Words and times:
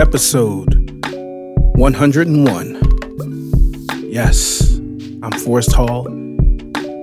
episode 0.00 1.04
101. 1.76 2.80
Yes, 4.10 4.78
I'm 5.22 5.30
Forrest 5.32 5.72
Hall. 5.72 6.04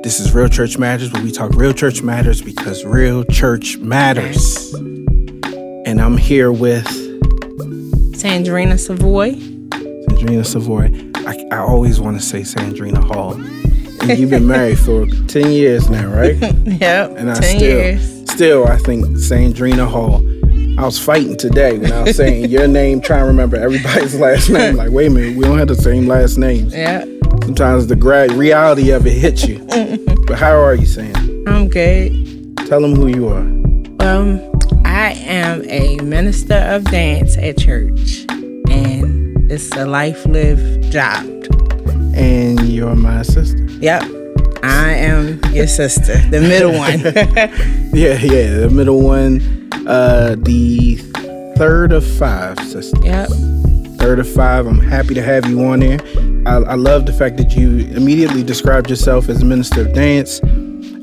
This 0.01 0.19
is 0.19 0.33
Real 0.33 0.49
Church 0.49 0.79
Matters, 0.79 1.13
where 1.13 1.21
we 1.21 1.31
talk 1.31 1.51
real 1.53 1.73
church 1.73 2.01
matters 2.01 2.41
because 2.41 2.83
real 2.83 3.23
church 3.25 3.77
matters. 3.77 4.73
And 4.73 6.01
I'm 6.01 6.17
here 6.17 6.51
with 6.51 6.87
Sandrina 8.15 8.79
Savoy. 8.79 9.33
Sandrina 9.33 10.43
Savoy. 10.43 10.91
I, 11.27 11.37
I 11.55 11.59
always 11.59 11.99
want 11.99 12.19
to 12.19 12.25
say 12.25 12.41
Sandrina 12.41 13.03
Hall. 13.03 13.33
And 13.33 14.17
you've 14.17 14.31
been 14.31 14.47
married 14.47 14.79
for 14.79 15.05
10 15.05 15.51
years 15.51 15.87
now, 15.87 16.07
right? 16.07 16.35
Yep. 16.65 17.17
And 17.17 17.29
I 17.29 17.35
10 17.35 17.43
still, 17.43 17.61
years. 17.61 18.31
still, 18.31 18.67
I 18.67 18.77
think 18.77 19.05
Sandrina 19.17 19.87
Hall. 19.87 20.23
I 20.77 20.85
was 20.85 20.99
fighting 20.99 21.35
today 21.35 21.79
when 21.79 21.91
I 21.91 22.03
was 22.03 22.15
saying 22.15 22.49
your 22.51 22.67
name, 22.67 23.01
trying 23.01 23.21
to 23.21 23.25
remember 23.25 23.57
everybody's 23.57 24.13
last 24.19 24.47
name. 24.47 24.75
Like, 24.75 24.91
wait 24.91 25.07
a 25.07 25.09
minute, 25.09 25.35
we 25.35 25.43
don't 25.43 25.57
have 25.57 25.69
the 25.69 25.75
same 25.75 26.05
last 26.05 26.37
names. 26.37 26.71
Yeah. 26.71 27.03
Sometimes 27.43 27.87
the 27.87 27.95
gra- 27.95 28.31
reality 28.33 28.91
of 28.91 29.07
it 29.07 29.13
hits 29.13 29.47
you. 29.47 29.65
but 30.27 30.37
how 30.37 30.55
are 30.55 30.75
you, 30.75 30.85
Sam? 30.85 31.15
I'm 31.47 31.67
good. 31.67 32.57
Tell 32.67 32.79
them 32.79 32.95
who 32.95 33.07
you 33.07 33.27
are. 33.27 33.39
Um, 34.07 34.39
I 34.85 35.13
am 35.25 35.63
a 35.67 35.97
minister 36.03 36.57
of 36.57 36.83
dance 36.83 37.35
at 37.39 37.57
church, 37.57 38.25
and 38.69 39.51
it's 39.51 39.71
a 39.75 39.85
life 39.87 40.27
lived 40.27 40.91
job. 40.91 41.25
And 42.13 42.59
you're 42.69 42.95
my 42.95 43.23
sister. 43.23 43.63
Yep. 43.63 44.03
I 44.61 44.91
am 44.91 45.39
your 45.53 45.67
sister, 45.67 46.17
the 46.29 46.41
middle 46.41 46.73
one. 46.73 46.99
Yeah, 47.97 48.13
yeah, 48.19 48.59
the 48.59 48.69
middle 48.69 49.01
one. 49.01 49.66
Uh, 49.87 50.35
the 50.39 50.95
third 51.57 51.91
of 51.93 52.05
five 52.05 52.59
sisters. 52.59 52.93
yep. 53.03 53.29
Third 53.99 54.19
of 54.19 54.27
five. 54.31 54.67
I'm 54.67 54.79
happy 54.79 55.13
to 55.15 55.23
have 55.23 55.47
you 55.47 55.63
on 55.65 55.79
there. 55.79 55.99
I, 56.45 56.57
I 56.57 56.75
love 56.75 57.05
the 57.05 57.13
fact 57.13 57.37
that 57.37 57.55
you 57.55 57.79
immediately 57.95 58.43
described 58.43 58.89
yourself 58.89 59.27
as 59.29 59.41
a 59.41 59.45
minister 59.45 59.81
of 59.81 59.93
dance. 59.93 60.39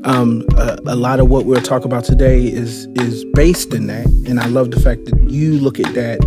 Um, 0.05 0.45
a, 0.57 0.77
a 0.85 0.95
lot 0.95 1.19
of 1.19 1.29
what 1.29 1.45
we'll 1.45 1.61
talk 1.61 1.83
about 1.83 2.03
today 2.03 2.45
is 2.45 2.85
is 2.95 3.25
based 3.33 3.73
in 3.73 3.87
that, 3.87 4.05
and 4.27 4.39
I 4.39 4.45
love 4.47 4.69
the 4.71 4.79
fact 4.79 5.05
that 5.05 5.19
you 5.29 5.59
look 5.59 5.79
at 5.79 5.93
that 5.95 6.19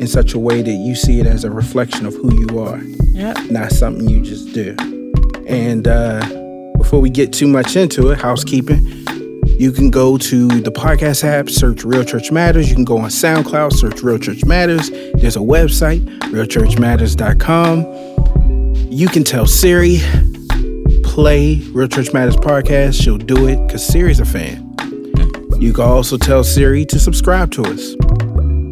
in 0.00 0.06
such 0.06 0.32
a 0.32 0.38
way 0.38 0.62
that 0.62 0.70
you 0.72 0.94
see 0.94 1.20
it 1.20 1.26
as 1.26 1.44
a 1.44 1.50
reflection 1.50 2.06
of 2.06 2.14
who 2.14 2.32
you 2.34 2.58
are, 2.58 2.78
Yep. 3.12 3.50
not 3.50 3.70
something 3.72 4.08
you 4.08 4.22
just 4.22 4.52
do. 4.54 4.74
And 5.46 5.86
uh, 5.86 6.20
before 6.78 7.00
we 7.00 7.10
get 7.10 7.32
too 7.32 7.46
much 7.48 7.76
into 7.76 8.10
it, 8.10 8.18
housekeeping. 8.20 8.80
You 9.58 9.72
can 9.72 9.90
go 9.90 10.16
to 10.16 10.46
the 10.46 10.70
podcast 10.70 11.24
app, 11.24 11.50
search 11.50 11.82
Real 11.82 12.04
Church 12.04 12.30
Matters. 12.30 12.68
You 12.68 12.76
can 12.76 12.84
go 12.84 12.98
on 12.98 13.10
SoundCloud, 13.10 13.72
search 13.72 14.00
Real 14.02 14.16
Church 14.16 14.44
Matters. 14.44 14.90
There's 14.90 15.34
a 15.34 15.40
website, 15.40 16.06
realchurchmatters.com. 16.20 18.92
You 18.92 19.08
can 19.08 19.24
tell 19.24 19.46
Siri, 19.46 19.98
play 21.02 21.56
Real 21.72 21.88
Church 21.88 22.12
Matters 22.12 22.36
podcast. 22.36 23.02
She'll 23.02 23.18
do 23.18 23.48
it 23.48 23.56
because 23.66 23.84
Siri's 23.84 24.20
a 24.20 24.24
fan. 24.24 24.76
You 25.58 25.72
can 25.72 25.84
also 25.84 26.16
tell 26.16 26.44
Siri 26.44 26.84
to 26.84 27.00
subscribe 27.00 27.50
to 27.50 27.64
us, 27.64 27.96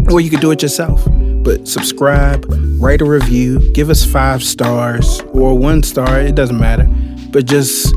or 0.09 0.21
you 0.21 0.31
can 0.31 0.39
do 0.39 0.53
it 0.53 0.63
yourself. 0.63 1.05
But 1.43 1.67
subscribe, 1.67 2.47
write 2.79 3.01
a 3.01 3.05
review, 3.05 3.59
give 3.73 3.91
us 3.91 4.05
five 4.05 4.45
stars 4.45 5.21
or 5.33 5.59
one 5.59 5.83
star, 5.83 6.21
it 6.21 6.37
doesn't 6.37 6.61
matter. 6.61 6.87
But 7.33 7.47
just 7.47 7.93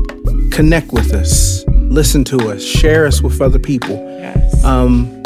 connect 0.50 0.90
with 0.90 1.14
us, 1.14 1.64
listen 1.90 2.22
to 2.24 2.50
us, 2.50 2.64
share 2.64 3.04
us 3.04 3.20
with 3.20 3.40
other 3.42 3.58
people. 3.58 3.96
Yes. 4.20 4.64
Um, 4.64 5.22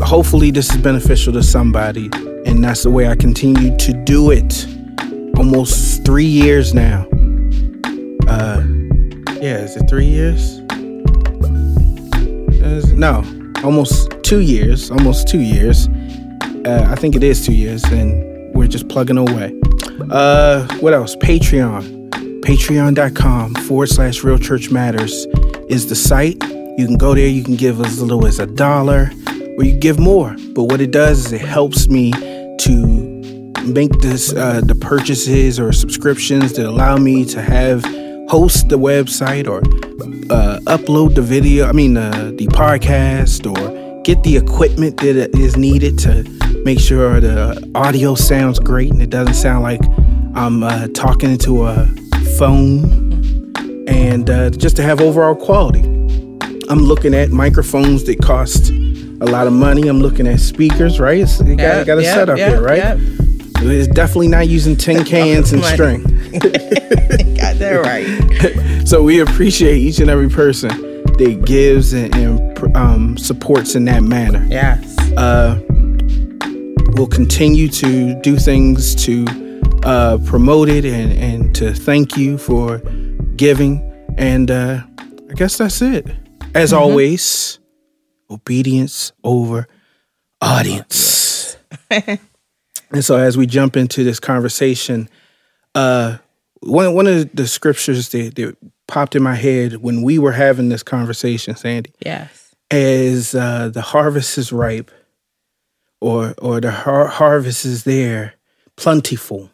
hopefully, 0.00 0.50
this 0.50 0.72
is 0.74 0.80
beneficial 0.80 1.32
to 1.34 1.42
somebody, 1.42 2.10
and 2.46 2.64
that's 2.64 2.82
the 2.82 2.90
way 2.90 3.08
I 3.08 3.14
continue 3.14 3.76
to 3.76 3.92
do 4.04 4.30
it. 4.30 4.66
Almost 5.36 6.04
three 6.04 6.24
years 6.24 6.74
now. 6.74 7.06
Uh, 8.26 8.62
yeah, 9.40 9.58
is 9.58 9.76
it 9.76 9.88
three 9.88 10.06
years? 10.06 10.58
Is- 12.62 12.92
no, 12.92 13.22
almost 13.62 14.10
two 14.22 14.40
years. 14.40 14.90
Almost 14.90 15.28
two 15.28 15.40
years. 15.40 15.88
Uh, 16.64 16.86
I 16.88 16.94
think 16.94 17.14
it 17.16 17.22
is 17.22 17.44
two 17.44 17.54
years, 17.54 17.84
and 17.84 18.54
we're 18.54 18.68
just 18.68 18.88
plugging 18.88 19.18
away. 19.18 19.58
Uh, 20.10 20.66
what 20.80 20.94
else? 20.94 21.16
Patreon. 21.16 22.00
Patreon.com 22.42 23.54
forward 23.54 23.88
slash 23.88 24.24
Real 24.24 24.38
Church 24.38 24.70
Matters 24.70 25.26
is 25.72 25.88
the 25.88 25.96
site. 25.96 26.42
You 26.76 26.86
can 26.86 26.98
go 26.98 27.14
there. 27.14 27.26
You 27.26 27.42
can 27.42 27.56
give 27.56 27.80
as 27.80 28.00
little 28.00 28.26
as 28.26 28.38
a 28.38 28.46
dollar, 28.46 29.10
or 29.56 29.64
you 29.64 29.78
give 29.78 29.98
more. 29.98 30.36
But 30.54 30.64
what 30.64 30.80
it 30.82 30.90
does 30.90 31.26
is 31.26 31.32
it 31.32 31.40
helps 31.40 31.88
me 31.88 32.12
to 32.12 33.52
make 33.64 33.92
this 34.00 34.34
uh, 34.34 34.60
the 34.62 34.74
purchases 34.74 35.58
or 35.58 35.72
subscriptions 35.72 36.52
that 36.54 36.66
allow 36.66 36.96
me 36.98 37.24
to 37.24 37.40
have 37.40 37.82
host 38.28 38.68
the 38.68 38.78
website 38.78 39.48
or 39.48 39.60
uh, 40.30 40.58
upload 40.66 41.14
the 41.14 41.22
video. 41.22 41.66
I 41.66 41.72
mean 41.72 41.96
uh, 41.96 42.32
the 42.36 42.48
podcast 42.48 43.46
or 43.50 44.02
get 44.02 44.22
the 44.24 44.36
equipment 44.36 44.98
that 44.98 45.30
is 45.38 45.56
needed 45.56 45.98
to 46.00 46.24
make 46.64 46.80
sure 46.80 47.18
the 47.20 47.70
audio 47.74 48.14
sounds 48.14 48.58
great 48.58 48.90
and 48.90 49.00
it 49.00 49.10
doesn't 49.10 49.34
sound 49.34 49.62
like 49.62 49.80
I'm 50.34 50.62
uh, 50.62 50.88
talking 50.88 51.30
into 51.30 51.64
a 51.64 51.86
phone 52.38 53.01
and 53.86 54.30
uh, 54.30 54.50
just 54.50 54.76
to 54.76 54.82
have 54.82 55.00
overall 55.00 55.34
quality. 55.34 55.80
I'm 56.68 56.78
looking 56.78 57.14
at 57.14 57.30
microphones 57.30 58.04
that 58.04 58.20
cost 58.22 58.70
a 58.70 59.26
lot 59.26 59.46
of 59.46 59.52
money. 59.52 59.88
I'm 59.88 60.00
looking 60.00 60.26
at 60.26 60.40
speakers, 60.40 60.98
right? 60.98 61.20
It's, 61.20 61.40
you 61.40 61.56
got, 61.56 61.78
Yep, 61.78 61.86
got 61.86 61.98
a 61.98 62.02
yep, 62.02 62.14
setup 62.14 62.38
yep, 62.38 62.50
here, 62.50 62.62
right? 62.62 62.96
It's 63.64 63.88
definitely 63.88 64.28
not 64.28 64.48
using 64.48 64.76
tin 64.76 65.04
cans 65.04 65.52
and 65.52 65.64
string. 65.64 66.02
Got 66.32 67.58
that 67.58 67.82
right. 67.84 68.08
So 68.88 69.02
we 69.02 69.20
appreciate 69.20 69.76
each 69.76 70.00
and 70.00 70.10
every 70.10 70.28
person 70.28 70.68
that 70.68 71.42
gives 71.46 71.92
and, 71.92 72.12
and 72.16 72.76
um, 72.76 73.16
supports 73.16 73.76
in 73.76 73.84
that 73.84 74.02
manner. 74.02 74.44
Yes. 74.50 74.98
Uh, 75.12 75.60
we'll 76.94 77.06
continue 77.06 77.68
to 77.68 78.20
do 78.22 78.36
things 78.36 78.94
to 79.04 79.24
uh, 79.84 80.18
promote 80.26 80.68
it 80.68 80.84
and, 80.84 81.12
and 81.12 81.54
to 81.54 81.72
thank 81.72 82.16
you 82.16 82.38
for 82.38 82.82
giving. 83.36 83.88
And 84.16 84.50
uh, 84.50 84.82
I 85.30 85.34
guess 85.34 85.58
that's 85.58 85.80
it. 85.82 86.06
As 86.54 86.72
always, 86.72 87.58
obedience 88.30 89.12
over 89.24 89.66
audience. 90.40 91.56
and 91.90 92.18
so 93.00 93.16
as 93.16 93.36
we 93.36 93.46
jump 93.46 93.76
into 93.76 94.04
this 94.04 94.20
conversation, 94.20 95.08
uh, 95.74 96.18
one 96.60 96.94
one 96.94 97.06
of 97.06 97.34
the 97.34 97.46
scriptures 97.46 98.10
that, 98.10 98.34
that 98.36 98.56
popped 98.86 99.16
in 99.16 99.22
my 99.22 99.34
head 99.34 99.76
when 99.76 100.02
we 100.02 100.18
were 100.18 100.32
having 100.32 100.68
this 100.68 100.82
conversation, 100.82 101.56
Sandy, 101.56 101.92
Yes. 102.04 102.54
is 102.70 103.34
uh, 103.34 103.70
the 103.70 103.80
harvest 103.80 104.36
is 104.38 104.52
ripe, 104.52 104.90
or 106.00 106.34
or 106.38 106.60
the 106.60 106.70
har- 106.70 107.06
harvest 107.08 107.64
is 107.64 107.84
there, 107.84 108.34
plentiful, 108.76 109.50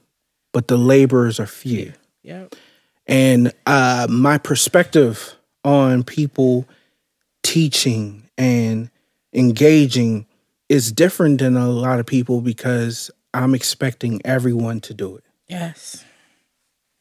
but 0.53 0.67
the 0.69 0.77
laborers 0.77 1.39
are 1.39 1.47
few. 1.47 1.93
Yep. 2.25 2.57
And 3.09 3.53
uh, 3.67 4.07
my 4.11 4.39
perspective 4.39 5.35
on 5.65 6.05
people 6.05 6.69
teaching 7.43 8.29
and 8.37 8.91
engaging 9.33 10.27
is 10.69 10.93
different 10.93 11.41
than 11.41 11.57
a 11.57 11.69
lot 11.69 11.99
of 11.99 12.07
people 12.07 12.43
because 12.43 13.11
I'm 13.33 13.55
expecting 13.55 14.21
everyone 14.25 14.81
to 14.81 14.95
do 14.95 15.17
it. 15.17 15.25
Yes. 15.49 16.05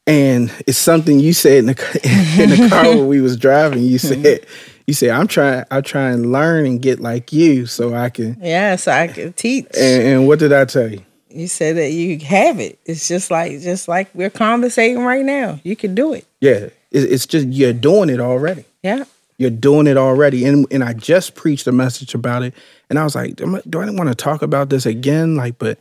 And 0.06 0.52
it's 0.66 0.78
something 0.78 1.20
you 1.20 1.34
said 1.34 1.58
in 1.58 1.66
the 1.66 2.00
in 2.42 2.50
the 2.52 2.70
car 2.70 2.86
when 2.86 3.08
we 3.08 3.20
was 3.20 3.36
driving. 3.36 3.84
You 3.84 3.98
said 3.98 4.46
you 4.88 4.94
said 4.94 5.10
I'm 5.10 5.28
trying 5.28 5.66
I 5.70 5.82
try 5.82 6.12
and 6.12 6.32
learn 6.32 6.66
and 6.66 6.82
get 6.82 7.02
like 7.02 7.34
you 7.34 7.66
so 7.66 7.94
I 7.94 8.10
can. 8.10 8.38
Yeah, 8.42 8.78
so 8.78 8.94
I 8.94 9.08
can 9.08 9.34
teach. 9.34 9.66
And, 9.78 10.04
and 10.04 10.28
what 10.28 10.40
did 10.40 10.54
I 10.54 10.64
tell 10.64 10.90
you? 10.90 11.04
You 11.30 11.48
said 11.48 11.78
that 11.78 11.92
you 11.92 12.20
have 12.20 12.60
it. 12.60 12.80
It's 12.86 13.08
just 13.08 13.32
like 13.32 13.60
just 13.62 13.88
like 13.88 14.10
we're 14.14 14.30
conversating 14.30 15.04
right 15.04 15.26
now. 15.26 15.60
You 15.64 15.76
can 15.76 15.96
do 15.96 16.14
it. 16.14 16.26
Yeah, 16.40 16.70
it's 16.92 17.26
just 17.26 17.48
you're 17.48 17.74
doing 17.74 18.10
it 18.10 18.20
already. 18.20 18.66
Yeah. 18.84 19.06
You're 19.40 19.52
doing 19.52 19.86
it 19.86 19.98
already. 19.98 20.46
And 20.46 20.66
and 20.72 20.84
I 20.84 20.94
just 20.94 21.36
preached 21.36 21.68
a 21.68 21.72
message 21.72 22.16
about 22.16 22.44
it, 22.44 22.54
and 22.90 22.98
I 22.98 23.04
was 23.04 23.16
like, 23.16 23.36
do 23.36 23.46
I, 23.46 23.90
want 23.92 24.10
to 24.10 24.16
talk 24.16 24.42
about 24.42 24.70
this 24.70 24.86
again? 24.86 25.36
Like, 25.36 25.60
but 25.60 25.78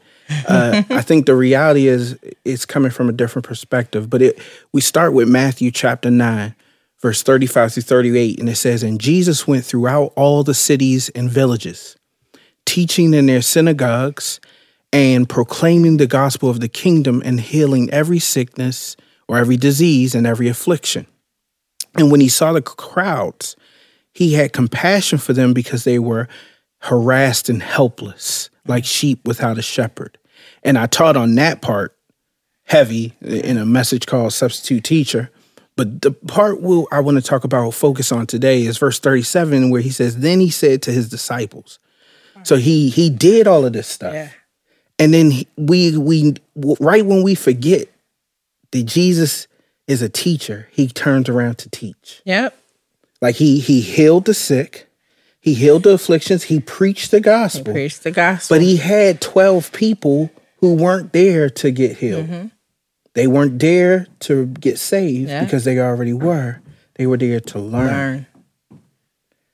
uh, 0.47 0.83
I 0.91 1.01
think 1.01 1.27
the 1.27 1.37
reality 1.37 1.87
is 1.87 2.19
it's 2.45 2.67
coming 2.67 2.91
from 2.91 3.09
a 3.09 3.13
different 3.13 3.47
perspective. 3.47 4.11
But 4.11 4.23
it 4.23 4.39
we 4.73 4.81
start 4.81 5.15
with 5.15 5.29
Matthew 5.29 5.71
chapter 5.71 6.11
nine, 6.11 6.55
verse 7.01 7.23
thirty-five 7.23 7.73
through 7.73 7.85
thirty-eight, 7.85 8.39
and 8.39 8.49
it 8.49 8.57
says, 8.57 8.83
"And 8.83 9.01
Jesus 9.01 9.47
went 9.47 9.65
throughout 9.65 10.13
all 10.17 10.43
the 10.43 10.55
cities 10.55 11.09
and 11.11 11.31
villages, 11.31 11.97
teaching 12.67 13.15
in 13.15 13.27
their 13.27 13.43
synagogues." 13.43 14.39
And 14.97 15.29
proclaiming 15.29 15.99
the 15.99 16.07
gospel 16.07 16.49
of 16.49 16.61
the 16.61 16.71
kingdom 16.71 17.21
and 17.23 17.39
healing 17.39 17.91
every 17.91 18.19
sickness 18.19 18.97
or 19.29 19.37
every 19.37 19.59
disease 19.59 20.15
and 20.15 20.27
every 20.27 20.49
affliction. 20.49 21.07
And 21.97 22.11
when 22.11 22.23
he 22.23 22.31
saw 22.31 22.55
the 22.55 22.63
crowds, 22.63 23.57
he 24.15 24.33
had 24.33 24.55
compassion 24.55 25.19
for 25.19 25.35
them 25.35 25.53
because 25.53 25.85
they 25.85 25.99
were 25.99 26.29
harassed 26.79 27.51
and 27.51 27.63
helpless, 27.63 28.49
like 28.67 28.87
sheep 28.87 29.27
without 29.27 29.59
a 29.59 29.63
shepherd. 29.63 30.17
And 30.63 30.79
I 30.79 30.87
taught 30.87 31.17
on 31.17 31.35
that 31.35 31.61
part 31.61 31.95
heavy 32.65 33.15
in 33.21 33.59
a 33.59 33.67
message 33.67 34.07
called 34.07 34.33
Substitute 34.33 34.83
Teacher. 34.83 35.31
But 35.77 36.01
the 36.01 36.13
part 36.13 36.63
we'll, 36.63 36.89
I 36.91 37.01
want 37.01 37.19
to 37.19 37.23
talk 37.23 37.45
about, 37.45 37.75
focus 37.75 38.11
on 38.13 38.27
today, 38.27 38.63
is 38.63 38.79
verse 38.79 38.99
37, 38.99 39.69
where 39.69 39.83
he 39.83 39.91
says, 39.91 40.21
Then 40.21 40.41
he 40.41 40.49
said 40.49 40.81
to 40.83 40.93
his 40.93 41.11
disciples. 41.11 41.79
So 42.45 42.57
he 42.57 42.89
he 42.89 43.11
did 43.11 43.47
all 43.47 43.67
of 43.67 43.75
this 43.75 43.89
stuff. 43.89 44.15
Yeah. 44.15 44.31
And 44.99 45.13
then 45.13 45.33
we 45.57 45.97
we 45.97 46.35
right 46.81 47.05
when 47.05 47.23
we 47.23 47.35
forget 47.35 47.89
that 48.73 48.83
Jesus 48.85 49.47
is 49.87 50.03
a 50.03 50.09
teacher, 50.09 50.69
he 50.73 50.89
turns 50.89 51.29
around 51.29 51.59
to 51.59 51.69
teach. 51.71 52.23
Yep. 52.25 52.57
Like 53.21 53.37
he 53.37 53.59
he 53.61 53.81
healed 53.81 54.25
the 54.25 54.35
sick, 54.35 54.89
he 55.41 55.55
healed 55.55 55.83
the 55.85 55.91
afflictions, 55.93 56.45
he 56.45 56.61
preached 56.61 57.11
the 57.11 57.21
gospel. 57.21 57.73
preached 57.73 58.03
the 58.05 58.11
gospel. 58.11 58.57
But 58.57 58.63
he 58.63 58.77
had 58.77 59.21
12 59.21 59.73
people 59.73 60.31
who 60.59 60.75
weren't 60.75 61.13
there 61.13 61.49
to 61.51 61.71
get 61.71 61.99
healed. 61.99 62.27
Mm-hmm. 62.27 62.47
They 63.15 63.27
weren't 63.27 63.59
there 63.59 64.07
to 64.21 64.47
get 64.47 64.79
saved 64.79 65.29
Yeah. 65.31 65.45
because 65.45 65.65
they 65.65 65.79
already 65.79 66.13
were. 66.13 66.61
They 66.97 67.07
were 67.07 67.17
there 67.17 67.41
to 67.41 67.59
learn. 67.59 67.87
learn. 67.87 68.27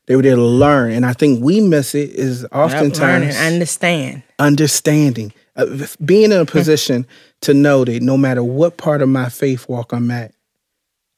They 0.06 0.16
were 0.16 0.22
there 0.22 0.36
to 0.36 0.42
learn. 0.42 0.92
And 0.92 1.06
I 1.06 1.12
think 1.12 1.42
we 1.42 1.60
miss 1.60 1.94
it 1.94 2.10
is 2.10 2.44
oftentimes 2.52 3.36
and 3.36 3.52
understand. 3.54 4.22
understanding, 4.38 5.32
uh, 5.56 5.66
being 6.04 6.32
in 6.32 6.40
a 6.40 6.44
position 6.46 7.06
to 7.42 7.54
know 7.54 7.84
that 7.84 8.02
no 8.02 8.16
matter 8.16 8.42
what 8.42 8.76
part 8.76 9.02
of 9.02 9.08
my 9.08 9.28
faith 9.28 9.68
walk 9.68 9.92
I'm 9.92 10.10
at, 10.10 10.34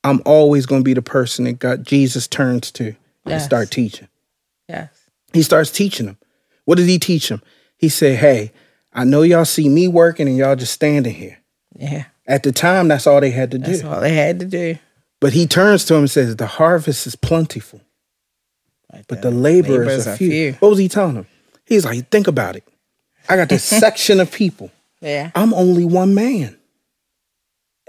I'm 0.03 0.21
always 0.27 0.67
going 0.67 0.83
to 0.83 0.85
be 0.85 0.95
the 0.95 1.03
person 1.03 1.47
that 1.47 1.59
God 1.59 1.87
Jesus 1.87 2.29
turns 2.29 2.71
to 2.73 2.95
and 3.25 3.41
start 3.41 3.71
teaching. 3.71 4.09
Yes. 4.69 4.91
He 5.33 5.43
starts 5.43 5.71
teaching 5.71 6.07
them. 6.07 6.19
What 6.67 6.77
did 6.77 6.89
he 6.89 6.99
teach 6.99 7.29
them? 7.29 7.43
He 7.77 7.89
said, 7.89 8.19
"Hey, 8.19 8.53
I 8.93 9.05
know 9.05 9.23
y'all 9.23 9.45
see 9.45 9.69
me 9.69 9.89
working 9.89 10.29
and 10.29 10.37
y'all 10.37 10.57
just 10.57 10.73
standing 10.75 11.15
here." 11.15 11.39
Yeah. 11.75 12.05
At 12.27 12.43
the 12.43 12.53
time, 12.53 12.89
that's 12.89 13.07
all 13.07 13.21
they 13.21 13.31
had 13.31 13.51
to 13.51 13.59
do. 13.59 13.73
That's 13.73 13.85
all 13.85 14.01
they 14.01 14.15
had 14.15 14.41
to 14.41 14.47
do. 14.47 14.79
But 15.21 15.33
he 15.33 15.47
turns 15.47 15.85
to 15.87 15.95
him 15.95 16.01
and 16.01 16.11
says, 16.11 16.37
"The 16.37 16.47
harvest 16.47 17.07
is 17.07 17.17
plentiful, 17.17 17.81
but 19.09 19.23
the 19.23 19.31
laborers, 19.31 19.79
laborers 19.79 20.07
are 20.07 20.13
are 20.13 20.17
few." 20.17 20.31
few. 20.31 20.53
What 20.55 20.71
was 20.71 20.79
he 20.79 20.89
telling 20.89 21.15
them? 21.15 21.27
He's 21.67 21.85
like, 21.85 22.09
"Think 22.11 22.27
about 22.29 22.57
it. 22.57 22.65
I 23.29 23.37
got 23.37 23.49
this 23.49 23.65
section 23.85 24.21
of 24.21 24.31
people. 24.33 24.71
Yeah. 25.01 25.31
I'm 25.35 25.53
only 25.55 25.85
one 25.85 26.15
man. 26.15 26.57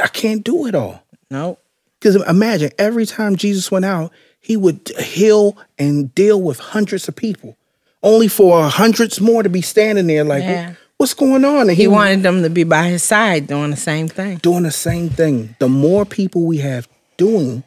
I 0.01 0.07
can't 0.07 0.43
do 0.43 0.65
it 0.67 0.75
all." 0.75 1.01
Nope. 1.29 1.59
Because 1.99 2.15
imagine 2.27 2.71
every 2.77 3.05
time 3.05 3.35
Jesus 3.35 3.71
went 3.71 3.85
out, 3.85 4.11
he 4.39 4.57
would 4.57 4.89
heal 4.99 5.57
and 5.79 6.13
deal 6.13 6.39
with 6.41 6.59
hundreds 6.59 7.07
of 7.07 7.15
people, 7.15 7.57
only 8.03 8.27
for 8.27 8.63
hundreds 8.69 9.19
more 9.19 9.41
to 9.41 9.49
be 9.49 9.61
standing 9.61 10.05
there 10.05 10.23
like, 10.23 10.43
Yeah. 10.43 10.73
what's 10.97 11.15
going 11.15 11.43
on? 11.43 11.67
And 11.69 11.77
He 11.77 11.87
wanted 11.87 12.21
them 12.21 12.43
to 12.43 12.49
be 12.51 12.63
by 12.63 12.89
his 12.89 13.01
side 13.01 13.47
doing 13.47 13.71
the 13.71 13.77
same 13.77 14.07
thing. 14.07 14.37
doing 14.37 14.63
the 14.63 14.71
same 14.71 15.09
thing. 15.09 15.55
The 15.59 15.69
more 15.69 16.05
people 16.05 16.43
we 16.45 16.57
have 16.57 16.87
doing, 17.17 17.63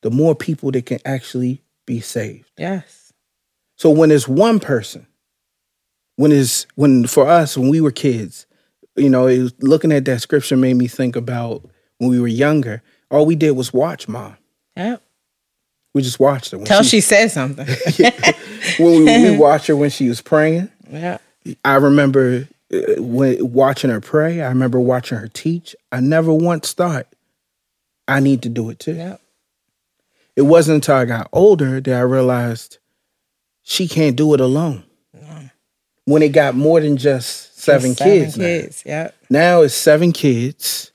the 0.00 0.10
more 0.10 0.34
people 0.34 0.70
that 0.70 0.86
can 0.86 1.00
actually 1.04 1.60
be 1.86 2.00
saved. 2.00 2.50
Yes. 2.58 3.12
So 3.76 3.90
when 3.90 4.10
it's 4.10 4.28
one 4.28 4.60
person, 4.60 5.06
when 6.16 6.32
it's 6.32 6.66
when 6.74 7.06
for 7.06 7.28
us 7.28 7.56
when 7.56 7.68
we 7.68 7.80
were 7.80 7.90
kids, 7.90 8.46
you 8.96 9.10
know, 9.10 9.26
it 9.26 9.40
was, 9.40 9.54
looking 9.60 9.92
at 9.92 10.04
that 10.04 10.20
scripture 10.20 10.56
made 10.56 10.74
me 10.74 10.86
think 10.86 11.16
about 11.16 11.68
when 11.98 12.10
we 12.10 12.20
were 12.20 12.28
younger. 12.28 12.82
All 13.10 13.26
we 13.26 13.36
did 13.36 13.52
was 13.52 13.72
watch 13.72 14.08
mom. 14.08 14.36
Yep. 14.76 15.02
We 15.92 16.02
just 16.02 16.18
watched 16.18 16.50
her. 16.50 16.58
When 16.58 16.66
Till 16.66 16.82
she 16.82 17.00
said 17.00 17.30
something. 17.30 17.66
when 18.78 19.04
we, 19.04 19.30
we 19.30 19.36
watched 19.38 19.68
her 19.68 19.76
when 19.76 19.90
she 19.90 20.08
was 20.08 20.20
praying. 20.20 20.70
yeah. 20.90 21.18
I 21.64 21.74
remember 21.76 22.48
uh, 22.72 23.02
when 23.02 23.52
watching 23.52 23.90
her 23.90 24.00
pray. 24.00 24.40
I 24.40 24.48
remember 24.48 24.80
watching 24.80 25.18
her 25.18 25.28
teach. 25.28 25.76
I 25.92 26.00
never 26.00 26.32
once 26.32 26.72
thought 26.72 27.06
I 28.08 28.20
need 28.20 28.42
to 28.42 28.48
do 28.48 28.70
it 28.70 28.78
too. 28.78 28.94
Yep. 28.94 29.20
It 30.36 30.42
wasn't 30.42 30.76
until 30.76 30.96
I 30.96 31.04
got 31.04 31.28
older 31.32 31.80
that 31.80 31.94
I 31.94 32.00
realized 32.00 32.78
she 33.62 33.88
can't 33.88 34.16
do 34.16 34.34
it 34.34 34.40
alone. 34.40 34.84
When 36.06 36.22
it 36.22 36.32
got 36.32 36.54
more 36.54 36.80
than 36.80 36.98
just 36.98 37.58
seven, 37.58 37.94
kids, 37.94 38.36
now. 38.36 38.44
kids. 38.44 38.82
Yep. 38.84 39.14
now 39.30 39.62
it's 39.62 39.74
seven 39.74 40.12
kids. 40.12 40.92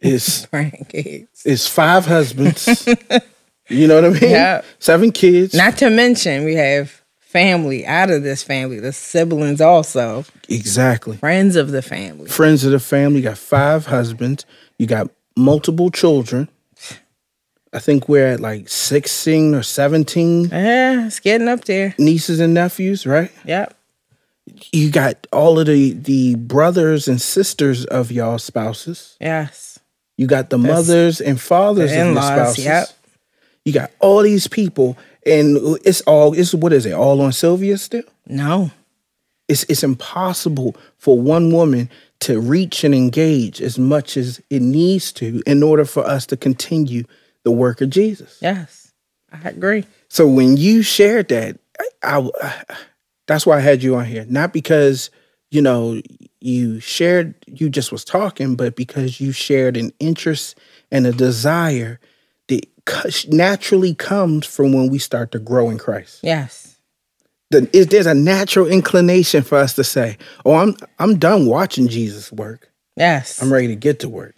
It's 0.00 0.46
Grandkids. 0.52 1.26
it's 1.44 1.68
five 1.68 2.06
husbands. 2.06 2.86
you 3.68 3.86
know 3.86 3.96
what 3.96 4.04
I 4.16 4.20
mean? 4.20 4.30
Yep. 4.30 4.64
Seven 4.78 5.12
kids. 5.12 5.52
Not 5.54 5.76
to 5.78 5.90
mention 5.90 6.44
we 6.44 6.54
have 6.54 7.02
family 7.20 7.84
out 7.84 8.08
of 8.10 8.22
this 8.22 8.42
family, 8.42 8.80
the 8.80 8.92
siblings 8.92 9.60
also, 9.60 10.24
exactly. 10.48 11.18
friends 11.18 11.54
of 11.56 11.70
the 11.70 11.82
family. 11.82 12.30
friends 12.30 12.64
of 12.64 12.72
the 12.72 12.80
family. 12.80 13.18
You 13.18 13.24
got 13.24 13.36
five 13.36 13.84
husbands. 13.84 14.46
You 14.78 14.86
got 14.86 15.10
multiple 15.36 15.90
children. 15.90 16.48
I 17.76 17.78
think 17.78 18.08
we're 18.08 18.26
at 18.26 18.40
like 18.40 18.70
16 18.70 19.54
or 19.54 19.62
17 19.62 20.44
Yeah, 20.48 21.06
it's 21.06 21.20
getting 21.20 21.46
up 21.46 21.66
there. 21.66 21.94
nieces 21.98 22.40
and 22.40 22.54
nephews, 22.54 23.06
right? 23.06 23.30
Yep. 23.44 23.76
You 24.72 24.90
got 24.90 25.26
all 25.32 25.58
of 25.58 25.66
the 25.66 25.92
the 25.92 26.36
brothers 26.36 27.06
and 27.06 27.20
sisters 27.20 27.84
of 27.84 28.10
y'all 28.10 28.38
spouses. 28.38 29.16
Yes. 29.20 29.78
You 30.16 30.26
got 30.26 30.48
the 30.48 30.56
mothers 30.56 31.20
and 31.20 31.38
fathers 31.38 31.90
the 31.90 32.00
of 32.00 32.14
your 32.14 32.22
spouses. 32.22 32.64
yep. 32.64 32.88
You 33.66 33.72
got 33.74 33.90
all 33.98 34.22
these 34.22 34.46
people, 34.48 34.96
and 35.26 35.58
it's 35.84 36.00
all 36.02 36.32
it's 36.32 36.54
what 36.54 36.72
is 36.72 36.86
it? 36.86 36.92
All 36.92 37.20
on 37.20 37.32
Sylvia 37.32 37.76
still? 37.76 38.04
No. 38.26 38.70
It's 39.48 39.64
it's 39.64 39.82
impossible 39.82 40.76
for 40.96 41.20
one 41.20 41.52
woman 41.52 41.90
to 42.20 42.40
reach 42.40 42.84
and 42.84 42.94
engage 42.94 43.60
as 43.60 43.78
much 43.78 44.16
as 44.16 44.40
it 44.48 44.62
needs 44.62 45.12
to 45.12 45.42
in 45.46 45.62
order 45.62 45.84
for 45.84 46.06
us 46.06 46.24
to 46.26 46.36
continue 46.36 47.04
the 47.46 47.52
work 47.52 47.80
of 47.80 47.88
Jesus. 47.90 48.38
Yes. 48.42 48.90
I 49.32 49.50
agree. 49.50 49.84
So 50.08 50.26
when 50.26 50.56
you 50.56 50.82
shared 50.82 51.28
that, 51.28 51.56
I, 52.02 52.28
I 52.42 52.64
that's 53.28 53.46
why 53.46 53.56
I 53.58 53.60
had 53.60 53.84
you 53.84 53.94
on 53.94 54.04
here, 54.04 54.26
not 54.28 54.52
because 54.52 55.10
you 55.52 55.62
know 55.62 56.00
you 56.40 56.80
shared 56.80 57.34
you 57.46 57.70
just 57.70 57.92
was 57.92 58.04
talking, 58.04 58.56
but 58.56 58.74
because 58.74 59.20
you 59.20 59.30
shared 59.30 59.76
an 59.76 59.92
interest 60.00 60.58
and 60.90 61.06
a 61.06 61.12
desire 61.12 62.00
that 62.48 62.66
naturally 63.28 63.94
comes 63.94 64.44
from 64.44 64.72
when 64.72 64.88
we 64.90 64.98
start 64.98 65.30
to 65.32 65.38
grow 65.38 65.70
in 65.70 65.78
Christ 65.78 66.20
Yes. 66.24 66.76
the, 67.50 67.68
is 67.72 67.86
there's 67.88 68.06
a 68.06 68.14
natural 68.14 68.66
inclination 68.66 69.42
for 69.44 69.56
us 69.58 69.74
to 69.74 69.84
say, 69.84 70.18
"Oh, 70.44 70.54
I'm 70.54 70.74
I'm 70.98 71.16
done 71.16 71.46
watching 71.46 71.86
Jesus 71.86 72.32
work. 72.32 72.72
Yes. 72.96 73.40
I'm 73.40 73.52
ready 73.52 73.68
to 73.68 73.76
get 73.76 74.00
to 74.00 74.08
work." 74.08 74.34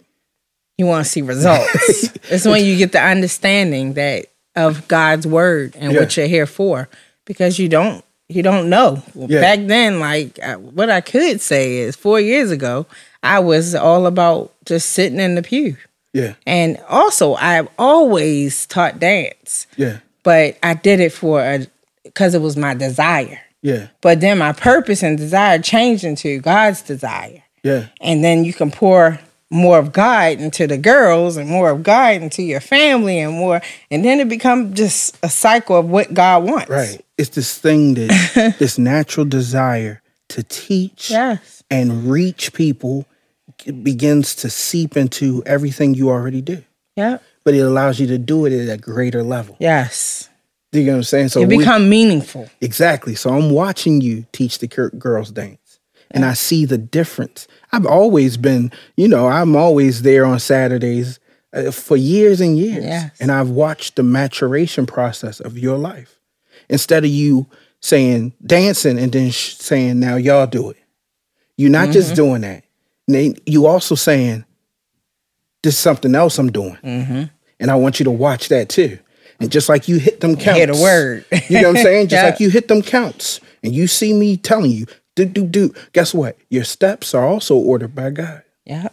You 0.79 0.85
want 0.85 1.05
to 1.05 1.11
see 1.11 1.21
results. 1.21 2.03
it's 2.29 2.45
when 2.45 2.63
you 2.63 2.77
get 2.77 2.93
the 2.93 3.01
understanding 3.03 3.93
that 3.93 4.27
of 4.55 4.87
God's 4.87 5.27
word 5.27 5.75
and 5.77 5.93
what 5.93 6.15
you're 6.15 6.25
here 6.25 6.45
for, 6.45 6.87
because 7.25 7.59
you 7.59 7.67
don't 7.67 8.03
you 8.29 8.41
don't 8.41 8.69
know. 8.69 9.03
Yeah. 9.13 9.41
Back 9.41 9.59
then, 9.67 9.99
like 9.99 10.39
uh, 10.41 10.55
what 10.55 10.89
I 10.89 11.01
could 11.01 11.41
say 11.41 11.77
is, 11.79 11.95
four 11.97 12.19
years 12.21 12.49
ago, 12.49 12.85
I 13.21 13.39
was 13.39 13.75
all 13.75 14.05
about 14.05 14.53
just 14.65 14.91
sitting 14.91 15.19
in 15.19 15.35
the 15.35 15.41
pew, 15.43 15.75
Yeah, 16.13 16.35
and 16.47 16.77
also 16.87 17.35
I've 17.35 17.67
always 17.77 18.65
taught 18.65 18.99
dance, 18.99 19.67
yeah, 19.75 19.99
but 20.23 20.57
I 20.63 20.75
did 20.75 21.01
it 21.01 21.11
for 21.11 21.41
a 21.41 21.67
because 22.03 22.33
it 22.33 22.41
was 22.41 22.55
my 22.55 22.73
desire. 22.73 23.41
yeah, 23.61 23.87
But 23.99 24.21
then 24.21 24.37
my 24.37 24.53
purpose 24.53 25.03
and 25.03 25.17
desire 25.17 25.59
changed 25.59 26.05
into 26.05 26.39
God's 26.39 26.81
desire 26.81 27.43
yeah, 27.63 27.87
and 27.99 28.23
then 28.23 28.45
you 28.45 28.53
can 28.53 28.71
pour 28.71 29.19
more 29.51 29.79
of 29.79 29.91
God 29.91 30.39
into 30.39 30.67
the 30.67 30.77
girls 30.77 31.35
and 31.37 31.49
more 31.49 31.71
of 31.71 31.81
God 31.83 32.21
into 32.21 32.43
your 32.43 32.59
family 32.59 33.19
and 33.19 33.33
more 33.33 33.61
and 33.89 34.05
then 34.05 34.19
it 34.19 34.29
becomes 34.29 34.77
just 34.77 35.17
a 35.23 35.29
cycle 35.29 35.75
of 35.77 35.87
what 35.89 36.13
God 36.13 36.43
wants. 36.43 36.69
right. 36.69 37.03
It's 37.17 37.29
this 37.29 37.57
thing 37.57 37.95
that 37.95 38.55
this 38.59 38.77
natural 38.77 39.25
desire 39.25 40.01
to 40.29 40.43
teach 40.43 41.09
Yes. 41.09 41.63
and 41.71 42.09
reach 42.09 42.53
people 42.53 43.05
begins 43.83 44.35
to 44.35 44.49
seep 44.49 44.95
into 44.95 45.43
everything 45.45 45.93
you 45.95 46.09
already 46.09 46.41
do, 46.41 46.63
Yeah. 46.95 47.17
but 47.43 47.53
it 47.55 47.59
allows 47.59 47.99
you 47.99 48.07
to 48.07 48.17
do 48.17 48.45
it 48.45 48.53
at 48.53 48.71
a 48.73 48.77
greater 48.77 49.23
level. 49.23 49.57
Yes. 49.59 50.29
Do 50.71 50.79
you 50.79 50.85
know 50.85 50.91
what 50.93 50.97
I'm 50.97 51.03
saying? 51.03 51.29
So 51.29 51.41
It 51.41 51.47
we- 51.47 51.79
meaningful. 51.79 52.47
Exactly. 52.61 53.15
So 53.15 53.31
I'm 53.31 53.49
watching 53.49 54.01
you 54.01 54.25
teach 54.31 54.59
the 54.59 54.67
girls 54.67 55.31
dance, 55.31 55.79
and 56.11 56.23
I 56.23 56.33
see 56.33 56.65
the 56.65 56.77
difference. 56.77 57.47
I've 57.71 57.85
always 57.85 58.37
been, 58.37 58.71
you 58.97 59.07
know, 59.07 59.27
I'm 59.27 59.55
always 59.55 60.01
there 60.01 60.25
on 60.25 60.39
Saturdays 60.39 61.19
uh, 61.53 61.71
for 61.71 61.97
years 61.97 62.41
and 62.41 62.57
years, 62.57 62.83
Yes. 62.83 63.11
and 63.19 63.31
I've 63.31 63.49
watched 63.49 63.95
the 63.95 64.03
maturation 64.03 64.85
process 64.85 65.39
of 65.39 65.57
your 65.57 65.77
life. 65.77 66.19
Instead 66.69 67.03
of 67.03 67.09
you 67.11 67.47
saying 67.81 68.33
dancing 68.45 68.99
and 68.99 69.11
then 69.11 69.31
sh- 69.31 69.55
saying 69.55 69.99
now 69.99 70.15
y'all 70.15 70.47
do 70.47 70.69
it, 70.71 70.77
you're 71.57 71.69
not 71.71 71.89
just 71.89 72.15
doing 72.15 72.41
that. 72.41 72.63
You 73.45 73.65
also 73.65 73.95
saying 73.95 74.45
this 75.63 75.73
is 75.73 75.79
something 75.79 76.13
else 76.15 76.37
I'm 76.37 76.51
doing, 76.51 76.77
and 76.83 77.71
I 77.71 77.75
want 77.75 77.99
you 77.99 78.03
to 78.05 78.11
watch 78.11 78.49
that 78.49 78.69
too. 78.69 78.99
And 79.41 79.51
just 79.51 79.69
like 79.69 79.87
you 79.87 79.97
hit 79.99 80.19
them 80.19 80.35
counts. 80.35 80.59
Hit 80.59 80.69
a 80.69 80.73
word. 80.81 81.25
you 81.49 81.61
know 81.61 81.69
what 81.69 81.77
I'm 81.77 81.83
saying? 81.83 82.07
Just 82.09 82.23
like 82.25 82.39
you 82.41 82.49
hit 82.49 82.67
them 82.67 82.81
counts 82.81 83.39
and 83.63 83.73
you 83.73 83.87
see 83.87 84.11
me 84.11 84.35
telling 84.35 84.69
you, 84.71 84.85
do, 85.25 85.45
do, 85.45 85.69
do. 85.69 85.73
Guess 85.93 86.13
what? 86.13 86.37
Your 86.49 86.63
steps 86.63 87.13
are 87.13 87.25
also 87.25 87.55
ordered 87.55 87.95
by 87.95 88.09
God. 88.09 88.43
Yeah. 88.65 88.89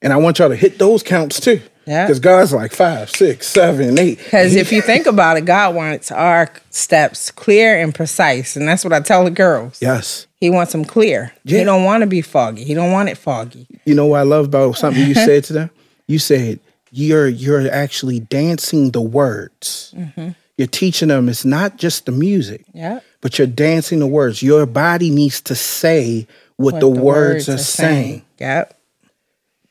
And 0.00 0.12
I 0.12 0.16
want 0.16 0.38
y'all 0.38 0.48
to 0.48 0.56
hit 0.56 0.78
those 0.78 1.02
counts 1.02 1.40
too. 1.40 1.60
Yeah. 1.86 2.04
Because 2.04 2.20
God's 2.20 2.52
like 2.52 2.72
five, 2.72 3.10
six, 3.10 3.46
seven, 3.46 3.98
eight. 3.98 4.18
Because 4.18 4.54
if 4.54 4.72
you 4.72 4.82
think 4.82 5.06
about 5.06 5.38
it, 5.38 5.46
God 5.46 5.74
wants 5.74 6.12
our 6.12 6.50
steps 6.70 7.30
clear 7.30 7.80
and 7.80 7.94
precise, 7.94 8.56
and 8.56 8.68
that's 8.68 8.84
what 8.84 8.92
I 8.92 9.00
tell 9.00 9.24
the 9.24 9.30
girls. 9.30 9.80
Yes. 9.80 10.26
He 10.36 10.50
wants 10.50 10.72
them 10.72 10.84
clear. 10.84 11.32
Yeah. 11.44 11.58
He 11.58 11.64
don't 11.64 11.84
want 11.84 12.02
to 12.02 12.06
be 12.06 12.20
foggy. 12.20 12.64
He 12.64 12.74
don't 12.74 12.92
want 12.92 13.08
it 13.08 13.16
foggy. 13.16 13.66
You 13.86 13.94
know 13.94 14.06
what 14.06 14.20
I 14.20 14.24
love 14.24 14.46
about 14.46 14.76
something 14.76 15.06
you 15.06 15.14
said 15.14 15.44
to 15.44 15.52
them? 15.54 15.70
You 16.06 16.18
said 16.18 16.60
you're 16.90 17.28
you're 17.28 17.70
actually 17.70 18.20
dancing 18.20 18.90
the 18.90 19.00
words. 19.00 19.94
Mm-hmm. 19.96 20.30
You're 20.58 20.66
teaching 20.66 21.08
them 21.08 21.28
it's 21.30 21.44
not 21.46 21.78
just 21.78 22.04
the 22.06 22.12
music, 22.12 22.64
Yeah. 22.74 23.00
but 23.22 23.38
you're 23.38 23.46
dancing 23.46 24.00
the 24.00 24.06
words. 24.06 24.42
Your 24.42 24.66
body 24.66 25.08
needs 25.08 25.40
to 25.42 25.54
say 25.54 26.26
what, 26.56 26.80
the, 26.80 26.88
words, 26.88 27.48
are 27.48 27.56
saying. 27.56 28.24
Yep. 28.38 28.74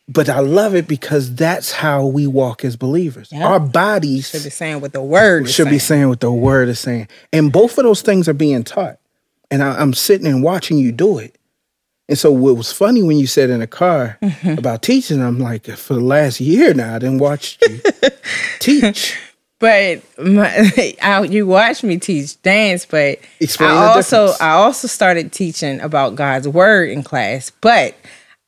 But 0.10 0.30
I 0.30 0.40
love 0.40 0.74
it 0.74 0.88
because 0.88 1.36
that's 1.36 1.74
how 1.74 2.06
we 2.06 2.26
walk 2.26 2.64
as 2.64 2.78
believers. 2.78 3.30
Yeah. 3.32 3.46
Our 3.46 3.60
bodies 3.60 4.30
Should 4.30 4.46
be 4.46 4.50
saying 4.50 4.80
what 4.80 4.94
the 4.94 5.02
word 5.02 5.48
is 5.48 5.54
should 5.54 5.66
be 5.66 5.72
saying. 5.72 5.80
saying 6.04 6.10
what 6.10 6.22
the 6.22 6.32
word 6.32 6.70
is 6.70 6.80
saying. 6.80 7.10
And 7.34 7.52
both 7.52 7.78
of 7.78 7.84
those 7.84 8.02
things 8.02 8.30
are 8.30 8.34
being 8.34 8.64
taught. 8.64 8.98
And 9.52 9.62
I, 9.62 9.78
I'm 9.78 9.94
sitting 9.94 10.26
and 10.26 10.42
watching 10.42 10.78
you 10.78 10.94
do 10.94 11.18
it. 11.18 11.36
And 12.08 12.18
so 12.18 12.32
what 12.32 12.56
was 12.56 12.72
funny 12.72 13.04
when 13.04 13.18
you 13.18 13.28
said 13.28 13.50
in 13.50 13.60
the 13.60 13.68
car 13.68 14.18
Mm-hmm. 14.22 14.58
about 14.60 14.82
teaching, 14.82 15.22
I'm 15.22 15.40
like, 15.40 15.66
for 15.66 15.96
the 15.96 16.00
last 16.00 16.40
year 16.40 16.74
now, 16.74 16.96
I 16.96 17.00
didn't 17.00 17.18
watch 17.20 17.58
you 17.68 17.82
teach. 18.60 19.18
But 19.60 20.04
my, 20.20 20.96
I, 21.02 21.24
you 21.24 21.48
watch 21.48 21.84
me 21.84 21.98
teach 21.98 22.40
dance, 22.42 22.86
but 22.86 23.20
Explain 23.40 23.72
I 23.72 23.86
also 23.88 24.28
difference. 24.28 24.42
I 24.42 24.52
also 24.52 24.88
started 24.88 25.32
teaching 25.32 25.80
about 25.82 26.16
God's 26.16 26.48
word 26.48 26.90
in 26.90 27.04
class. 27.04 27.52
But 27.62 27.96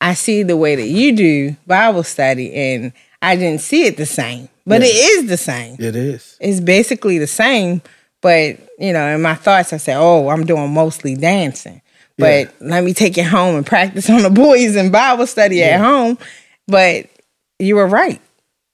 I 0.00 0.14
see 0.14 0.42
the 0.42 0.56
way 0.56 0.76
that 0.76 0.86
you 0.86 1.14
do 1.16 1.56
Bible 1.66 2.04
study, 2.04 2.54
and 2.54 2.92
I 3.22 3.36
didn't 3.36 3.60
see 3.60 3.84
it 3.86 3.96
the 3.96 4.06
same. 4.06 4.48
But 4.66 4.82
Yeah. 4.82 4.88
it 4.88 4.94
is 4.94 5.28
the 5.28 5.36
same. 5.36 5.76
It 5.80 5.96
is. 5.96 6.36
It's 6.40 6.60
basically 6.60 7.18
the 7.18 7.26
same. 7.26 7.82
But 8.22 8.58
you 8.78 8.92
know, 8.92 9.06
in 9.14 9.20
my 9.22 9.34
thoughts, 9.34 9.72
I 9.72 9.78
say, 9.78 9.94
"Oh, 9.94 10.28
I'm 10.28 10.44
doing 10.46 10.72
mostly 10.72 11.16
dancing." 11.16 11.82
But 12.18 12.52
let 12.60 12.84
me 12.84 12.92
take 12.92 13.16
it 13.16 13.24
home 13.24 13.56
and 13.56 13.64
practice 13.64 14.10
on 14.10 14.22
the 14.22 14.28
boys 14.44 14.76
in 14.76 14.90
Bible 14.90 15.26
study 15.26 15.62
at 15.62 15.80
home. 15.80 16.18
But 16.68 17.06
you 17.58 17.76
were 17.76 17.86
right. 17.86 18.20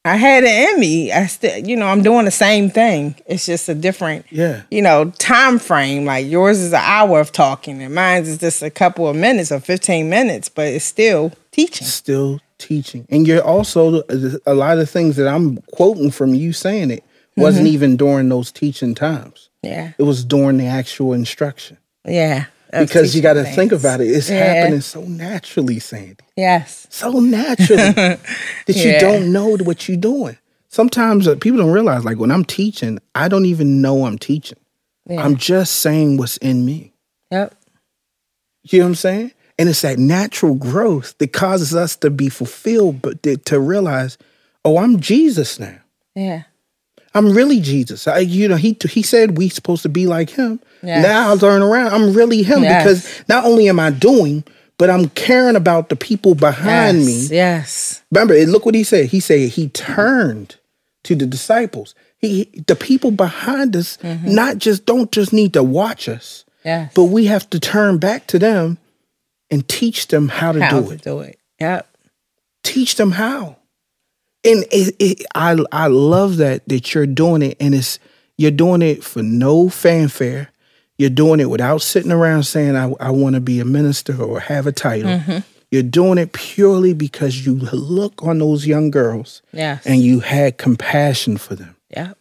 I 0.07 0.17
had 0.17 0.45
it 0.45 0.71
in 0.75 0.81
me. 0.81 1.13
I 1.13 1.27
still, 1.27 1.59
you 1.59 1.77
know, 1.77 1.87
I'm 1.87 2.03
doing 2.03 2.25
the 2.25 2.31
same 2.31 2.71
thing. 2.71 3.15
It's 3.27 3.47
just 3.47 3.69
a 3.69 3.75
different, 3.75 4.25
Yeah. 4.31 4.63
you 4.71 4.81
know, 4.83 5.11
time 5.19 5.59
frame. 5.59 6.05
Like 6.05 6.27
yours 6.27 6.59
is 6.59 6.73
an 6.73 6.81
hour 6.83 7.21
of 7.21 7.33
talking, 7.33 7.83
and 7.83 7.95
mine 7.95 8.23
is 8.23 8.39
just 8.39 8.63
a 8.63 8.71
couple 8.71 9.09
of 9.09 9.17
minutes 9.17 9.51
or 9.53 9.61
15 9.61 10.09
minutes. 10.09 10.49
But 10.49 10.69
it's 10.69 10.85
still 10.85 11.33
teaching. 11.51 11.87
Still 11.87 12.41
teaching. 12.59 13.07
And 13.11 13.27
you're 13.27 13.43
also, 13.43 14.03
a 14.47 14.55
lot 14.55 14.79
of 14.79 14.89
things 14.89 15.17
that 15.17 15.29
I'm 15.29 15.59
quoting 15.73 16.11
from 16.11 16.35
you 16.35 16.53
saying 16.53 16.91
it 16.91 17.05
wasn't 17.37 17.67
Mm-hmm. 17.67 17.75
even 17.75 17.97
during 17.97 18.29
those 18.31 18.51
teaching 18.51 18.95
times, 18.95 19.51
Yeah, 19.63 19.93
it 19.99 20.05
was 20.05 20.25
during 20.25 20.57
the 20.57 20.67
actual 20.67 21.13
instruction. 21.13 21.77
yeah. 22.07 22.47
Because 22.73 23.15
you 23.15 23.23
got 23.23 23.35
to 23.35 23.45
think 23.45 23.73
about 23.73 24.01
it. 24.01 24.09
It's 24.09 24.29
Yeah. 24.31 24.45
happening 24.53 24.81
so 24.81 25.03
naturally, 25.03 25.79
Sandy. 25.79 26.17
Yes. 26.37 26.87
so 26.91 27.13
naturally 27.21 27.79
that 27.93 28.19
you 28.67 28.99
don't 28.99 29.33
know 29.33 29.57
what 29.59 29.89
you're 29.89 29.97
doing. 29.97 30.37
Sometimes 30.69 31.27
uh, 31.29 31.37
people 31.37 31.59
don't 31.59 31.71
realize, 31.71 32.05
like 32.05 32.19
when 32.19 32.31
I'm 32.31 32.45
teaching, 32.45 32.99
I 33.15 33.29
don't 33.29 33.47
even 33.47 33.81
know 33.81 34.05
I'm 34.05 34.19
teaching. 34.19 34.59
Yeah. 35.09 35.23
I'm 35.25 35.37
just 35.37 35.77
saying 35.77 36.17
what's 36.19 36.37
in 36.39 36.65
me. 36.67 36.93
Yep. 37.31 37.55
You 38.65 38.81
know 38.81 38.85
what 38.85 38.89
I'm 38.91 38.95
saying? 38.97 39.33
And 39.59 39.69
it's 39.69 39.81
that 39.83 39.99
natural 39.99 40.55
growth 40.55 41.17
that 41.19 41.33
causes 41.33 41.75
us 41.75 41.97
to 41.97 42.11
be 42.11 42.29
fulfilled, 42.29 43.01
but 43.01 43.23
to 43.23 43.61
realize, 43.61 44.19
oh, 44.65 44.77
I'm 44.79 45.01
Jesus 45.01 45.59
now. 45.59 45.79
Yeah. 46.15 46.43
I'm 47.17 47.33
really 47.33 47.61
Jesus. 47.61 48.07
I, 48.07 48.19
you 48.19 48.47
know, 48.49 48.57
he 48.57 48.77
he 48.89 49.03
said 49.03 49.39
we 49.39 49.49
supposed 49.49 49.83
to 49.83 49.89
be 49.89 50.07
like 50.07 50.31
him. 50.31 50.61
Yes. 50.83 51.03
Now 51.03 51.33
I 51.33 51.37
turn 51.37 51.63
around. 51.63 51.93
I'm 51.95 52.13
really 52.13 52.43
him 52.43 52.63
Yes. 52.63 52.83
because 52.83 53.29
not 53.29 53.45
only 53.45 53.69
am 53.69 53.81
I 53.81 53.91
doing, 53.91 54.45
but 54.79 54.91
I'm 54.91 55.09
caring 55.11 55.57
about 55.57 55.89
the 55.89 55.97
people 55.97 56.35
behind 56.35 56.99
me 56.99 57.13
yes. 57.13 57.31
Yes. 57.31 58.03
Remember, 58.13 58.35
look 58.47 58.67
what 58.67 58.75
he 58.75 58.85
said. 58.85 59.07
He 59.07 59.21
said 59.21 59.49
he 59.51 59.69
turned 59.71 60.57
to 61.05 61.15
the 61.15 61.27
disciples. 61.27 61.95
He, 62.19 62.45
the 62.67 62.77
people 62.77 63.11
behind 63.11 63.75
us, 63.77 63.97
Mm-hmm. 63.99 64.35
not 64.35 64.59
just 64.59 64.85
don't 64.87 65.11
just 65.13 65.33
need 65.33 65.53
to 65.55 65.63
watch 65.63 66.09
us, 66.09 66.45
Yes. 66.65 66.93
but 66.95 67.05
we 67.05 67.27
have 67.27 67.49
to 67.51 67.61
turn 67.61 67.99
back 67.99 68.27
to 68.29 68.39
them 68.39 68.79
and 69.51 69.67
teach 69.69 70.09
them 70.09 70.29
how 70.29 70.53
to 70.53 70.63
how 70.63 70.81
do 70.81 70.87
to 70.89 70.93
it. 70.93 71.03
do 71.03 71.21
it. 71.21 71.39
Yep. 71.61 71.87
Teach 72.63 72.97
them 72.97 73.13
how. 73.13 73.56
And 74.47 74.65
it, 74.71 74.95
it, 74.99 75.26
I, 75.35 75.57
I 75.73 75.87
love 75.88 76.37
that 76.38 76.69
that 76.69 76.95
you're 76.95 77.07
doing 77.07 77.43
it, 77.43 77.57
and 77.61 77.75
it's 77.75 77.99
you're 78.38 78.50
doing 78.50 78.83
it 78.83 79.03
for 79.05 79.23
no 79.23 79.69
fanfare. 79.69 80.50
You're 80.99 81.11
doing 81.11 81.41
it 81.41 81.50
without 81.50 81.83
sitting 81.83 82.12
around 82.12 82.45
saying, 82.45 82.76
"I, 82.76 82.93
I 83.00 83.11
want 83.11 83.35
to 83.35 83.41
be 83.41 83.61
a 83.61 83.65
minister 83.65 84.21
or 84.23 84.41
have 84.41 84.67
a 84.67 84.73
title." 84.73 85.11
Mm-hmm. 85.11 85.38
You're 85.71 85.83
doing 85.83 86.17
it 86.19 86.33
purely 86.33 86.95
because 86.95 87.45
you 87.45 87.57
look 87.57 88.23
on 88.23 88.38
those 88.38 88.67
young 88.69 88.91
girls 88.93 89.43
Yes. 89.53 89.85
and 89.85 90.00
you 90.00 90.21
had 90.21 90.59
compassion 90.59 91.37
for 91.38 91.57
them. 91.57 91.75
yep. 91.95 92.17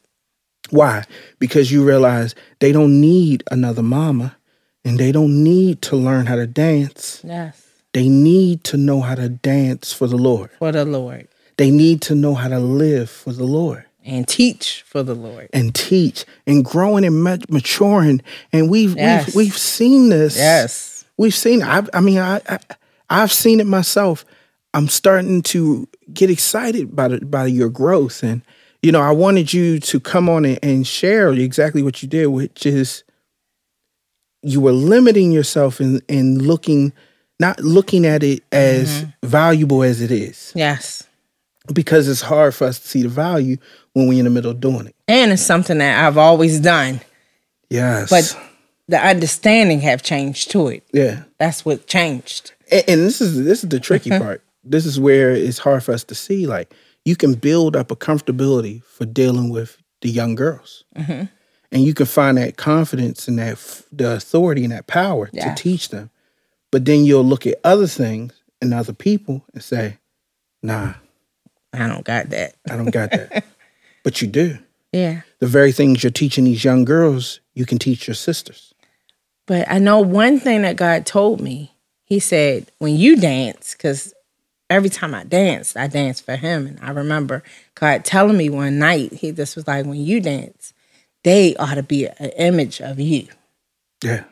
Why? 0.72 1.04
Because 1.38 1.72
you 1.72 1.86
realize 1.86 2.34
they 2.60 2.72
don't 2.72 3.00
need 3.00 3.44
another 3.52 3.84
mama 3.84 4.36
and 4.84 4.98
they 5.00 5.12
don't 5.12 5.44
need 5.44 5.84
to 5.84 5.96
learn 5.96 6.26
how 6.26 6.36
to 6.38 6.48
dance. 6.48 7.22
Yes. 7.24 7.62
They 7.94 8.10
need 8.10 8.64
to 8.66 8.78
know 8.78 9.02
how 9.02 9.14
to 9.14 9.30
dance 9.30 9.94
for 9.94 10.08
the 10.08 10.18
Lord. 10.18 10.50
For 10.58 10.72
the 10.72 10.84
Lord. 10.84 11.28
They 11.58 11.72
need 11.72 12.02
to 12.04 12.16
know 12.16 12.34
how 12.36 12.50
to 12.50 12.60
live 12.60 13.10
for 13.10 13.32
the 13.32 13.46
Lord 13.46 13.86
And 14.04 14.28
teach 14.28 14.84
for 14.86 15.04
the 15.04 15.16
Lord. 15.16 15.50
and 15.54 15.74
teach 15.74 16.26
and 16.46 16.64
growing 16.66 17.06
and 17.06 17.24
mat- 17.24 17.50
maturing. 17.50 18.22
And 18.52 18.70
we've 18.70 18.96
Yes. 18.96 19.28
we've 19.28 19.36
we've 19.36 19.58
seen 19.58 20.10
this. 20.10 20.38
Yes. 20.38 21.06
we've 21.18 21.34
seen. 21.36 21.64
I, 21.64 21.86
I 21.94 22.02
mean, 22.02 22.18
I, 22.20 22.42
I 22.50 22.60
I've 23.10 23.32
seen 23.32 23.60
it 23.60 23.68
myself. 23.68 24.26
I'm 24.74 24.88
starting 24.90 25.42
to 25.44 25.88
get 26.14 26.30
excited 26.30 26.96
by 26.96 27.08
the, 27.08 27.26
by 27.26 27.46
your 27.46 27.70
growth, 27.70 28.24
and 28.24 28.42
you 28.82 28.92
know, 28.92 29.02
I 29.02 29.12
wanted 29.12 29.54
you 29.54 29.80
to 29.80 30.00
come 30.00 30.28
on 30.28 30.44
and, 30.44 30.60
and 30.62 30.86
share 30.86 31.32
exactly 31.32 31.82
what 31.82 32.04
you 32.04 32.10
did, 32.10 32.28
which 32.28 32.66
is 32.66 33.04
you 34.42 34.60
were 34.62 34.74
limiting 34.74 35.32
yourself 35.32 35.80
in 35.80 36.02
in 36.10 36.40
looking, 36.40 36.92
not 37.40 37.60
looking 37.62 38.06
at 38.06 38.22
it 38.24 38.44
as 38.52 38.90
mm-hmm. 39.04 39.28
valuable 39.28 39.82
as 39.84 40.02
it 40.02 40.12
is, 40.12 40.52
Yes. 40.56 41.04
Because 41.74 42.08
it's 42.08 42.22
hard 42.22 42.54
for 42.54 42.66
us 42.68 42.80
to 42.80 42.88
see 42.88 43.04
the 43.04 43.10
value 43.10 43.58
when 43.94 44.08
we're 44.08 44.20
in 44.20 44.26
the 44.26 44.32
middle 44.32 44.52
of 44.52 44.60
doing 44.60 44.88
it. 44.88 44.96
And 45.08 45.32
it's 45.32 45.42
something 45.42 45.78
that 45.80 46.06
I've 46.06 46.18
always 46.18 46.60
done, 46.60 47.02
Yes, 47.70 48.10
but 48.10 48.38
the 48.88 49.00
understanding 49.00 49.80
have 49.82 50.04
changed 50.04 50.52
to 50.52 50.68
it. 50.68 50.84
yeah. 50.94 51.24
That's 51.40 51.66
what 51.66 51.88
changed. 51.88 52.54
and, 52.72 52.84
and 52.88 53.02
this 53.02 53.22
is 53.22 53.44
this 53.44 53.64
is 53.64 53.70
the 53.70 53.80
tricky 53.80 54.10
mm-hmm. 54.12 54.24
part. 54.24 54.44
This 54.64 54.86
is 54.86 55.00
where 55.00 55.32
it's 55.32 55.60
hard 55.60 55.84
for 55.84 55.94
us 55.94 56.04
to 56.06 56.16
see. 56.16 56.46
Like 56.48 56.74
you 57.04 57.16
can 57.16 57.34
build 57.34 57.76
up 57.76 57.92
a 57.92 57.96
comfortability 57.96 58.84
for 58.84 59.06
dealing 59.06 59.50
with 59.50 59.78
the 60.02 60.10
young 60.10 60.36
girls, 60.36 60.84
mm-hmm. 60.96 61.26
and 61.72 61.84
you 61.84 61.94
can 61.94 62.06
find 62.06 62.38
that 62.38 62.58
confidence 62.58 63.28
and 63.28 63.40
that 63.40 63.54
f- 63.54 63.84
the 63.92 64.14
authority 64.16 64.64
and 64.64 64.72
that 64.74 64.88
power 64.88 65.30
Yeah. 65.34 65.54
to 65.54 65.62
teach 65.64 65.90
them. 65.90 66.10
But 66.72 66.86
then 66.86 67.06
you'll 67.06 67.24
look 67.26 67.48
at 67.48 67.60
other 67.64 67.88
things 67.88 68.34
and 68.62 68.74
other 68.74 68.94
people 68.94 69.46
and 69.54 69.64
say, 69.64 69.98
"Nah, 70.62 70.94
I 71.76 71.88
don't 71.88 72.06
got 72.06 72.30
that. 72.30 72.56
I 72.70 72.76
don't 72.76 72.92
got 72.92 73.12
that." 73.12 73.46
but 74.04 74.22
you 74.22 74.28
do. 74.28 74.58
Yeah. 74.92 75.22
The 75.40 75.48
very 75.48 75.72
things 75.72 76.04
you're 76.04 76.12
teaching 76.12 76.46
these 76.46 76.64
young 76.64 76.86
girls, 76.86 77.42
you 77.54 77.66
can 77.66 77.80
teach 77.80 78.08
your 78.08 78.16
sisters. 78.16 78.74
But 79.46 79.70
I 79.70 79.78
know 79.80 80.00
one 80.00 80.40
thing 80.40 80.62
that 80.64 80.76
God 80.78 81.06
told 81.06 81.42
me. 81.42 81.72
He 82.08 82.20
said, 82.20 82.72
when 82.78 82.96
you 82.96 83.16
dance, 83.16 83.74
because 83.74 84.14
every 84.70 84.90
time 84.90 85.16
I 85.16 85.24
danced, 85.24 85.76
I 85.76 85.88
danced 85.88 86.24
for 86.24 86.36
Him. 86.36 86.68
And 86.68 86.80
I 86.82 86.92
remember 86.92 87.44
God 87.74 88.06
telling 88.06 88.38
me 88.38 88.50
one 88.50 88.78
night, 88.80 89.14
He 89.14 89.32
just 89.32 89.56
was 89.56 89.68
like, 89.68 89.86
when 89.86 90.00
you 90.00 90.22
dance, 90.22 90.74
they 91.24 91.56
ought 91.56 91.76
to 91.76 91.84
be 91.84 92.06
an 92.08 92.30
image 92.38 92.80
of 92.80 93.00
you, 93.00 93.28
Yeah, 94.04 94.26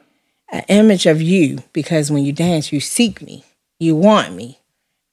an 0.52 0.64
image 0.70 1.08
of 1.08 1.22
you, 1.22 1.60
because 1.74 2.12
when 2.12 2.24
you 2.24 2.32
dance, 2.32 2.72
you 2.72 2.80
seek 2.80 3.22
me, 3.22 3.44
you 3.80 3.96
want 3.96 4.36
me. 4.36 4.60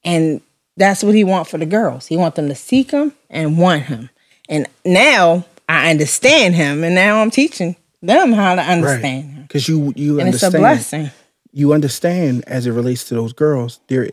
And 0.04 0.42
that's 0.80 1.04
what 1.04 1.14
He 1.14 1.24
want 1.24 1.46
for 1.48 1.58
the 1.58 1.66
girls. 1.66 2.06
He 2.06 2.16
want 2.16 2.34
them 2.34 2.48
to 2.48 2.54
seek 2.54 2.90
Him 2.90 3.12
and 3.28 3.58
want 3.58 3.82
Him. 3.84 4.10
And 4.48 4.66
now 4.84 5.44
I 5.68 5.90
understand 5.90 6.54
Him, 6.56 6.82
and 6.82 6.94
now 6.94 7.20
I'm 7.22 7.30
teaching 7.30 7.76
them 8.02 8.32
how 8.32 8.54
to 8.56 8.62
understand 8.62 9.24
Him. 9.30 9.42
because 9.42 9.68
you 9.68 9.92
you 9.96 10.20
understand. 10.20 10.24
And 10.24 10.34
it's 10.34 10.42
a 10.54 10.58
blessing. 10.58 11.10
you 11.52 11.72
understand 11.72 12.44
as 12.46 12.66
it 12.66 12.72
relates 12.72 13.04
to 13.08 13.14
those 13.14 13.32
girls 13.32 13.80
there 13.88 14.10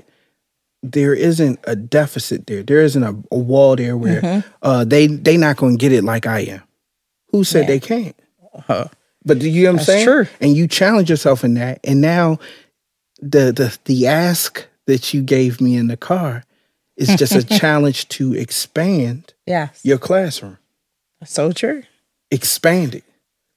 there 0.83 1.13
isn't 1.13 1.59
a 1.63 1.75
deficit 1.75 2.45
there 2.47 2.61
there 2.63 2.81
isn't 2.81 3.03
a, 3.03 3.15
a 3.31 3.37
wall 3.37 3.75
there 3.75 3.97
where 3.97 4.21
Mm-hmm. 4.21 4.49
uh 4.61 4.83
they 4.85 5.07
they 5.07 5.35
not 5.37 5.57
going 5.57 5.77
to 5.77 5.81
get 5.81 5.91
it 5.91 6.03
like 6.03 6.27
i 6.27 6.41
am 6.41 6.61
Who 7.31 7.43
said 7.43 7.61
Yeah. 7.61 7.67
they 7.67 7.79
can't? 7.79 8.15
huh 8.67 8.85
But 9.25 9.39
do 9.39 9.49
you 9.49 9.63
know 9.63 9.71
what 9.73 9.79
I'm 9.79 9.85
saying? 9.85 10.05
true. 10.05 10.25
And 10.41 10.55
you 10.55 10.67
challenge 10.67 11.09
yourself 11.09 11.43
in 11.43 11.53
that. 11.55 11.79
And 11.83 11.99
now 12.01 12.39
the 13.19 13.51
the 13.51 13.77
the 13.85 14.07
ask 14.07 14.65
that 14.85 15.13
you 15.13 15.21
gave 15.23 15.59
me 15.61 15.75
in 15.75 15.87
the 15.87 15.97
car 15.97 16.43
is 16.97 17.07
just 17.15 17.33
a 17.33 17.43
challenge 17.59 18.07
to 18.09 18.33
expand 18.33 19.33
Yes. 19.45 19.79
your 19.83 19.97
classroom. 19.97 20.57
So 21.25 21.51
true. 21.51 21.83
Expand 22.31 22.95
it. 22.95 23.03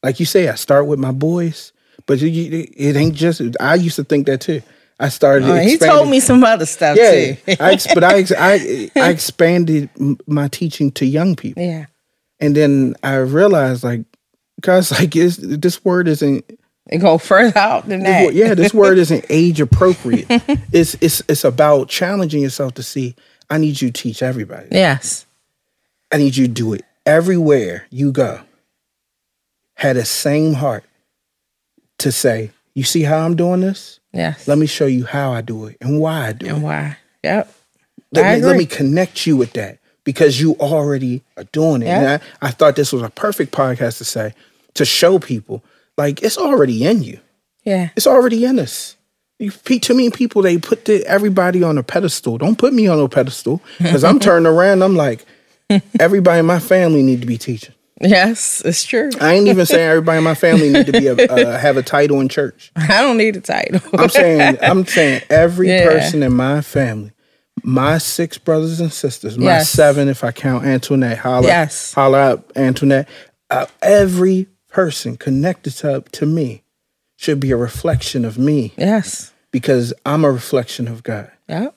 Like 0.02 0.20
you 0.20 0.26
say, 0.26 0.48
I 0.48 0.54
start 0.54 0.86
with 0.86 0.98
my 0.98 1.12
boys, 1.12 1.72
but 2.06 2.20
you, 2.20 2.66
it 2.76 2.96
ain't 2.96 3.14
just. 3.14 3.42
I 3.60 3.74
used 3.74 3.96
to 3.96 4.04
think 4.04 4.26
that 4.26 4.40
too. 4.40 4.62
I 4.98 5.08
started. 5.08 5.48
Uh, 5.48 5.56
he 5.56 5.76
told 5.78 6.08
me 6.08 6.20
some 6.20 6.44
other 6.44 6.66
stuff 6.66 6.96
Yeah, 6.96 7.34
too. 7.34 7.36
I, 7.60 7.72
ex- 7.72 7.92
but 7.92 8.04
I, 8.04 8.24
I 8.38 8.90
I 8.96 9.10
expanded 9.10 9.90
my 10.26 10.48
teaching 10.48 10.90
to 10.92 11.06
young 11.06 11.36
people, 11.36 11.62
yeah. 11.62 11.86
and 12.38 12.54
then 12.56 12.94
I 13.02 13.16
realized 13.16 13.82
like, 13.84 14.02
cause 14.62 14.90
like 14.92 15.12
this 15.12 15.84
word 15.84 16.08
isn't. 16.08 16.44
It 16.90 16.98
go 16.98 17.18
further 17.18 17.56
out 17.58 17.88
than 17.88 18.02
that. 18.02 18.26
word- 18.26 18.34
yeah, 18.34 18.54
this 18.54 18.74
word 18.74 18.98
isn't 19.04 19.24
age 19.30 19.60
appropriate. 19.60 20.26
it's 20.72 20.96
it's 21.00 21.22
it's 21.28 21.44
about 21.44 21.88
challenging 21.88 22.42
yourself 22.42 22.74
to 22.74 22.82
see. 22.82 23.14
I 23.48 23.58
need 23.58 23.80
you 23.80 23.90
to 23.90 24.02
teach 24.02 24.22
everybody. 24.22 24.68
Yes. 24.72 25.24
I 26.12 26.16
need 26.18 26.36
you 26.36 26.46
to 26.46 26.52
do 26.52 26.72
it 26.72 26.82
everywhere 27.06 27.86
you 27.90 28.12
go. 28.12 28.40
Had 29.74 29.96
the 29.96 30.04
same 30.04 30.54
heart 30.54 30.84
to 31.98 32.12
say, 32.12 32.50
you 32.74 32.82
see 32.84 33.02
how 33.02 33.18
I'm 33.24 33.36
doing 33.36 33.60
this? 33.60 33.98
Yes. 34.12 34.46
Let 34.46 34.58
me 34.58 34.66
show 34.66 34.86
you 34.86 35.04
how 35.04 35.32
I 35.32 35.40
do 35.40 35.66
it 35.66 35.76
and 35.80 36.00
why 36.00 36.28
I 36.28 36.32
do 36.32 36.46
it. 36.46 36.52
and 36.52 36.62
why? 36.62 36.96
Yep. 37.22 37.52
Let 38.12 38.24
I 38.24 38.36
me, 38.36 38.42
let 38.44 38.56
me 38.56 38.66
connect 38.66 39.26
you 39.26 39.36
with 39.36 39.52
that 39.54 39.78
because 40.04 40.40
you 40.40 40.54
already 40.56 41.22
are 41.36 41.44
doing 41.44 41.82
it. 41.82 41.86
Yeah. 41.86 41.98
And 42.14 42.22
I, 42.42 42.48
I 42.48 42.50
thought 42.50 42.74
this 42.76 42.92
was 42.92 43.02
a 43.02 43.10
perfect 43.10 43.52
podcast 43.52 43.98
to 43.98 44.04
say, 44.04 44.34
to 44.74 44.84
show 44.84 45.18
people, 45.18 45.62
like, 45.96 46.22
it's 46.22 46.38
already 46.38 46.84
in 46.84 47.02
you. 47.02 47.20
Yeah. 47.64 47.90
It's 47.96 48.06
already 48.06 48.44
in 48.44 48.58
us. 48.58 48.96
You, 49.38 49.50
too 49.50 49.94
many 49.94 50.10
people, 50.10 50.42
they 50.42 50.58
put 50.58 50.84
the, 50.84 51.04
everybody 51.06 51.62
on 51.62 51.78
a 51.78 51.82
pedestal. 51.82 52.36
Don't 52.38 52.58
put 52.58 52.72
me 52.74 52.86
on 52.88 52.98
a 53.00 53.08
pedestal 53.08 53.62
because 53.78 54.04
I'm 54.04 54.18
turning 54.20 54.46
around. 54.46 54.82
I'm 54.82 54.96
like, 54.96 55.24
everybody 55.98 56.40
in 56.40 56.46
my 56.46 56.58
family 56.58 57.02
need 57.02 57.20
to 57.22 57.26
be 57.26 57.38
teaching. 57.38 57.74
Yes, 58.02 58.62
it's 58.64 58.84
true. 58.84 59.10
I 59.20 59.34
ain't 59.34 59.46
even 59.46 59.66
saying 59.66 59.86
everybody 59.88 60.18
in 60.18 60.24
my 60.24 60.34
family 60.34 60.70
need 60.70 60.86
to 60.86 60.92
be 60.92 61.06
a, 61.06 61.14
uh, 61.16 61.58
have 61.58 61.76
a 61.76 61.82
title 61.82 62.20
in 62.20 62.28
church. 62.30 62.72
I 62.76 63.02
don't 63.02 63.18
need 63.18 63.36
a 63.36 63.40
title. 63.42 63.80
I'm 63.92 64.08
saying 64.08 64.56
I'm 64.62 64.86
saying 64.86 65.22
every 65.28 65.68
Yeah. 65.70 65.86
person 65.86 66.22
in 66.22 66.32
my 66.32 66.62
family, 66.62 67.12
my 67.62 67.98
six 67.98 68.38
brothers 68.38 68.80
and 68.80 68.90
sisters, 68.90 69.36
my 69.38 69.44
Yes. 69.46 69.68
seven 69.70 70.08
if 70.08 70.24
I 70.24 70.32
count 70.32 70.64
Antoinette, 70.64 71.18
holla, 71.18 71.48
Yes. 71.48 71.92
holla 71.92 72.32
up 72.32 72.52
Antoinette. 72.56 73.06
Uh, 73.50 73.66
every 73.82 74.46
person 74.70 75.16
connected 75.16 75.72
to, 75.76 76.04
to 76.12 76.26
me 76.26 76.62
should 77.16 77.40
be 77.40 77.50
a 77.50 77.56
reflection 77.56 78.24
of 78.24 78.38
me 78.38 78.72
yes. 78.78 79.32
because 79.50 79.92
I'm 80.06 80.24
a 80.24 80.30
reflection 80.30 80.88
of 80.88 81.02
God 81.02 81.30
Yeah. 81.48 81.68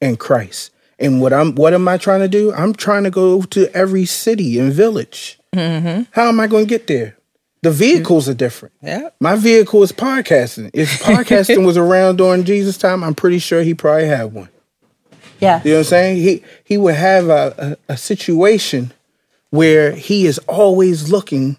and 0.00 0.18
Christ. 0.18 0.72
And 0.98 1.20
what 1.20 1.34
I'm 1.34 1.54
what 1.54 1.74
am 1.74 1.86
I 1.88 1.98
trying 1.98 2.20
to 2.20 2.28
do? 2.28 2.54
I'm 2.54 2.72
trying 2.72 3.04
to 3.04 3.10
go 3.10 3.42
to 3.42 3.76
every 3.76 4.06
city 4.06 4.58
and 4.58 4.72
village. 4.72 5.38
Mm-hmm. 5.54 6.04
How 6.12 6.28
am 6.28 6.40
I 6.40 6.46
going 6.46 6.64
to 6.64 6.68
get 6.68 6.86
there? 6.86 7.16
The 7.62 7.70
vehicles 7.70 8.28
are 8.30 8.34
different. 8.34 8.74
Yeah. 8.80 9.10
My 9.20 9.36
vehicle 9.36 9.82
is 9.82 9.92
podcasting. 9.92 10.70
If 10.72 10.88
podcasting 11.02 11.66
was 11.66 11.76
around 11.76 12.16
during 12.16 12.44
Jesus' 12.44 12.78
time, 12.78 13.04
I'm 13.04 13.14
pretty 13.14 13.38
sure 13.40 13.62
he 13.62 13.74
probably 13.74 14.06
had 14.06 14.32
one. 14.32 14.48
Yeah. 15.38 15.60
You 15.64 15.72
know 15.72 15.76
what 15.76 15.80
I'm 15.80 15.84
saying? 15.84 16.16
He 16.22 16.42
he 16.64 16.78
would 16.78 16.94
have 16.94 17.28
a, 17.28 17.76
a, 17.88 17.92
a 17.92 17.96
situation 17.98 18.92
where 19.50 19.92
he 19.92 20.26
is 20.26 20.38
always 20.48 21.10
looking 21.10 21.58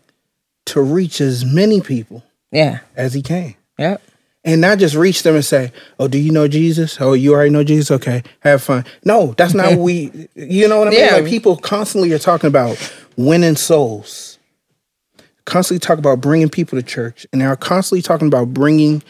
to 0.68 0.82
reach 0.82 1.20
as 1.22 1.44
many 1.46 1.82
people 1.82 2.24
Yeah. 2.52 2.80
as 2.96 3.14
he 3.14 3.22
can. 3.22 3.56
Yep. 3.78 4.02
And 4.44 4.62
not 4.62 4.78
just 4.80 4.96
reach 4.96 5.24
them 5.24 5.36
and 5.36 5.44
say, 5.44 5.74
Oh, 6.00 6.08
do 6.08 6.18
you 6.18 6.32
know 6.32 6.48
Jesus? 6.48 7.02
Oh, 7.02 7.14
you 7.14 7.34
already 7.34 7.50
know 7.50 7.64
Jesus? 7.64 7.92
Okay, 7.92 8.24
have 8.40 8.64
fun. 8.64 8.86
No, 9.04 9.34
that's 9.38 9.54
not 9.54 9.72
what 9.72 9.80
we 9.80 10.30
you 10.36 10.68
know 10.70 10.80
what 10.80 10.88
I 10.88 10.92
mean? 10.92 11.00
Yeah. 11.00 11.16
Like 11.16 11.26
people 11.26 11.58
constantly 11.58 12.14
are 12.14 12.20
talking 12.20 12.48
about 12.48 12.78
winning 13.18 13.56
souls. 13.58 14.40
Constantly 15.46 15.80
talk 15.80 15.98
about 15.98 16.20
bringing 16.22 16.50
people 16.50 16.78
to 16.78 16.84
church, 16.84 17.26
and 17.32 17.42
they're 17.42 17.56
constantly 17.56 18.02
talking 18.02 18.28
about 18.28 18.54
bringing 18.54 19.02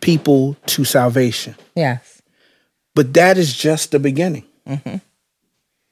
people 0.00 0.54
to 0.66 0.84
salvation. 0.84 1.54
Yes. 1.74 2.20
But 2.94 3.14
that 3.14 3.38
is 3.38 3.54
just 3.54 3.92
the 3.92 3.98
beginning. 3.98 4.44
Mm-hmm. 4.68 4.96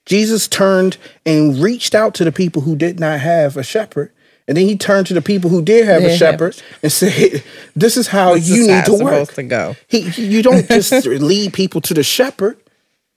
Jesus 0.07 0.47
turned 0.47 0.99
and 1.25 1.57
reached 1.63 1.95
out 1.95 2.15
to 2.15 2.25
the 2.25 2.33
people 2.33 2.63
who 2.63 2.77
did 2.77 3.01
not 3.01 3.21
have 3.21 3.57
a 3.57 3.63
shepherd. 3.63 4.13
And 4.47 4.57
then 4.59 4.67
he 4.67 4.77
turned 4.77 5.07
to 5.07 5.15
the 5.15 5.23
people 5.23 5.49
who 5.49 5.63
did 5.63 5.87
have 5.87 6.03
a 6.03 6.15
shepherd 6.17 6.61
and 6.83 6.93
said, 6.93 7.43
This 7.75 7.97
is 7.97 8.09
how 8.09 8.35
This 8.35 8.49
you 8.51 8.63
is 8.63 8.67
need 8.69 8.73
how 8.75 8.97
to 8.99 9.05
work. 9.05 9.33
to 9.35 9.43
go. 9.43 9.77
He, 9.89 10.01
you 10.21 10.43
don't 10.43 10.69
just 10.69 11.07
lead 11.07 11.53
people 11.55 11.81
to 11.81 11.95
the 11.95 12.03
shepherd, 12.03 12.59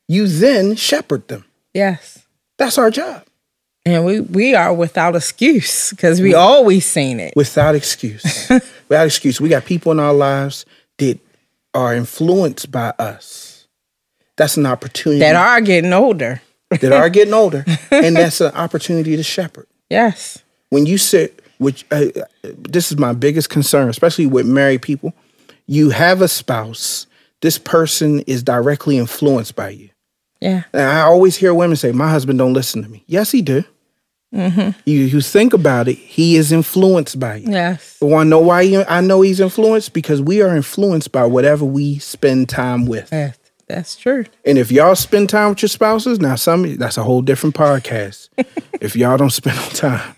you 0.08 0.28
then 0.28 0.76
shepherd 0.76 1.28
them. 1.28 1.44
Yes. 1.74 2.26
That's 2.58 2.78
our 2.78 2.90
job 2.90 3.24
And 3.86 4.06
we 4.06 4.22
we 4.22 4.56
are 4.56 4.74
without 4.74 5.16
excuse 5.16 5.90
because 5.92 6.22
we 6.22 6.34
always 6.34 6.86
seen 6.86 7.20
it. 7.20 7.34
without 7.36 7.76
excuse. 7.76 8.50
without 8.88 9.06
excuse. 9.06 9.40
We 9.42 9.50
got 9.50 9.66
people 9.66 9.92
in 9.92 10.00
our 10.00 10.14
lives 10.14 10.66
that 10.98 11.20
are 11.74 11.94
influenced 11.94 12.72
by 12.72 12.94
us. 12.98 13.68
That's 14.38 14.56
an 14.58 14.66
opportunity 14.66 15.20
that 15.20 15.36
are 15.36 15.62
getting 15.62 15.94
older. 15.94 16.42
that 16.70 16.92
are 16.94 17.10
getting 17.10 17.34
older, 17.34 17.66
and 17.92 18.16
that's 18.16 18.40
an 18.42 18.54
opportunity 18.56 19.16
to 19.18 19.24
shepherd. 19.24 19.68
Yes. 19.90 20.42
When 20.70 20.86
you 20.86 20.98
sit 20.98 21.42
which 21.60 21.86
uh, 21.92 22.06
this 22.44 22.92
is 22.92 22.98
my 22.98 23.14
biggest 23.14 23.50
concern 23.50 23.90
especially 23.90 24.28
with 24.28 24.46
married 24.46 24.82
people 24.82 25.14
you 25.66 25.90
have 25.90 26.22
a 26.22 26.28
spouse 26.28 27.08
this 27.42 27.58
person 27.58 28.20
is 28.22 28.44
directly 28.44 28.98
influenced 28.98 29.56
by 29.56 29.70
you 29.70 29.90
Yeah. 30.42 30.64
and 30.74 30.82
i 30.84 31.02
always 31.02 31.36
hear 31.38 31.54
women 31.54 31.76
say 31.78 31.92
my 31.92 32.10
husband 32.10 32.38
don't 32.40 32.54
listen 32.54 32.84
to 32.84 32.90
me 32.90 33.04
yes 33.08 33.32
he 33.32 33.42
do 33.42 33.64
you, 34.34 34.74
you 34.86 35.22
think 35.22 35.54
about 35.54 35.88
it 35.88 35.94
he 35.98 36.36
is 36.36 36.52
influenced 36.52 37.20
by 37.20 37.38
you 37.38 37.52
Yes. 37.52 37.98
want 38.02 38.26
to 38.28 38.30
know 38.30 38.40
why 38.40 38.84
i 38.90 39.02
know 39.02 39.22
he's 39.22 39.40
influenced 39.40 39.94
because 39.94 40.22
we 40.22 40.42
are 40.42 40.56
influenced 40.56 41.12
by 41.12 41.26
whatever 41.26 41.66
we 41.66 41.98
spend 42.00 42.50
time 42.50 42.86
with 42.86 43.10
Yes. 43.12 43.38
That's 43.68 43.96
true. 43.96 44.26
and 44.46 44.58
if 44.58 44.72
y'all 44.72 44.96
spend 44.96 45.30
time 45.30 45.50
with 45.50 45.62
your 45.62 45.70
spouses 45.70 46.20
now 46.20 46.36
some 46.36 46.76
that's 46.78 46.98
a 46.98 47.04
whole 47.04 47.22
different 47.22 47.56
podcast 47.56 48.30
if 48.82 48.96
y'all 48.96 49.18
don't 49.18 49.32
spend 49.32 49.58
time 49.76 50.14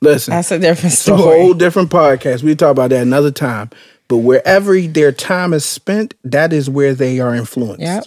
listen 0.00 0.32
That's 0.32 0.50
a 0.50 0.58
different 0.58 0.92
It's 0.94 1.02
a 1.02 1.16
story. 1.16 1.20
whole 1.40 1.54
different 1.54 1.90
podcast. 1.90 2.42
We 2.42 2.54
talk 2.54 2.70
about 2.72 2.90
that 2.90 3.02
another 3.02 3.30
time. 3.30 3.70
But 4.08 4.18
wherever 4.18 4.80
their 4.80 5.12
time 5.12 5.52
is 5.52 5.64
spent, 5.64 6.14
that 6.24 6.52
is 6.52 6.68
where 6.68 6.94
they 6.94 7.20
are 7.20 7.34
influenced. 7.34 7.80
Yep. 7.82 8.04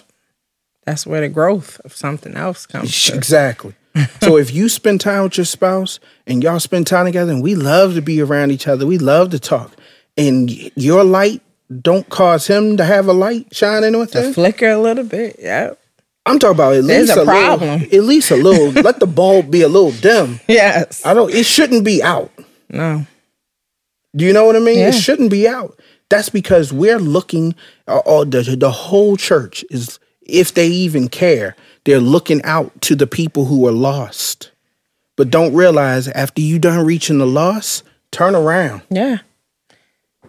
That's 0.85 1.07
where 1.07 1.21
the 1.21 1.29
growth 1.29 1.79
of 1.85 1.95
something 1.95 2.35
else 2.35 2.65
comes 2.65 3.07
from. 3.07 3.17
Exactly. 3.17 3.73
so 4.21 4.37
if 4.37 4.53
you 4.53 4.67
spend 4.67 4.99
time 4.99 5.23
with 5.23 5.37
your 5.37 5.45
spouse 5.45 5.99
and 6.27 6.43
y'all 6.43 6.59
spend 6.59 6.87
time 6.87 7.05
together 7.05 7.31
and 7.31 7.41
we 7.43 7.55
love 7.55 7.93
to 7.93 8.01
be 8.01 8.19
around 8.21 8.51
each 8.51 8.67
other, 8.67 8.85
we 8.85 8.97
love 8.97 9.29
to 9.29 9.39
talk, 9.39 9.71
and 10.17 10.51
your 10.75 11.03
light 11.03 11.41
don't 11.81 12.09
cause 12.09 12.47
him 12.47 12.75
to 12.77 12.83
have 12.83 13.07
a 13.07 13.13
light 13.13 13.55
shining 13.55 13.97
with 13.97 14.13
him. 14.15 14.33
Flicker 14.33 14.69
a 14.71 14.77
little 14.79 15.03
bit. 15.05 15.37
Yep. 15.39 15.79
I'm 16.25 16.39
talking 16.39 16.55
about 16.55 16.73
at 16.75 16.85
There's 16.85 17.09
least 17.09 17.17
a 17.17 17.21
a, 17.21 17.25
problem. 17.25 17.79
little, 17.81 17.97
at 17.99 18.03
least 18.05 18.31
a 18.31 18.35
little. 18.35 18.71
let 18.83 18.99
the 18.99 19.07
bulb 19.07 19.51
be 19.51 19.61
a 19.61 19.67
little 19.67 19.91
dim. 19.91 20.39
Yes. 20.47 21.05
I 21.05 21.13
don't. 21.13 21.33
It 21.33 21.45
shouldn't 21.45 21.83
be 21.83 22.01
out. 22.01 22.31
No. 22.69 23.05
Do 24.15 24.25
you 24.25 24.31
know 24.33 24.45
what 24.45 24.55
I 24.55 24.59
mean? 24.59 24.79
Yeah. 24.79 24.89
It 24.89 24.93
shouldn't 24.93 25.31
be 25.31 25.47
out. 25.47 25.79
That's 26.09 26.29
because 26.29 26.71
we're 26.71 26.99
looking, 26.99 27.55
uh, 27.87 28.01
uh, 28.05 28.23
the, 28.23 28.55
the 28.57 28.71
whole 28.71 29.17
church 29.17 29.65
is, 29.71 29.99
if 30.21 30.53
they 30.53 30.67
even 30.67 31.07
care, 31.07 31.55
they're 31.85 31.99
looking 31.99 32.41
out 32.43 32.79
to 32.83 32.95
the 32.95 33.07
people 33.07 33.45
who 33.45 33.67
are 33.67 33.71
lost. 33.71 34.51
But 35.15 35.29
don't 35.29 35.53
realize 35.53 36.07
after 36.09 36.41
you 36.41 36.59
done 36.59 36.85
reaching 36.85 37.17
the 37.17 37.25
lost, 37.25 37.83
turn 38.11 38.35
around. 38.35 38.83
Yeah. 38.89 39.19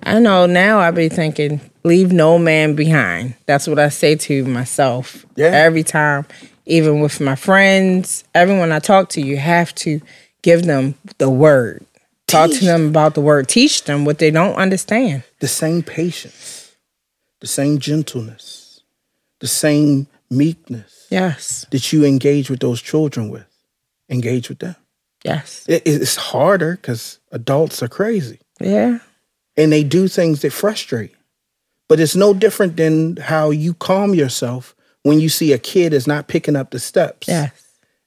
I 0.04 0.18
know 0.18 0.46
now 0.46 0.78
I 0.80 0.90
be 0.90 1.08
thinking, 1.08 1.60
leave 1.82 2.12
no 2.12 2.38
man 2.38 2.74
behind. 2.74 3.34
That's 3.46 3.66
what 3.66 3.78
I 3.78 3.88
say 3.88 4.16
to 4.16 4.44
myself. 4.44 5.24
Yeah. 5.36 5.46
Every 5.46 5.82
time, 5.82 6.26
even 6.66 7.00
with 7.00 7.20
my 7.20 7.36
friends, 7.36 8.24
everyone 8.34 8.72
I 8.72 8.78
talk 8.78 9.08
to, 9.10 9.20
you 9.20 9.36
have 9.36 9.74
to 9.76 10.00
give 10.42 10.64
them 10.64 10.94
the 11.18 11.30
word. 11.30 11.84
Talk 12.26 12.50
Teach 12.50 12.60
to 12.60 12.64
them 12.66 12.88
about 12.88 13.14
the 13.14 13.20
word. 13.20 13.48
Teach 13.48 13.84
them 13.84 14.04
what 14.04 14.18
they 14.18 14.30
don't 14.30 14.54
understand. 14.56 15.22
The 15.40 15.48
same 15.48 15.82
patience, 15.82 16.74
the 17.40 17.46
same 17.46 17.78
gentleness, 17.78 18.82
the 19.40 19.46
same 19.46 20.06
meekness 20.30 21.06
Yes. 21.10 21.66
that 21.70 21.92
you 21.92 22.04
engage 22.04 22.50
with 22.50 22.60
those 22.60 22.80
children 22.80 23.28
with. 23.28 23.46
Engage 24.08 24.48
with 24.48 24.58
them. 24.58 24.74
Yes. 25.24 25.64
It, 25.68 25.82
it's 25.86 26.16
harder 26.16 26.76
because 26.76 27.18
adults 27.30 27.82
are 27.82 27.88
crazy. 27.88 28.40
Yeah. 28.60 28.98
And 29.56 29.72
they 29.72 29.84
do 29.84 30.08
things 30.08 30.42
that 30.42 30.52
frustrate. 30.52 31.12
But 31.88 32.00
it's 32.00 32.16
no 32.16 32.32
different 32.34 32.76
than 32.76 33.16
how 33.16 33.50
you 33.50 33.74
calm 33.74 34.14
yourself 34.14 34.74
when 35.02 35.20
you 35.20 35.28
see 35.28 35.52
a 35.52 35.58
kid 35.58 35.92
is 35.92 36.06
not 36.06 36.28
picking 36.28 36.56
up 36.56 36.70
the 36.70 36.78
steps. 36.78 37.28
Yes. 37.28 37.52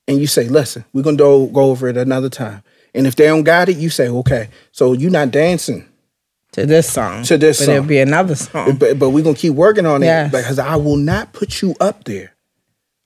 And 0.08 0.20
you 0.20 0.26
say, 0.28 0.48
listen, 0.48 0.84
we're 0.94 1.04
going 1.04 1.18
to 1.18 1.48
go 1.54 1.64
over 1.70 1.88
it 1.88 1.98
another 1.98 2.30
time. 2.30 2.64
And 2.96 3.06
if 3.06 3.16
they 3.16 3.26
don't 3.28 3.44
got 3.44 3.70
it, 3.70 3.78
you 3.78 3.90
say, 3.90 4.08
okay, 4.08 4.50
so 4.72 4.94
you're 4.94 5.12
not 5.12 5.30
dancing. 5.32 5.88
To 6.54 6.66
this 6.66 6.90
song. 6.92 7.24
To 7.24 7.38
this 7.38 7.60
but 7.60 7.66
song. 7.66 7.76
it'll 7.76 7.88
be 7.88 8.00
another 8.00 8.34
song. 8.36 8.78
But, 8.78 8.98
but 8.98 9.10
we're 9.12 9.24
gonna 9.24 9.36
keep 9.36 9.54
working 9.54 9.86
on 9.86 10.02
it 10.02 10.08
Yes. 10.08 10.32
because 10.32 10.58
I 10.58 10.78
will 10.78 10.96
not 10.98 11.34
put 11.34 11.62
you 11.62 11.76
up 11.80 12.06
there 12.06 12.34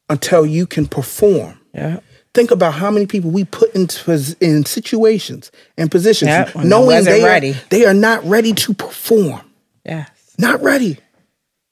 until 0.09 0.45
you 0.45 0.65
can 0.67 0.85
perform. 0.87 1.59
Yeah. 1.73 1.99
Think 2.33 2.51
about 2.51 2.73
how 2.73 2.89
many 2.89 3.07
people 3.07 3.29
we 3.29 3.43
put 3.43 3.75
into 3.75 4.35
in 4.39 4.65
situations 4.65 5.51
and 5.77 5.91
positions 5.91 6.31
they 6.53 6.63
knowing 6.63 7.03
they 7.03 7.23
are, 7.23 7.53
they 7.69 7.85
are 7.85 7.93
not 7.93 8.23
ready 8.23 8.53
to 8.53 8.73
perform. 8.73 9.41
Yes. 9.85 10.09
Not 10.37 10.61
ready. 10.61 10.97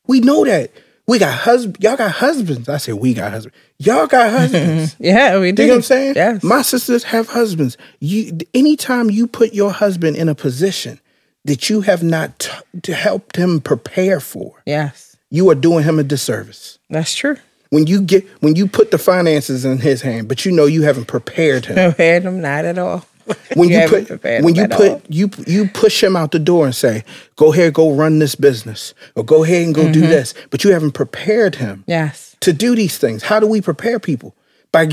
We 0.07 0.19
know 0.19 0.43
that. 0.43 0.71
We 1.07 1.17
got 1.17 1.33
husband. 1.33 1.77
Y'all 1.79 1.97
got 1.97 2.11
husbands. 2.11 2.69
I 2.69 2.77
said 2.77 2.95
we 2.95 3.13
got 3.13 3.31
husbands. 3.31 3.57
Y'all 3.79 4.05
got 4.05 4.31
husbands. 4.39 4.95
Yeah, 4.99 5.39
we 5.39 5.51
do. 5.51 5.63
You 5.63 5.67
know 5.69 5.73
what 5.73 5.77
I'm 5.77 5.81
saying? 5.83 6.15
Yes. 6.15 6.43
My 6.43 6.61
sisters 6.61 7.03
have 7.05 7.29
husbands. 7.29 7.77
You, 7.99 8.37
anytime 8.53 9.09
you 9.09 9.27
put 9.27 9.53
your 9.53 9.71
husband 9.71 10.17
in 10.17 10.29
a 10.29 10.35
position 10.35 10.99
that 11.45 11.69
you 11.69 11.81
have 11.81 12.03
not 12.03 12.37
t- 12.39 12.51
to 12.83 12.93
help 12.93 13.35
him 13.35 13.59
prepare 13.61 14.19
for, 14.19 14.61
yes. 14.65 15.17
you 15.31 15.49
are 15.49 15.55
doing 15.55 15.83
him 15.83 15.97
a 15.97 16.03
disservice. 16.03 16.77
That's 16.89 17.15
true. 17.15 17.37
When 17.71 17.85
you 17.87 18.01
get 18.01 18.27
when 18.41 18.55
you 18.55 18.67
put 18.67 18.89
the 18.91 18.97
finances 18.97 19.63
in 19.65 19.77
his 19.79 20.01
hand, 20.01 20.27
but 20.27 20.43
you 20.45 20.51
know 20.51 20.65
you 20.65 20.81
haven't 20.83 21.05
prepared 21.05 21.65
him. 21.67 21.75
Prepared 21.75 22.23
them 22.23 22.41
not 22.41 22.65
at 22.65 22.77
all. 22.77 23.05
When 23.53 23.69
you, 23.69 23.75
haven't 23.77 24.07
put 24.07 24.23
when 24.43 24.55
you 24.55 24.67
put 24.67 24.89
all. 24.89 25.01
you 25.07 25.29
you 25.45 25.67
push 25.67 26.03
him 26.03 26.15
out 26.15 26.31
the 26.31 26.39
door 26.39 26.65
and 26.65 26.73
say, 26.73 27.03
"Go 27.35 27.53
ahead, 27.53 27.75
go 27.75 27.91
run 27.91 28.17
this 28.17 28.33
business," 28.33 28.95
or 29.15 29.23
"Go 29.23 29.43
ahead 29.43 29.65
and 29.67 29.75
go 29.75 29.83
Mm-hmm. 29.83 29.91
do 29.91 30.01
this," 30.01 30.33
but 30.49 30.63
you 30.63 30.71
haven't 30.71 30.93
prepared 30.93 31.55
him 31.55 31.83
Yes. 31.85 32.35
to 32.39 32.51
do 32.51 32.75
these 32.75 32.97
things. 32.97 33.21
How 33.23 33.39
do 33.39 33.45
we 33.45 33.61
prepare 33.61 33.99
people? 33.99 34.33
By 34.71 34.87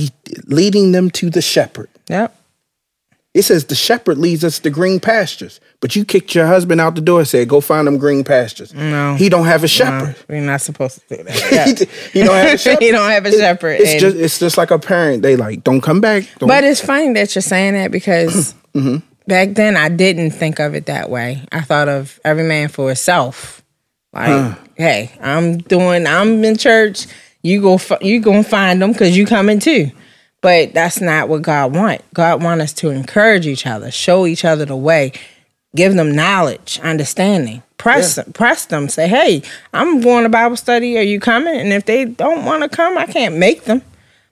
leading 0.46 0.92
them 0.92 1.10
to 1.12 1.30
the 1.30 1.40
shepherd. 1.40 1.88
Yep. 2.10 2.34
It 3.36 3.42
says 3.42 3.64
the 3.66 3.74
shepherd 3.74 4.16
leads 4.18 4.42
us 4.44 4.58
to 4.60 4.70
green 4.70 4.98
pastures, 4.98 5.60
but 5.80 5.94
you 5.94 6.04
kicked 6.06 6.34
your 6.34 6.46
husband 6.46 6.80
out 6.80 6.94
the 6.94 7.00
door 7.02 7.18
and 7.20 7.28
said, 7.28 7.48
"Go 7.48 7.60
find 7.60 7.86
them 7.86 7.98
green 7.98 8.24
pastures." 8.24 8.72
No. 8.72 9.14
he 9.16 9.28
don't 9.28 9.44
have 9.44 9.60
a 9.60 9.64
No, 9.64 9.68
shepherd. 9.68 10.16
we're 10.28 10.40
not 10.40 10.62
supposed 10.62 11.00
to 11.08 11.16
do 11.16 11.22
that. 11.24 11.36
Yeah. 11.52 11.86
he 12.12 12.22
don't 12.22 12.34
have 12.34 12.54
a 12.54 12.58
shepherd. 12.64 12.82
he 12.82 12.90
don't 12.92 13.10
have 13.10 13.26
a 13.26 13.32
shepherd. 13.32 13.80
It's 13.80 13.90
and- 13.92 14.00
just 14.00 14.16
it's 14.16 14.38
just 14.38 14.56
like 14.56 14.70
a 14.70 14.78
parent. 14.78 15.22
They 15.22 15.36
like 15.36 15.62
don't 15.64 15.82
come 15.82 16.00
back. 16.00 16.24
Don't, 16.38 16.48
But 16.48 16.64
it's 16.64 16.80
funny 16.80 17.12
that 17.12 17.34
you're 17.34 17.42
saying 17.42 17.74
that 17.74 17.90
because 17.90 18.54
Mm-hmm. 18.74 18.96
back 19.26 19.54
then 19.54 19.76
I 19.76 19.88
didn't 19.90 20.30
think 20.32 20.58
of 20.58 20.74
it 20.74 20.86
that 20.86 21.10
way. 21.10 21.42
I 21.52 21.60
thought 21.60 21.88
of 21.88 22.18
every 22.24 22.44
man 22.44 22.68
for 22.68 22.88
himself. 22.88 23.62
Like, 24.14 24.56
hey, 24.76 25.12
I'm 25.20 25.58
doing, 25.58 26.06
I'm 26.06 26.42
in 26.42 26.56
church. 26.56 27.06
You 27.42 27.60
go, 27.60 27.78
you 28.00 28.20
gonna 28.20 28.42
find 28.42 28.80
them 28.80 28.92
because 28.92 29.14
you 29.16 29.26
coming 29.26 29.58
too. 29.60 29.90
But 30.46 30.74
that's 30.74 31.00
not 31.00 31.28
what 31.28 31.42
God 31.42 31.74
want. 31.74 32.02
God 32.14 32.40
want 32.40 32.60
us 32.60 32.72
to 32.74 32.90
encourage 32.90 33.48
each 33.48 33.66
other, 33.66 33.90
show 33.90 34.26
each 34.28 34.44
other 34.44 34.64
the 34.64 34.76
way, 34.76 35.10
give 35.74 35.94
them 35.94 36.14
knowledge, 36.14 36.78
understanding. 36.84 37.64
Press 37.78 38.14
them, 38.14 38.32
press 38.32 38.66
them. 38.66 38.88
Say, 38.88 39.08
hey, 39.08 39.42
I'm 39.72 40.00
going 40.00 40.22
to 40.22 40.28
Bible 40.28 40.54
study. 40.56 40.96
Are 40.98 41.02
you 41.02 41.18
coming? 41.18 41.56
And 41.56 41.72
if 41.72 41.84
they 41.86 42.04
don't 42.04 42.44
want 42.44 42.62
to 42.62 42.68
come, 42.68 42.96
I 42.96 43.06
can't 43.06 43.34
make 43.38 43.64
them. 43.64 43.82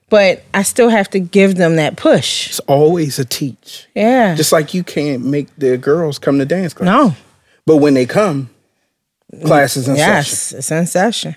But 0.09 0.43
I 0.53 0.63
still 0.63 0.87
have 0.87 1.09
to 1.09 1.19
give 1.19 1.55
them 1.55 1.75
that 1.75 1.97
push. 1.97 2.47
it's 2.47 2.59
always 2.61 3.19
a 3.19 3.25
teach. 3.25 3.85
Yeah. 3.93 4.35
Just 4.35 4.53
like 4.53 4.73
you 4.73 4.85
can't 4.85 5.21
make 5.25 5.53
the 5.57 5.75
girls 5.77 6.17
come 6.17 6.39
to 6.39 6.45
dance 6.45 6.73
class. 6.73 6.85
no. 6.85 7.13
But 7.65 7.77
when 7.77 7.93
they 7.93 8.05
come, 8.05 8.49
class 9.43 9.75
is 9.75 9.89
in 9.89 9.97
session. 9.97 10.13
Yes, 10.13 10.51
it's 10.53 10.71
in 10.71 10.85
session. 10.87 11.35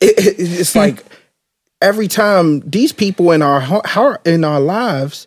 It- 0.00 0.18
it- 0.18 0.34
it's 0.60 0.74
like 0.74 1.04
every 1.82 2.08
time 2.08 2.60
these 2.60 2.92
people 2.92 3.32
in 3.32 3.42
our 3.42 3.60
heart, 3.60 4.26
in 4.26 4.44
our 4.44 4.60
lives, 4.60 5.26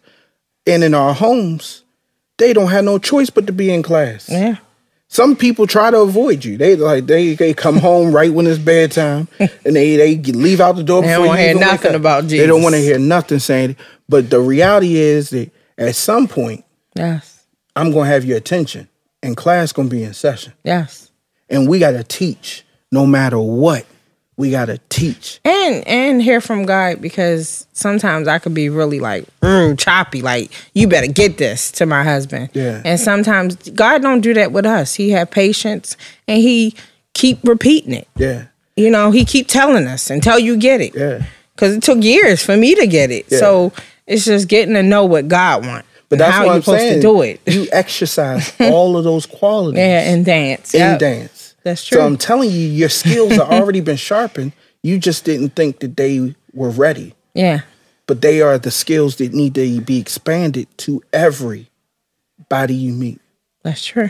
and 0.65 0.83
in 0.83 0.93
our 0.93 1.13
homes, 1.13 1.83
they 2.37 2.53
don't 2.53 2.71
have 2.71 2.83
no 2.85 2.97
choice 2.99 3.29
but 3.29 3.47
to 3.47 3.53
be 3.53 3.71
in 3.71 3.83
class. 3.83 4.29
Yeah. 4.29 4.57
Some 5.07 5.35
people 5.35 5.67
try 5.67 5.91
to 5.91 5.99
avoid 5.99 6.43
you. 6.43 6.57
They 6.57 6.75
like 6.75 7.05
they, 7.05 7.35
they 7.35 7.53
come 7.53 7.77
home 7.77 8.11
right 8.15 8.33
when 8.33 8.47
it's 8.47 8.57
bedtime, 8.57 9.27
and 9.39 9.75
they 9.75 9.95
they 9.95 10.15
leave 10.17 10.59
out 10.59 10.75
the 10.75 10.83
door. 10.83 11.03
Before 11.03 11.17
they 11.17 11.17
don't 11.23 11.27
you 11.27 11.33
hear 11.37 11.49
even 11.51 11.59
wake 11.61 11.67
nothing 11.71 11.95
about 11.95 12.23
They 12.27 12.47
don't 12.47 12.63
want 12.63 12.73
to 12.75 12.81
hear 12.81 12.97
nothing 12.97 13.39
saying. 13.39 13.75
But 14.09 14.29
the 14.31 14.39
reality 14.39 14.95
is 14.95 15.29
that 15.29 15.51
at 15.77 15.95
some 15.95 16.27
point, 16.27 16.65
Yes. 16.95 17.45
I'm 17.75 17.91
gonna 17.91 18.07
have 18.09 18.25
your 18.25 18.37
attention, 18.37 18.87
and 19.21 19.37
class 19.37 19.71
gonna 19.71 19.89
be 19.89 20.03
in 20.03 20.13
session, 20.15 20.53
Yes. 20.63 21.11
and 21.49 21.67
we 21.69 21.77
gotta 21.77 22.03
teach 22.03 22.65
no 22.91 23.05
matter 23.05 23.37
what. 23.39 23.85
We 24.35 24.49
gotta 24.51 24.79
teach. 24.89 25.39
And 25.45 25.87
and 25.87 26.21
hear 26.21 26.41
from 26.41 26.65
God 26.65 27.01
because 27.01 27.67
sometimes 27.73 28.27
I 28.27 28.39
could 28.39 28.53
be 28.55 28.67
really 28.69 28.99
like 28.99 29.25
mm, 29.41 29.77
choppy, 29.77 30.21
like 30.23 30.51
you 30.73 30.87
better 30.87 31.05
get 31.07 31.37
this 31.37 31.71
to 31.73 31.85
my 31.85 32.03
husband. 32.03 32.49
Yeah. 32.53 32.81
And 32.83 32.99
sometimes 32.99 33.55
God 33.69 34.01
don't 34.01 34.21
do 34.21 34.33
that 34.33 34.51
with 34.51 34.65
us. 34.65 34.95
He 34.95 35.11
have 35.11 35.29
patience 35.29 35.95
and 36.27 36.41
he 36.41 36.73
keep 37.13 37.39
repeating 37.43 37.93
it. 37.93 38.07
Yeah, 38.15 38.45
You 38.75 38.89
know, 38.89 39.11
he 39.11 39.23
keep 39.23 39.47
telling 39.47 39.85
us 39.85 40.09
until 40.09 40.39
you 40.39 40.57
get 40.57 40.81
it. 40.81 40.95
yeah. 40.95 41.25
Because 41.55 41.75
it 41.75 41.83
took 41.83 42.03
years 42.03 42.43
for 42.43 42.57
me 42.57 42.73
to 42.73 42.87
get 42.87 43.11
it. 43.11 43.27
Yeah. 43.29 43.37
So 43.37 43.73
it's 44.07 44.25
just 44.25 44.47
getting 44.47 44.73
to 44.73 44.81
know 44.81 45.05
what 45.05 45.27
God 45.27 45.63
wants. 45.63 45.87
But 46.09 46.17
that's 46.17 46.31
how 46.35 46.39
what 46.41 46.45
you're 46.47 46.55
I'm 46.55 46.61
supposed 46.63 46.79
saying. 46.81 46.95
to 46.95 47.01
do 47.01 47.21
it. 47.21 47.41
You 47.45 47.67
exercise 47.71 48.51
all 48.59 48.97
of 48.97 49.03
those 49.03 49.27
qualities 49.27 49.77
Yeah, 49.77 50.11
and 50.11 50.25
dance. 50.25 50.73
in 50.73 50.79
Yep. 50.79 50.99
dance. 50.99 51.42
That's 51.63 51.85
true. 51.85 51.97
So 51.97 52.05
I'm 52.05 52.17
telling 52.17 52.51
you, 52.51 52.59
your 52.67 52.89
skills 52.89 53.31
have 53.33 53.49
already 53.49 53.81
been 53.81 53.97
sharpened. 53.97 54.51
You 54.81 54.99
just 54.99 55.23
didn't 55.25 55.49
think 55.55 55.79
that 55.79 55.95
they 55.97 56.35
were 56.53 56.69
ready. 56.69 57.15
yeah. 57.33 57.61
But 58.05 58.21
they 58.21 58.41
are 58.41 58.57
the 58.57 58.69
skills 58.69 59.15
that 59.15 59.33
need 59.33 59.55
to 59.55 59.79
be 59.79 59.97
expanded 59.97 60.67
to 60.79 61.01
everybody 61.13 62.75
you 62.75 62.91
meet. 62.91 63.21
That's 63.63 63.85
true. 63.85 64.09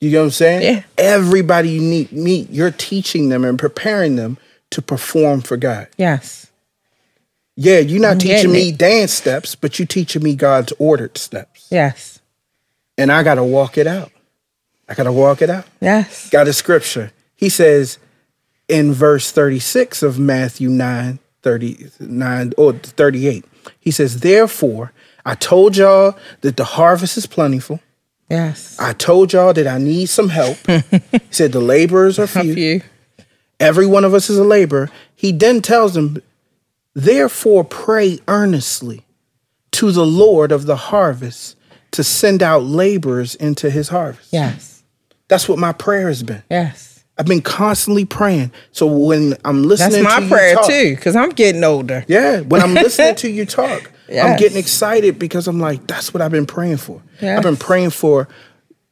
You 0.00 0.12
know 0.12 0.18
what 0.20 0.24
I'm 0.26 0.30
saying? 0.30 0.62
Yeah. 0.62 0.82
Everybody 0.96 1.70
you 1.70 1.80
meet, 1.82 2.12
meet, 2.12 2.50
you're 2.50 2.70
teaching 2.70 3.28
them 3.28 3.44
and 3.44 3.58
preparing 3.58 4.14
them 4.14 4.38
to 4.70 4.80
perform 4.80 5.40
for 5.40 5.56
God. 5.56 5.88
Yes. 5.98 6.46
Yeah, 7.56 7.80
you're 7.80 8.00
not 8.00 8.20
teaching 8.20 8.52
me 8.52 8.70
dance 8.70 9.12
steps, 9.12 9.56
but 9.56 9.78
you're 9.80 9.86
teaching 9.86 10.22
me 10.22 10.36
God's 10.36 10.72
ordered 10.78 11.18
steps. 11.18 11.66
Yes. 11.70 12.20
And 12.96 13.10
I 13.10 13.24
got 13.24 13.34
to 13.34 13.44
walk 13.44 13.76
it 13.76 13.88
out. 13.88 14.12
I 14.90 14.94
got 14.94 15.04
to 15.04 15.12
walk 15.12 15.40
it 15.40 15.48
out. 15.48 15.66
Yes. 15.80 16.28
got 16.30 16.48
a 16.48 16.52
scripture. 16.52 17.12
He 17.36 17.48
says 17.48 17.98
in 18.68 18.92
verse 18.92 19.30
36 19.30 20.02
of 20.02 20.18
Matthew 20.18 20.68
9, 20.68 21.20
39 21.42 22.52
or 22.58 22.72
38, 22.72 23.44
he 23.78 23.90
says, 23.92 24.20
Therefore, 24.20 24.92
I 25.24 25.36
told 25.36 25.76
y'all 25.76 26.18
that 26.40 26.56
the 26.56 26.64
harvest 26.64 27.16
is 27.16 27.26
plentiful. 27.26 27.80
Yes. 28.28 28.76
I 28.80 28.92
told 28.92 29.32
y'all 29.32 29.52
that 29.52 29.66
I 29.66 29.78
need 29.78 30.06
some 30.06 30.28
help. 30.28 30.58
he 30.66 31.20
said, 31.30 31.52
The 31.52 31.60
laborers 31.60 32.18
are 32.18 32.26
few. 32.26 32.54
you. 32.54 32.82
Every 33.58 33.86
one 33.86 34.04
of 34.04 34.12
us 34.12 34.28
is 34.28 34.38
a 34.38 34.44
laborer. 34.44 34.90
He 35.14 35.32
then 35.32 35.62
tells 35.62 35.94
them, 35.94 36.20
Therefore, 36.94 37.62
pray 37.62 38.18
earnestly 38.26 39.04
to 39.72 39.92
the 39.92 40.06
Lord 40.06 40.50
of 40.50 40.66
the 40.66 40.76
harvest 40.76 41.56
to 41.92 42.04
send 42.04 42.42
out 42.42 42.62
laborers 42.62 43.34
into 43.34 43.70
his 43.70 43.88
harvest. 43.88 44.32
Yes. 44.32 44.69
That's 45.30 45.48
what 45.48 45.58
my 45.58 45.72
prayer 45.72 46.08
has 46.08 46.22
been. 46.22 46.42
Yes. 46.50 47.04
I've 47.16 47.26
been 47.26 47.40
constantly 47.40 48.04
praying. 48.04 48.50
So 48.72 48.86
when 48.86 49.34
I'm 49.44 49.62
listening 49.62 50.02
That's 50.02 50.20
my 50.20 50.26
to 50.26 50.34
prayer 50.34 50.54
talk, 50.54 50.66
too, 50.66 50.96
because 50.96 51.14
I'm 51.14 51.30
getting 51.30 51.62
older. 51.62 52.04
Yeah, 52.08 52.40
when 52.40 52.60
I'm 52.60 52.74
listening 52.74 53.14
to 53.16 53.30
you 53.30 53.46
talk, 53.46 53.92
I'm 54.08 54.36
getting 54.38 54.58
excited 54.58 55.18
because 55.18 55.46
I'm 55.46 55.60
like, 55.60 55.86
that's 55.86 56.12
what 56.12 56.20
I've 56.20 56.30
been 56.30 56.46
praying 56.46 56.78
for. 56.78 57.00
Yes. 57.20 57.36
I've 57.36 57.44
been 57.44 57.56
praying 57.56 57.90
for 57.90 58.26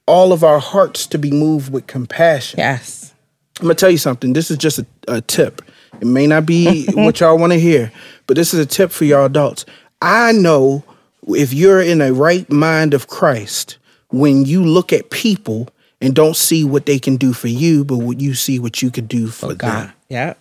all 0.06 0.32
of 0.32 0.44
our 0.44 0.60
hearts 0.60 1.06
to 1.08 1.18
be 1.18 1.30
moved 1.30 1.72
with 1.72 1.86
compassion. 1.86 2.58
Yes. 2.58 3.12
I'm 3.60 3.64
gonna 3.64 3.74
tell 3.74 3.90
you 3.90 3.98
something. 3.98 4.32
This 4.32 4.50
is 4.50 4.58
just 4.58 4.78
a, 4.78 4.86
a 5.08 5.20
tip. 5.20 5.62
It 6.00 6.06
may 6.06 6.26
not 6.26 6.46
be 6.46 6.86
what 6.92 7.20
y'all 7.20 7.38
want 7.38 7.52
to 7.52 7.58
hear, 7.58 7.90
but 8.26 8.36
this 8.36 8.54
is 8.54 8.60
a 8.60 8.66
tip 8.66 8.92
for 8.92 9.04
y'all 9.04 9.26
adults. 9.26 9.64
I 10.00 10.32
know 10.32 10.84
if 11.26 11.52
you're 11.52 11.80
in 11.80 12.00
a 12.00 12.12
right 12.12 12.48
mind 12.52 12.94
of 12.94 13.08
Christ, 13.08 13.78
when 14.10 14.44
you 14.44 14.64
look 14.64 14.92
at 14.92 15.10
people 15.10 15.68
and 16.00 16.14
don't 16.14 16.36
see 16.36 16.64
what 16.64 16.86
they 16.86 16.98
can 16.98 17.16
do 17.16 17.32
for 17.32 17.48
you, 17.48 17.84
but 17.84 17.98
what 17.98 18.20
you 18.20 18.34
see 18.34 18.58
what 18.58 18.82
you 18.82 18.90
could 18.90 19.08
do 19.08 19.28
for 19.28 19.54
them. 19.54 19.92
Yeah. 20.08 20.34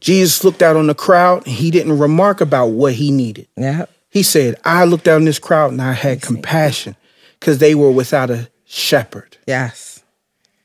Jesus 0.00 0.42
looked 0.42 0.62
out 0.62 0.76
on 0.76 0.88
the 0.88 0.94
crowd 0.94 1.46
and 1.46 1.54
he 1.54 1.70
didn't 1.70 1.98
remark 1.98 2.40
about 2.40 2.66
what 2.66 2.94
he 2.94 3.10
needed. 3.10 3.46
Yeah. 3.56 3.86
He 4.10 4.22
said, 4.22 4.56
I 4.64 4.84
looked 4.84 5.08
out 5.08 5.16
on 5.16 5.24
this 5.24 5.38
crowd 5.38 5.72
and 5.72 5.80
I 5.80 5.92
had 5.92 6.20
compassion 6.20 6.96
because 7.38 7.58
they 7.58 7.74
were 7.74 7.90
without 7.90 8.30
a 8.30 8.50
shepherd. 8.64 9.36
Yes. 9.46 10.02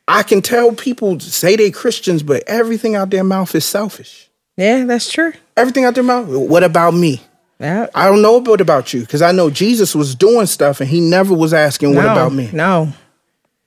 I 0.07 0.23
can 0.23 0.41
tell 0.41 0.73
people 0.73 1.19
say 1.19 1.55
they 1.55 1.69
Christians, 1.69 2.23
but 2.23 2.43
everything 2.47 2.95
out 2.95 3.09
their 3.09 3.23
mouth 3.23 3.53
is 3.53 3.65
selfish. 3.65 4.29
Yeah, 4.55 4.85
that's 4.85 5.11
true. 5.11 5.33
Everything 5.55 5.85
out 5.85 5.95
their 5.95 6.03
mouth. 6.03 6.27
What 6.27 6.63
about 6.63 6.93
me? 6.93 7.21
Yeah. 7.59 7.87
I 7.93 8.07
don't 8.07 8.21
know 8.21 8.39
what 8.39 8.61
about 8.61 8.93
you 8.93 9.01
because 9.01 9.21
I 9.21 9.31
know 9.31 9.49
Jesus 9.49 9.95
was 9.95 10.15
doing 10.15 10.45
stuff 10.45 10.79
and 10.79 10.89
he 10.89 10.99
never 10.99 11.33
was 11.33 11.53
asking, 11.53 11.95
What 11.95 12.05
about 12.05 12.33
me? 12.33 12.49
No. 12.51 12.93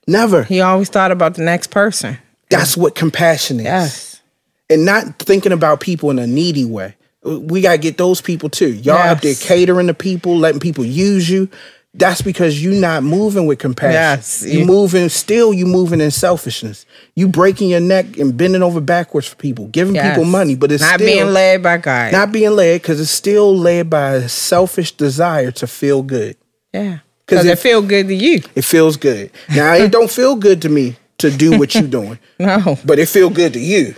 Never. 0.07 0.43
He 0.43 0.61
always 0.61 0.89
thought 0.89 1.11
about 1.11 1.35
the 1.35 1.43
next 1.43 1.67
person. 1.67 2.17
That's 2.49 2.75
what 2.75 2.95
compassion 2.95 3.59
is. 3.59 3.65
Yes. 3.65 4.21
And 4.69 4.85
not 4.85 5.19
thinking 5.19 5.51
about 5.51 5.79
people 5.79 6.09
in 6.11 6.19
a 6.19 6.27
needy 6.27 6.65
way. 6.65 6.95
We 7.23 7.61
gotta 7.61 7.77
get 7.77 7.97
those 7.97 8.19
people 8.19 8.49
too. 8.49 8.73
Y'all 8.73 8.95
up 8.97 9.21
there 9.21 9.35
catering 9.35 9.87
to 9.87 9.93
people, 9.93 10.37
letting 10.37 10.59
people 10.59 10.83
use 10.85 11.29
you. 11.29 11.49
That's 11.93 12.21
because 12.21 12.63
you're 12.63 12.79
not 12.79 13.03
moving 13.03 13.45
with 13.47 13.59
compassion. 13.59 13.91
Yes. 13.93 14.45
You're 14.47 14.65
moving 14.65 15.09
still 15.09 15.53
You're 15.53 15.67
moving 15.67 15.99
in 15.99 16.09
selfishness. 16.09 16.85
You 17.15 17.27
breaking 17.27 17.69
your 17.69 17.81
neck 17.81 18.17
and 18.17 18.35
bending 18.35 18.63
over 18.63 18.79
backwards 18.79 19.27
for 19.27 19.35
people, 19.35 19.67
giving 19.67 19.95
people 19.95 20.23
money, 20.23 20.55
but 20.55 20.71
it's 20.71 20.81
not 20.81 20.95
still 20.95 21.07
being 21.07 21.33
led 21.33 21.61
by 21.61 21.77
God. 21.77 22.13
not 22.13 22.31
being 22.31 22.51
led 22.51 22.81
because 22.81 22.99
it's 23.01 23.11
still 23.11 23.55
led 23.55 23.89
by 23.89 24.13
a 24.13 24.29
selfish 24.29 24.93
desire 24.93 25.51
to 25.51 25.67
feel 25.67 26.01
good. 26.01 26.37
yeah, 26.73 26.99
because 27.31 27.45
it 27.45 27.51
if- 27.53 27.59
feel 27.61 27.81
good 27.81 28.07
to 28.07 28.13
you. 28.15 28.41
It 28.55 28.63
feels 28.65 28.97
good. 28.97 29.31
Now 29.55 29.73
it 29.73 29.91
don't 29.91 30.11
feel 30.11 30.35
good 30.35 30.61
to 30.63 30.69
me 30.69 30.95
to 31.19 31.29
do 31.31 31.57
what 31.59 31.73
you're 31.75 31.83
doing, 31.87 32.17
No, 32.39 32.77
but 32.85 32.99
it 32.99 33.07
feel 33.07 33.29
good 33.29 33.53
to 33.53 33.59
you. 33.59 33.93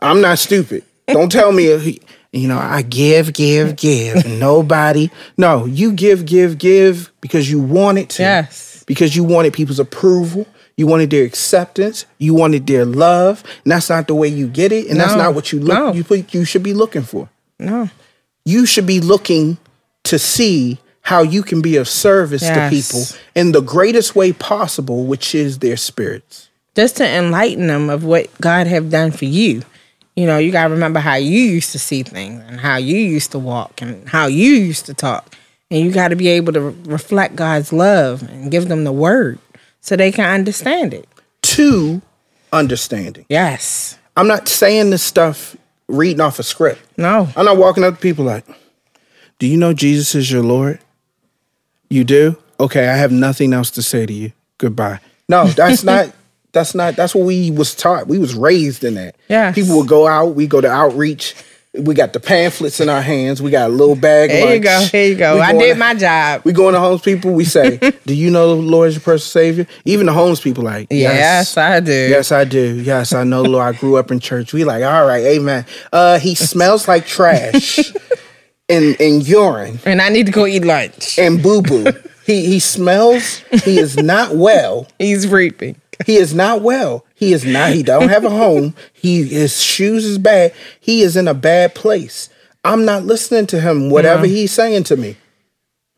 I'm 0.00 0.20
not 0.20 0.38
stupid. 0.38 0.84
Don't 1.08 1.30
tell 1.30 1.50
me, 1.52 1.72
uh, 1.72 1.80
you 2.32 2.46
know, 2.48 2.58
I 2.58 2.82
give, 2.82 3.32
give, 3.32 3.74
give. 3.76 4.24
Nobody. 4.38 5.10
No, 5.36 5.66
you 5.66 5.92
give, 5.92 6.24
give, 6.26 6.56
give 6.58 7.10
because 7.20 7.50
you 7.50 7.60
wanted 7.60 8.10
to. 8.10 8.22
Yes. 8.22 8.84
Because 8.86 9.14
you 9.16 9.24
wanted 9.24 9.52
people's 9.52 9.80
approval. 9.80 10.46
You 10.76 10.86
wanted 10.86 11.10
their 11.10 11.24
acceptance. 11.24 12.06
You 12.18 12.32
wanted 12.34 12.66
their 12.66 12.84
love. 12.84 13.42
And 13.64 13.72
that's 13.72 13.90
not 13.90 14.06
the 14.06 14.14
way 14.14 14.28
you 14.28 14.46
get 14.46 14.72
it. 14.72 14.86
And 14.88 14.98
that's 15.00 15.14
not 15.16 15.34
what 15.34 15.52
you 15.52 15.58
look 15.60 15.76
No. 15.76 15.92
you 15.92 16.24
you 16.30 16.44
should 16.44 16.62
be 16.62 16.72
looking 16.74 17.02
for. 17.02 17.28
no, 17.58 17.90
You 18.44 18.64
should 18.66 18.86
be 18.86 19.00
looking 19.00 19.58
to 20.04 20.18
see 20.18 20.78
how 21.10 21.22
you 21.22 21.42
can 21.42 21.60
be 21.60 21.76
of 21.76 21.88
service 21.88 22.42
Yes. 22.42 22.54
to 22.56 22.76
people 22.76 23.02
in 23.34 23.50
the 23.50 23.60
greatest 23.60 24.14
way 24.14 24.32
possible, 24.32 25.04
which 25.06 25.34
is 25.34 25.58
their 25.58 25.76
spirits. 25.76 26.46
just 26.76 26.96
to 26.98 27.04
enlighten 27.04 27.66
them 27.66 27.90
of 27.90 28.04
what 28.04 28.26
God 28.40 28.68
have 28.68 28.90
done 28.90 29.10
for 29.10 29.24
you. 29.24 29.62
You 30.14 30.26
know, 30.26 30.38
you 30.38 30.52
gotta 30.52 30.70
remember 30.72 31.00
how 31.00 31.16
you 31.16 31.40
used 31.40 31.72
to 31.72 31.78
see 31.80 32.04
things 32.04 32.40
and 32.46 32.60
how 32.60 32.76
you 32.76 32.96
used 32.96 33.32
to 33.32 33.38
walk 33.40 33.82
and 33.82 34.08
how 34.08 34.26
you 34.28 34.52
used 34.52 34.86
to 34.86 34.94
talk, 34.94 35.34
and 35.70 35.80
you 35.84 35.90
got 35.90 36.08
to 36.08 36.16
be 36.16 36.28
able 36.28 36.52
to 36.52 36.60
re- 36.60 36.74
reflect 36.86 37.34
God's 37.34 37.72
love 37.72 38.22
and 38.22 38.50
give 38.52 38.68
them 38.68 38.84
the 38.84 38.92
word 38.92 39.38
so 39.80 39.96
they 39.96 40.12
can 40.12 40.28
understand 40.32 40.94
it. 40.94 41.08
to 41.42 42.00
understanding. 42.52 43.24
Yes. 43.28 43.98
I'm 44.16 44.28
not 44.28 44.48
saying 44.48 44.90
this 44.90 45.02
stuff 45.02 45.56
reading 45.88 46.20
off 46.20 46.38
a 46.38 46.42
script. 46.44 46.80
No. 46.96 47.28
I'm 47.36 47.44
not 47.46 47.56
walking 47.56 47.82
up 47.84 47.94
to 47.96 48.00
people 48.00 48.24
like, 48.24 48.44
Do 49.40 49.46
you 49.48 49.56
know 49.56 49.72
Jesus 49.72 50.14
is 50.14 50.30
your 50.30 50.42
Lord? 50.44 50.78
You 51.90 52.04
do? 52.04 52.36
Okay, 52.58 52.88
I 52.88 52.96
have 52.96 53.10
nothing 53.12 53.52
else 53.52 53.70
to 53.72 53.82
say 53.82 54.06
to 54.06 54.12
you. 54.12 54.32
Goodbye. 54.58 55.00
No, 55.28 55.46
that's 55.46 55.82
not 55.84 56.12
that's 56.52 56.74
not 56.74 56.96
that's 56.96 57.14
what 57.14 57.24
we 57.24 57.50
was 57.50 57.74
taught. 57.74 58.06
We 58.06 58.18
was 58.18 58.34
raised 58.34 58.84
in 58.84 58.94
that. 58.94 59.16
Yeah. 59.28 59.52
People 59.52 59.76
would 59.78 59.88
go 59.88 60.06
out, 60.06 60.34
we 60.34 60.46
go 60.46 60.60
to 60.60 60.70
outreach. 60.70 61.34
We 61.72 61.94
got 61.94 62.12
the 62.12 62.18
pamphlets 62.18 62.80
in 62.80 62.88
our 62.88 63.00
hands. 63.00 63.40
We 63.40 63.52
got 63.52 63.70
a 63.70 63.72
little 63.72 63.94
bag. 63.94 64.30
There 64.30 64.56
you 64.56 64.60
go. 64.60 64.80
Here 64.90 65.06
you 65.06 65.14
go. 65.14 65.36
We 65.36 65.40
I 65.40 65.52
did 65.52 65.74
to- 65.74 65.78
my 65.78 65.94
job. 65.94 66.42
We 66.44 66.52
going 66.52 66.74
to 66.74 66.80
homeless 66.80 67.02
people. 67.02 67.32
We 67.32 67.44
say, 67.44 67.76
"Do 68.06 68.12
you 68.12 68.28
know 68.28 68.56
the 68.56 68.60
Lord 68.60 68.88
is 68.88 68.96
your 68.96 69.02
personal 69.02 69.20
Savior?" 69.44 69.66
Even 69.84 70.06
the 70.06 70.12
homeless 70.12 70.40
people, 70.40 70.64
like, 70.64 70.88
Yes, 70.90 71.56
I 71.56 71.78
do. 71.78 71.92
Yes, 71.92 72.32
I 72.32 72.42
do. 72.44 72.74
Yes, 72.80 73.12
I 73.12 73.22
know, 73.22 73.42
Lord. 73.42 73.72
I 73.72 73.78
grew 73.78 73.96
up 73.98 74.10
in 74.10 74.18
church. 74.18 74.52
We 74.52 74.64
like, 74.64 74.82
all 74.82 75.06
right, 75.06 75.24
amen. 75.24 75.64
Uh, 75.92 76.18
he 76.18 76.34
smells 76.34 76.88
like 76.88 77.06
trash 77.06 77.78
and 78.70 78.98
and 79.00 79.26
urine 79.26 79.78
And 79.84 80.00
I 80.00 80.08
need 80.08 80.26
to 80.26 80.32
go 80.32 80.46
eat 80.46 80.64
lunch. 80.64 81.18
and 81.18 81.42
boo 81.42 81.62
boo. 81.62 81.86
He 82.26 82.46
he 82.46 82.58
smells. 82.60 83.38
He 83.64 83.78
is 83.78 83.96
not 83.96 84.36
well. 84.36 84.86
He's 85.00 85.26
reaping. 85.26 85.80
He 86.06 86.16
is 86.16 86.32
not 86.32 86.62
well. 86.62 87.04
He 87.14 87.32
is 87.32 87.44
not. 87.44 87.72
He 87.72 87.82
don't 87.82 88.08
have 88.08 88.24
a 88.24 88.30
home. 88.30 88.74
He 88.92 89.24
his 89.24 89.60
shoes 89.60 90.04
is 90.04 90.16
bad. 90.18 90.54
He 90.78 91.02
is 91.02 91.16
in 91.16 91.26
a 91.26 91.34
bad 91.34 91.74
place. 91.74 92.28
I'm 92.62 92.84
not 92.84 93.02
listening 93.04 93.46
to 93.48 93.60
him. 93.60 93.90
Whatever 93.90 94.26
he's 94.26 94.52
saying 94.52 94.84
to 94.84 94.96
me. 94.96 95.16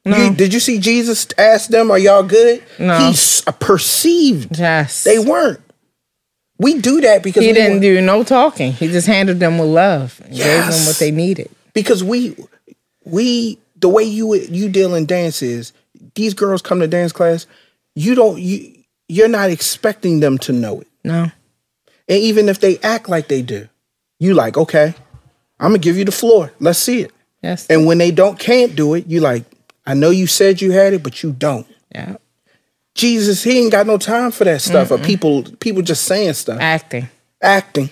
You, 0.05 0.33
did 0.35 0.55
you 0.55 0.61
see 0.61 0.79
Jesus 0.79 1.27
ask 1.37 1.69
them, 1.69 1.91
"Are 1.91 1.99
y'all 1.99 2.23
good?" 2.23 2.63
No. 2.79 2.99
He's 3.09 3.43
uh, 3.47 3.53
perceived 3.53 4.59
Yes. 4.59 5.05
they 5.05 5.19
weren't. 5.19 5.61
We 6.59 6.81
do 6.81 7.01
that 7.03 7.23
because 7.23 7.45
he 7.45 7.53
didn't 7.53 7.73
want- 7.73 7.83
do 7.83 8.01
no 8.01 8.23
talking. 8.25 8.73
He 8.73 8.89
just 8.89 9.07
handled 9.07 9.39
them 9.41 9.59
with 9.59 9.69
love 9.69 10.21
and 10.25 10.35
gave 10.37 10.67
them 10.67 10.87
what 10.87 10.97
they 10.99 11.11
needed. 11.11 11.51
because 11.75 12.03
we 12.03 12.37
we 13.05 13.59
the 13.77 13.89
way 13.89 14.03
you 14.05 14.35
you 14.35 14.69
deal 14.69 14.95
in 14.95 15.07
dance 15.07 15.43
is 15.43 15.73
these 16.15 16.35
girls 16.35 16.63
come 16.63 16.81
to 16.81 16.87
dance 16.87 17.13
class 17.13 17.47
you 17.95 18.15
don't 18.15 18.41
you 18.41 18.73
you're 19.09 19.29
not 19.29 19.51
expecting 19.51 20.21
them 20.21 20.39
to 20.39 20.53
know 20.53 20.81
it 20.81 20.87
No. 21.05 21.25
and 22.09 22.19
even 22.19 22.49
if 22.49 22.61
they 22.61 22.79
act 22.79 23.09
like 23.09 23.29
they 23.29 23.43
do 23.43 23.69
you 24.19 24.35
like 24.35 24.57
okay 24.57 24.95
i'm 25.61 25.71
gonna 25.71 25.79
give 25.79 25.97
you 25.97 26.05
the 26.05 26.13
floor 26.13 26.53
let's 26.61 26.79
see 26.79 27.03
it 27.03 27.13
Yes. 27.43 27.67
and 27.69 27.87
when 27.87 27.99
they 27.99 28.11
don't 28.13 28.39
can't 28.39 28.77
do 28.77 28.95
it 28.95 29.07
you 29.07 29.21
like 29.21 29.45
i 29.85 29.95
know 29.95 30.11
you 30.11 30.27
said 30.27 30.61
you 30.61 30.71
had 30.73 30.93
it 30.93 31.03
but 31.03 31.23
you 31.25 31.33
don't 31.33 31.67
yeah. 31.95 32.17
jesus 32.95 33.43
he 33.43 33.59
ain't 33.59 33.73
got 33.73 33.87
no 33.87 33.99
time 33.99 34.31
for 34.31 34.45
that 34.45 34.61
stuff 34.61 34.91
or 34.93 34.99
people 34.99 35.43
people 35.61 35.83
just 35.83 36.05
saying 36.05 36.35
stuff 36.35 36.61
Acting. 36.61 37.09
acting 37.43 37.91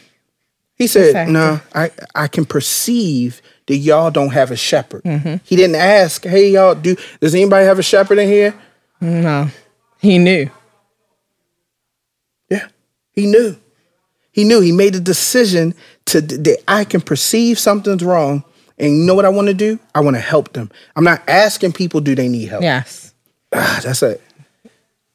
he 0.81 0.87
said 0.87 1.29
no 1.29 1.61
i 1.75 1.91
i 2.15 2.27
can 2.27 2.45
perceive 2.45 3.41
that 3.67 3.77
y'all 3.77 4.11
don't 4.11 4.31
have 4.33 4.51
a 4.51 4.57
shepherd 4.57 5.03
Mm-hmm. 5.05 5.37
he 5.45 5.55
didn't 5.57 5.77
ask 5.77 6.25
hey 6.25 6.51
y'all 6.51 6.75
do 6.75 6.97
does 7.21 7.35
anybody 7.35 7.67
have 7.67 7.79
a 7.79 7.83
shepherd 7.83 8.19
in 8.19 8.29
here 8.29 8.55
No. 9.01 9.49
He 10.01 10.19
knew. 10.19 10.49
yeah 12.51 12.67
he 13.13 13.27
knew 13.27 13.57
he 14.33 14.45
knew 14.45 14.61
he 14.61 14.73
made 14.73 14.95
a 14.95 15.01
decision 15.01 15.75
to 16.07 16.21
that 16.21 16.59
i 16.69 16.85
can 16.85 17.01
perceive 17.01 17.59
something's 17.59 18.03
wrong 18.05 18.43
and 18.79 18.97
you 18.99 19.05
know 19.05 19.15
what 19.15 19.25
i 19.25 19.29
want 19.29 19.49
to 19.49 19.55
do 19.55 19.79
i 19.95 20.01
want 20.01 20.17
to 20.17 20.21
help 20.21 20.53
them 20.55 20.71
i'm 20.97 21.05
not 21.05 21.23
asking 21.29 21.73
people 21.73 22.01
do 22.01 22.15
they 22.15 22.29
need 22.29 22.49
help 22.49 22.63
Yes. 22.63 23.13
Ah, 23.53 23.81
that's 23.83 24.03
it 24.03 24.21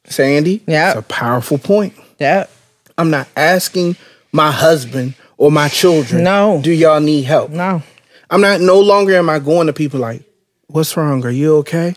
sandy 0.04 0.62
Yeah. 0.66 0.90
it's 0.90 0.98
a 1.00 1.02
powerful 1.02 1.58
point 1.58 1.94
Yep. 2.20 2.50
i'm 2.98 3.10
not 3.10 3.26
asking 3.36 3.96
my 4.32 4.50
husband 4.52 5.14
or 5.36 5.50
my 5.50 5.68
children 5.68 6.24
No. 6.24 6.60
do 6.62 6.70
y'all 6.72 7.00
need 7.00 7.22
help 7.22 7.50
No. 7.50 7.82
I'm 8.30 8.40
not 8.40 8.60
no 8.60 8.80
longer 8.80 9.14
am 9.16 9.30
I 9.30 9.38
going 9.38 9.66
to 9.68 9.72
people 9.72 10.00
like, 10.00 10.22
what's 10.66 10.96
wrong? 10.96 11.24
Are 11.24 11.30
you 11.30 11.56
okay? 11.58 11.94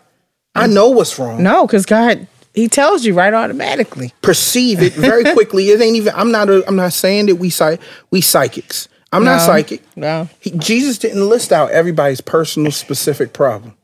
I 0.56 0.67
know 0.67 0.89
what's 0.89 1.17
wrong. 1.17 1.41
No, 1.41 1.65
because 1.65 1.86
God, 1.86 2.28
He 2.54 2.67
tells 2.67 3.04
you 3.06 3.13
right 3.13 3.34
automatically. 3.34 4.13
Perceive 4.21 4.82
it 4.82 4.93
very 4.93 5.23
quickly. 5.34 5.69
It 5.69 5.82
ain't 5.82 5.95
even 5.95 6.13
I'm 6.15 6.32
not 6.32 6.49
a, 6.49 6.67
I'm 6.67 6.75
not 6.75 6.93
saying 6.93 7.28
that 7.28 7.36
we 7.36 7.49
psych 7.49 7.82
we 8.12 8.21
psychics. 8.21 8.88
I'm 9.12 9.23
not 9.23 9.41
psychic. 9.41 9.82
No. 9.95 10.30
He, 10.39 10.52
Jesus 10.52 10.99
didn't 10.99 11.28
list 11.28 11.52
out 11.52 11.71
everybody's 11.71 12.21
personal 12.21 12.71
specific 12.71 13.34
problem. 13.34 13.75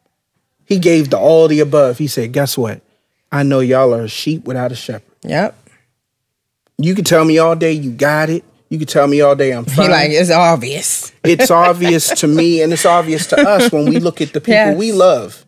He 0.66 0.78
gave 0.78 1.10
the 1.10 1.18
all 1.18 1.48
the 1.48 1.60
above. 1.62 1.98
He 1.98 2.06
said, 2.08 2.32
guess 2.32 2.58
what? 2.58 2.82
I 3.32 3.42
know 3.42 3.60
y'all 3.60 3.94
are 3.94 4.04
a 4.04 4.08
sheep 4.08 4.44
without 4.46 4.72
a 4.72 4.76
shepherd. 4.76 5.02
Yep. 5.24 5.58
You 6.78 6.94
can 6.94 7.06
tell 7.06 7.26
me 7.26 7.40
all 7.40 7.56
day 7.56 7.72
you 7.72 7.90
got 7.92 8.30
it. 8.30 8.44
You 8.70 8.78
can 8.80 8.88
tell 8.88 9.08
me 9.08 9.22
all 9.22 9.36
day 9.36 9.52
I'm 9.52 9.66
He 9.66 9.72
fine. 9.72 9.92
like 9.92 10.12
it's 10.12 10.32
obvious. 10.32 11.12
it's 11.24 11.52
obvious 11.52 12.10
to 12.22 12.28
me 12.28 12.62
and 12.62 12.74
it's 12.74 12.86
obvious 12.86 13.28
to 13.28 13.38
us 13.40 13.72
when 13.72 13.86
we 13.86 14.00
look 14.00 14.22
at 14.22 14.34
the 14.34 14.42
people 14.42 14.54
Yes. 14.54 14.78
we 14.78 14.92
love. 14.92 15.46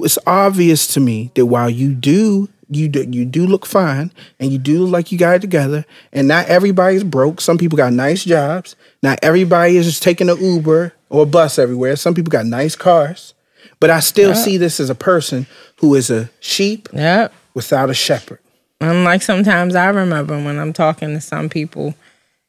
It's 0.00 0.18
obvious 0.26 0.86
to 0.94 1.00
me 1.00 1.30
that 1.34 1.46
while 1.46 1.70
you 1.70 1.94
do 1.94 2.48
you 2.68 2.88
do, 2.88 3.02
you 3.10 3.24
do 3.26 3.46
look 3.46 3.66
fine 3.66 4.10
and 4.40 4.50
you 4.50 4.58
do 4.58 4.82
look 4.84 4.92
like 4.92 5.12
you 5.12 5.18
got 5.18 5.34
it 5.36 5.40
together 5.40 5.84
and 6.12 6.26
not 6.26 6.46
everybody's 6.46 7.04
broke. 7.04 7.40
Some 7.40 7.58
people 7.58 7.76
got 7.76 7.92
nice 7.92 8.24
jobs. 8.24 8.76
Not 9.02 9.18
everybody 9.22 9.76
is 9.76 9.84
just 9.86 10.02
taking 10.02 10.30
an 10.30 10.38
Uber 10.42 10.94
or 11.10 11.22
a 11.24 11.26
bus 11.26 11.58
everywhere. 11.58 11.96
Some 11.96 12.14
people 12.14 12.30
got 12.30 12.46
nice 12.46 12.74
cars. 12.74 13.34
But 13.78 13.90
I 13.90 14.00
still 14.00 14.34
see 14.34 14.56
this 14.56 14.80
as 14.80 14.88
a 14.88 14.94
person 14.94 15.46
who 15.80 15.94
is 15.94 16.08
a 16.10 16.30
sheep 16.40 16.88
Yep. 16.94 17.32
without 17.52 17.90
a 17.90 17.94
shepherd. 17.94 18.38
And 18.80 19.04
like 19.04 19.20
sometimes 19.22 19.74
I 19.74 19.88
remember 19.88 20.34
when 20.42 20.58
I'm 20.58 20.72
talking 20.72 21.10
to 21.14 21.20
some 21.20 21.48
people, 21.50 21.94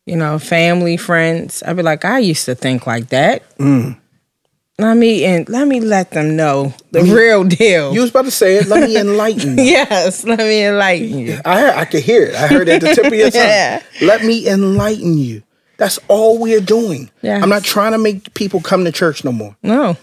you 0.06 0.16
know, 0.16 0.40
family, 0.40 0.98
friends, 0.98 1.64
I'd 1.66 1.78
be 1.78 1.84
like, 1.84 2.06
I 2.06 2.20
used 2.20 2.46
to 2.46 2.56
think 2.56 2.86
like 2.88 3.10
that. 3.10 3.44
Let 4.80 4.98
me 4.98 5.24
and 5.24 5.48
let 5.50 5.68
me 5.68 5.80
let 5.80 6.12
them 6.12 6.36
know 6.36 6.74
the 6.92 7.04
real 7.04 7.44
deal. 7.44 7.94
You 7.94 8.02
was 8.02 8.10
about 8.10 8.26
to 8.26 8.32
say 8.32 8.56
it. 8.58 8.66
Let 8.68 8.90
me 8.90 8.98
enlighten 9.00 9.58
yes, 9.58 10.24
let 10.24 10.40
me 10.40 10.66
enlighten 10.66 11.20
you. 11.20 11.40
I 11.46 11.62
heard, 11.62 11.76
I 11.76 11.86
could 11.86 12.02
hear 12.04 12.24
it. 12.24 12.36
I 12.36 12.48
heard 12.48 12.68
it 12.68 12.82
at 12.84 12.90
the 12.90 12.96
tip 12.96 13.06
of 13.06 13.14
your 13.14 13.30
tongue. 13.32 13.42
Yeah. 13.42 13.84
Let 14.02 14.24
me 14.24 14.48
enlighten 14.48 15.18
you. 15.20 15.44
That's 15.78 16.00
all 16.08 16.40
we're 16.40 16.60
doing. 16.60 17.12
Yes. 17.22 17.44
I'm 17.44 17.50
not 17.50 17.64
trying 17.64 17.92
to 17.92 18.00
make 18.00 18.34
people 18.34 18.62
come 18.62 18.84
to 18.86 18.92
church 18.92 19.24
no 19.24 19.32
more. 19.32 19.56
No, 19.62 19.96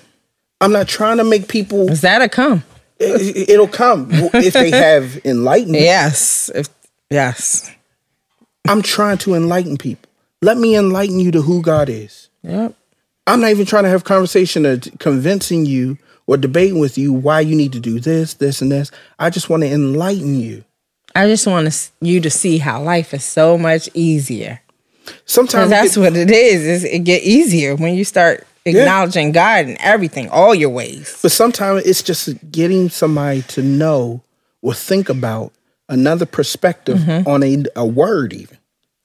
I'm 0.60 0.72
not 0.72 0.86
trying 0.86 1.16
to 1.16 1.24
make 1.24 1.48
people. 1.48 1.88
is 1.90 2.02
that 2.02 2.22
a 2.22 2.28
come? 2.28 2.62
It, 3.00 3.48
it'll 3.50 3.66
come 3.66 4.08
if 4.12 4.52
they 4.54 4.70
have 4.70 5.20
enlightenment. 5.24 5.82
Yes, 5.82 6.48
if, 6.54 6.68
yes, 7.10 7.70
I'm 8.68 8.82
trying 8.82 9.18
to 9.18 9.34
enlighten 9.34 9.76
people. 9.76 10.08
Let 10.42 10.56
me 10.56 10.76
enlighten 10.76 11.18
you 11.20 11.30
to 11.32 11.42
who 11.42 11.62
God 11.62 11.88
is. 11.88 12.28
yep. 12.42 12.74
I'm 13.26 13.40
not 13.40 13.50
even 13.50 13.66
trying 13.66 13.84
to 13.84 13.90
have 13.90 14.04
conversation 14.04 14.66
of 14.66 14.82
convincing 14.98 15.64
you 15.66 15.98
or 16.26 16.36
debating 16.36 16.78
with 16.78 16.98
you 16.98 17.12
why 17.12 17.40
you 17.40 17.54
need 17.54 17.72
to 17.72 17.80
do 17.80 18.00
this, 18.00 18.34
this, 18.34 18.60
and 18.60 18.72
this. 18.72 18.90
I 19.18 19.30
just 19.30 19.48
want 19.48 19.62
to 19.62 19.70
enlighten 19.70 20.40
you. 20.40 20.64
I 21.14 21.26
just 21.26 21.46
want 21.46 21.90
you 22.00 22.20
to 22.20 22.30
see 22.30 22.58
how 22.58 22.82
life 22.82 23.12
is 23.14 23.24
so 23.24 23.58
much 23.58 23.88
easier. 23.94 24.60
Sometimes 25.26 25.70
that's 25.70 25.96
what 25.96 26.16
it 26.16 26.30
is. 26.30 26.66
Is 26.66 26.84
it 26.84 27.00
get 27.00 27.22
easier 27.22 27.76
when 27.76 27.94
you 27.94 28.04
start 28.04 28.46
acknowledging 28.64 29.32
God 29.32 29.66
and 29.66 29.76
everything, 29.80 30.28
all 30.28 30.54
your 30.54 30.70
ways. 30.70 31.18
But 31.22 31.32
sometimes 31.32 31.84
it's 31.84 32.02
just 32.02 32.50
getting 32.50 32.88
somebody 32.88 33.42
to 33.42 33.62
know 33.62 34.22
or 34.62 34.74
think 34.74 35.08
about 35.08 35.52
another 35.90 36.24
perspective 36.26 36.98
Mm-hmm. 36.98 37.28
on 37.28 37.42
a, 37.42 37.64
a 37.76 37.84
word, 37.86 38.32
even 38.32 38.56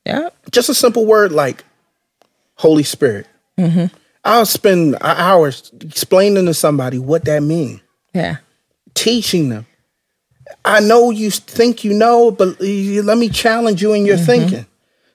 Yeah. 0.06 0.30
just 0.52 0.69
a 0.69 0.74
simple 0.74 1.06
word 1.06 1.32
like 1.34 1.63
Holy 2.56 2.84
Spirit. 2.84 3.28
Mm-hmm. 3.58 3.93
I'll 4.24 4.45
spend 4.45 4.95
hours 5.02 5.71
explaining 5.82 6.45
to 6.45 6.54
somebody 6.54 6.98
what 7.00 7.26
that 7.26 7.43
means, 7.43 7.82
Yeah. 8.13 8.38
teaching 8.93 9.50
them. 9.50 9.65
I 10.63 10.80
know 10.80 11.10
you 11.10 11.32
think 11.32 11.84
you 11.84 11.93
know, 11.93 12.32
but 12.32 12.60
let 12.60 13.17
me 13.17 13.30
challenge 13.30 13.82
you 13.82 13.93
in 13.93 14.06
your 14.06 14.17
Mm-hmm. 14.17 14.26
thinking. 14.26 14.65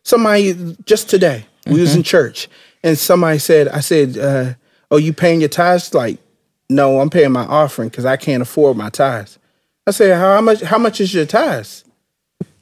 Somebody 0.03 0.77
just 0.87 1.09
today, 1.11 1.45
we 1.67 1.81
was 1.81 1.95
in 1.95 2.03
church, 2.03 2.49
and 2.83 2.97
somebody 2.99 3.39
said, 3.39 3.69
"I 3.69 3.81
said, 3.81 4.17
uh, 4.17 4.55
oh, 4.91 4.97
you 4.97 5.13
paying 5.13 5.41
your 5.41 5.49
tithes?" 5.51 5.93
Like, 5.93 6.19
no, 6.69 7.01
I'm 7.01 7.11
paying 7.11 7.33
my 7.33 7.45
offering 7.45 7.91
because 7.91 8.07
I 8.07 8.17
can't 8.17 8.43
afford 8.43 8.77
my 8.77 8.89
tithes. 8.91 9.39
I 9.87 9.91
said, 9.93 10.17
how 10.17 10.41
much? 10.41 10.61
How 10.61 10.79
much 10.79 11.01
is 11.01 11.13
your 11.15 11.27
tithes? 11.27 11.85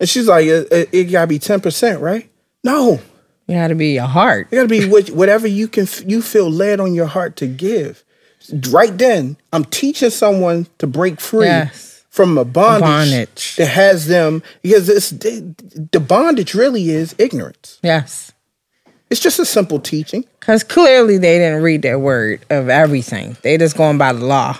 And 0.00 0.08
she's 0.08 0.26
like, 0.28 0.46
it, 0.46 0.68
it, 0.72 0.88
it 0.92 1.04
gotta 1.04 1.26
be 1.26 1.38
ten 1.38 1.60
percent, 1.60 2.00
right? 2.00 2.30
No, 2.64 3.00
it 3.46 3.54
got 3.54 3.68
to 3.68 3.74
be 3.74 3.94
your 3.94 4.04
heart. 4.06 4.48
it 4.50 4.56
got 4.56 4.62
to 4.62 4.68
be 4.68 4.88
what, 4.88 5.08
whatever 5.10 5.46
you 5.46 5.68
can 5.68 5.86
you 6.06 6.22
feel 6.22 6.50
led 6.50 6.80
on 6.80 6.94
your 6.94 7.06
heart 7.06 7.36
to 7.36 7.46
give. 7.46 8.04
Right 8.70 8.96
then, 8.96 9.36
I'm 9.52 9.64
teaching 9.64 10.10
someone 10.10 10.66
to 10.78 10.86
break 10.86 11.20
free 11.20 11.46
Yes. 11.46 12.04
from 12.08 12.38
a 12.38 12.44
bondage, 12.44 12.82
bondage. 12.82 13.56
that 13.56 13.66
has 13.66 14.06
them 14.06 14.42
because 14.62 14.88
it's 14.88 15.10
the 15.10 16.00
bondage 16.06 16.54
really 16.54 16.90
is 16.90 17.14
ignorance. 17.18 17.78
Yes. 17.82 18.32
It's 19.10 19.20
just 19.20 19.38
a 19.38 19.44
simple 19.44 19.80
teaching. 19.80 20.24
Because 20.40 20.62
clearly 20.64 21.18
they 21.18 21.38
didn't 21.38 21.62
read 21.62 21.82
their 21.82 21.98
word 21.98 22.44
of 22.50 22.68
everything. 22.68 23.36
They 23.42 23.56
just 23.58 23.76
going 23.76 23.98
by 23.98 24.12
the 24.12 24.24
law. 24.24 24.58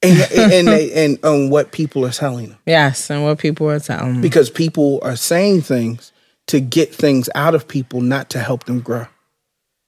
And 0.02 0.52
and 0.52 0.68
they, 0.68 0.92
and 1.04 1.18
on 1.24 1.50
what 1.50 1.72
people 1.72 2.06
are 2.06 2.12
telling 2.12 2.50
them 2.50 2.58
Yes. 2.66 3.10
And 3.10 3.24
what 3.24 3.38
people 3.38 3.68
are 3.68 3.80
telling 3.80 4.12
them. 4.14 4.20
because 4.22 4.48
people 4.50 5.00
are 5.02 5.16
saying 5.16 5.62
things 5.62 6.12
to 6.46 6.60
get 6.60 6.94
things 6.94 7.28
out 7.34 7.54
of 7.54 7.66
people, 7.68 8.00
not 8.00 8.30
to 8.30 8.38
help 8.38 8.64
them 8.64 8.80
grow. 8.80 9.06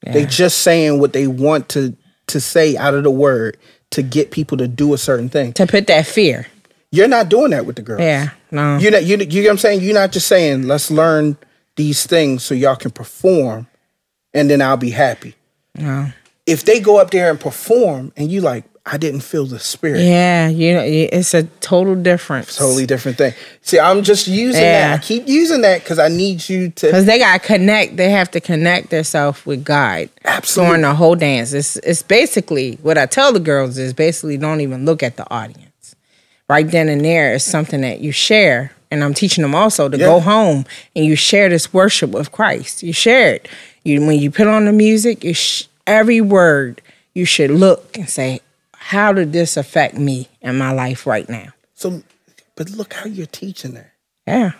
They 0.05 0.20
Yeah. 0.23 0.27
just 0.27 0.59
saying 0.59 0.99
what 0.99 1.12
they 1.12 1.27
want 1.27 1.68
to 1.70 1.94
to 2.29 2.40
say 2.40 2.77
out 2.77 2.94
of 2.94 3.03
the 3.05 3.11
word 3.11 3.57
to 3.90 4.03
get 4.03 4.31
people 4.31 4.57
to 4.59 4.68
do 4.68 4.94
a 4.94 4.99
certain 4.99 5.29
thing. 5.29 5.53
To 5.55 5.66
put 5.66 5.87
that 5.88 6.07
fear. 6.07 6.46
You're 6.92 7.09
not 7.09 7.29
doing 7.29 7.51
that 7.53 7.66
with 7.66 7.77
the 7.77 7.83
girls. 7.83 8.01
Yeah. 8.01 8.31
No. 8.51 8.79
You're 8.79 8.90
not. 8.92 9.05
You, 9.05 9.16
you 9.16 9.27
get 9.27 9.44
what 9.44 9.51
I'm 9.53 9.59
saying? 9.59 9.81
You're 9.83 9.94
not 9.94 10.11
just 10.12 10.27
saying 10.27 10.64
let's 10.66 10.90
learn 10.90 11.37
these 11.77 12.05
things 12.07 12.42
so 12.44 12.55
y'all 12.55 12.75
can 12.77 12.90
perform, 12.90 13.68
and 14.35 14.51
then 14.51 14.61
I'll 14.61 14.77
be 14.77 14.90
happy. 14.90 15.35
no. 15.77 16.09
If 16.46 16.64
they 16.64 16.81
go 16.81 16.99
up 16.99 17.11
there 17.12 17.31
and 17.31 17.38
perform, 17.38 18.12
and 18.16 18.31
you 18.33 18.40
like, 18.40 18.64
I 18.92 18.96
didn't 18.96 19.20
feel 19.20 19.46
the 19.46 19.61
spirit. 19.61 20.00
Yeah. 20.00 20.48
You 20.48 20.74
know, 20.74 20.83
it's 20.85 21.33
a 21.33 21.44
total 21.61 21.94
difference. 21.94 22.57
Totally 22.57 22.87
different 22.87 23.18
thing. 23.18 23.35
See, 23.62 23.79
I'm 23.79 24.03
just 24.03 24.26
using 24.26 24.61
Yeah. 24.62 24.88
that. 24.96 25.00
I 25.00 25.03
keep 25.03 25.29
using 25.29 25.61
that 25.61 25.85
because 25.85 25.98
I 26.00 26.09
need 26.09 26.48
you 26.48 26.70
to. 26.70 26.87
Because 26.87 27.05
they 27.07 27.18
got 27.20 27.40
to 27.40 27.46
connect. 27.46 27.96
They 27.96 28.11
have 28.11 28.31
to 28.33 28.40
connect 28.40 28.90
themselves 28.90 29.46
with 29.46 29.64
God. 29.64 30.09
Absolutely. 30.24 30.70
During 30.70 30.83
the 30.83 30.94
whole 30.94 31.14
dance. 31.14 31.53
It's, 31.53 31.76
it's 31.76 32.03
basically, 32.03 32.79
what 32.83 32.98
I 32.98 33.07
tell 33.07 33.33
the 33.33 33.38
girls 33.38 33.79
is 33.79 33.92
basically 33.92 34.37
don't 34.37 34.61
even 34.61 34.85
look 34.85 35.03
at 35.05 35.16
the 35.16 35.31
audience. 35.33 35.94
Right 36.48 36.68
then 36.68 36.88
and 36.88 37.05
there 37.05 37.33
is 37.33 37.44
something 37.44 37.83
that 37.83 38.00
you 38.00 38.11
share. 38.11 38.72
And 38.90 39.05
I'm 39.05 39.14
teaching 39.14 39.42
them 39.42 39.55
also 39.55 39.88
to 39.88 39.96
Yeah. 39.96 40.07
go 40.07 40.18
home 40.18 40.66
and 40.96 41.05
you 41.05 41.14
share 41.14 41.48
this 41.48 41.72
worship 41.72 42.11
with 42.11 42.33
Christ. 42.33 42.83
You 42.83 42.92
share 42.92 43.35
it. 43.35 43.48
You 43.85 44.05
When 44.05 44.18
you 44.18 44.33
put 44.33 44.48
on 44.48 44.64
the 44.64 44.72
music, 44.72 45.22
you 45.22 45.33
sh- 45.33 45.64
every 45.87 46.20
word 46.20 46.83
you 47.14 47.24
should 47.24 47.53
look 47.53 47.96
and 47.96 48.09
say, 48.09 48.40
how 48.83 49.12
did 49.12 49.33
this 49.33 49.57
affect 49.57 49.95
me 49.97 50.29
in 50.40 50.57
my 50.57 50.73
life 50.73 51.07
right 51.07 51.29
now? 51.29 51.49
So, 51.75 52.03
but 52.57 52.71
look 52.71 52.95
how 52.95 53.07
you're 53.07 53.27
teaching 53.27 53.75
that. 53.75 53.93
Yeah. 54.27 54.53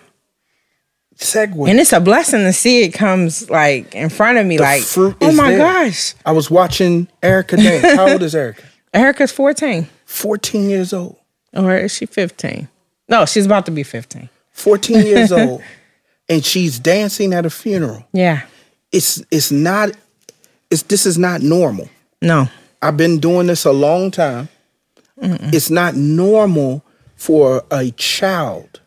Segue. 1.17 1.69
And 1.69 1.79
it's 1.81 1.93
a 1.93 2.01
blessing 2.01 2.41
to 2.41 2.53
see 2.53 2.83
it 2.83 2.91
comes 2.93 3.51
like 3.51 3.95
in 3.95 4.09
front 4.09 4.39
of 4.39 4.47
me, 4.47 4.57
The 4.57 4.63
like, 4.63 4.83
oh 5.21 5.33
my 5.33 5.51
there. 5.51 5.59
gosh, 5.59 6.15
I 6.25 6.33
was 6.33 6.51
watching 6.51 7.09
Erica 7.23 7.57
dance. 7.57 7.95
How 7.97 8.11
old 8.13 8.23
is 8.23 8.35
Erica? 8.35 8.63
Erica's 8.95 9.33
14. 9.33 9.87
14 10.07 10.71
years 10.71 10.93
old. 10.93 11.17
Or 11.55 11.77
is 11.77 11.95
she 11.95 12.07
15? 12.07 12.69
No, 13.09 13.27
she's 13.27 13.45
about 13.47 13.67
to 13.67 13.73
be 13.73 13.83
15. 13.83 14.29
14 14.53 15.05
years 15.07 15.33
old. 15.33 15.63
And 16.29 16.45
she's 16.45 16.79
dancing 16.79 17.33
at 17.35 17.45
a 17.45 17.51
funeral. 17.51 18.07
Yeah. 18.13 18.43
It's 18.93 19.23
it's 19.31 19.51
not 19.51 19.91
it's 20.71 20.83
this 20.85 21.07
is 21.07 21.19
not 21.19 21.43
normal. 21.43 21.89
No. 22.23 22.49
I've 22.83 22.97
been 22.97 23.19
doing 23.19 23.47
this 23.47 23.65
a 23.65 23.73
long 23.73 24.11
time. 24.11 24.49
It's 25.23 25.69
not 25.71 25.95
normal 25.97 26.83
for 27.17 27.63
a 27.71 27.91
child. 27.93 28.81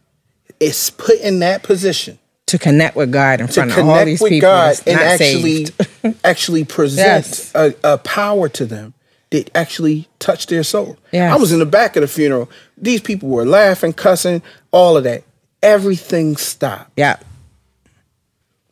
It's 0.60 0.89
put 0.89 1.19
in 1.19 1.39
that 1.39 1.62
position 1.62 2.17
To 2.47 2.58
connect 2.58 2.95
with 2.95 3.12
God 3.12 3.39
in 3.41 3.47
to 3.47 3.53
front 3.53 3.71
of 3.71 3.77
all 3.77 3.84
connect 3.84 4.06
these 4.06 4.21
with 4.21 4.29
people 4.32 4.49
God 4.49 4.75
and 4.88 4.99
actually 4.99 5.67
actually 6.23 6.63
present 6.65 7.25
Yes. 7.25 7.51
a, 7.53 7.75
a 7.84 7.97
power 7.99 8.49
to 8.49 8.65
them 8.65 8.93
that 9.29 9.51
actually 9.56 10.08
touched 10.19 10.49
their 10.49 10.63
soul. 10.63 10.97
Yes. 11.12 11.32
I 11.32 11.36
was 11.38 11.51
in 11.51 11.60
the 11.60 11.65
back 11.65 11.95
of 11.95 12.01
the 12.01 12.08
funeral. 12.08 12.49
These 12.77 13.01
people 13.01 13.29
were 13.29 13.45
laughing, 13.45 13.93
cussing, 13.93 14.41
all 14.71 14.97
of 14.97 15.03
that. 15.03 15.23
Everything 15.62 16.36
stopped. 16.38 16.91
Yeah. 16.97 17.17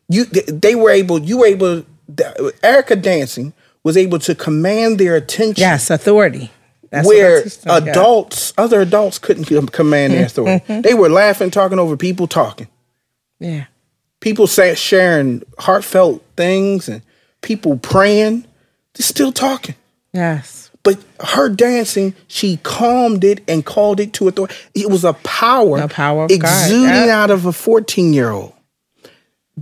You 0.10 0.26
they, 0.26 0.42
they 0.42 0.76
were 0.76 0.90
able. 0.90 1.20
You 1.20 1.40
were 1.40 1.46
able. 1.48 1.84
Erica 2.64 2.96
dancing 2.96 3.54
was 3.84 3.98
able 3.98 4.20
to 4.20 4.36
command 4.36 5.00
their 5.00 5.16
attention. 5.16 5.62
Yes, 5.62 5.90
authority. 5.90 6.52
That's 6.92 7.08
where 7.08 7.44
teach 7.44 7.62
them, 7.62 7.86
yeah. 7.86 7.92
adults, 7.92 8.54
other 8.58 8.82
adults 8.82 9.18
couldn't 9.18 9.46
command 9.72 10.14
their 10.14 10.26
authority. 10.26 10.66
Mm-hmm. 10.66 10.82
They 10.82 10.94
were 10.94 11.10
laughing, 11.10 11.50
talking 11.50 11.80
over 11.80 11.96
people 11.96 12.28
talking. 12.28 12.68
Yeah. 13.40 13.66
People 14.20 14.46
say, 14.46 14.76
sharing 14.76 15.42
heartfelt 15.58 16.24
things 16.36 16.90
and 16.90 17.02
people 17.42 17.78
praying. 17.78 18.42
They're 18.94 19.06
still 19.06 19.32
talking. 19.32 19.76
Yes. 20.14 20.70
But 20.84 21.00
her 21.22 21.48
dancing, 21.48 22.14
she 22.28 22.58
calmed 22.58 23.24
it 23.24 23.42
and 23.48 23.66
called 23.66 24.00
it 24.00 24.14
to 24.14 24.28
authority. 24.28 24.54
It 24.76 24.90
was 24.90 25.06
a 25.06 25.14
power, 25.14 25.80
The 25.80 25.88
power 25.88 26.26
exuding 26.26 27.08
yeah. 27.08 27.24
out 27.24 27.32
of 27.32 27.46
a 27.46 27.54
14 27.54 28.14
year 28.14 28.32
old. 28.32 28.54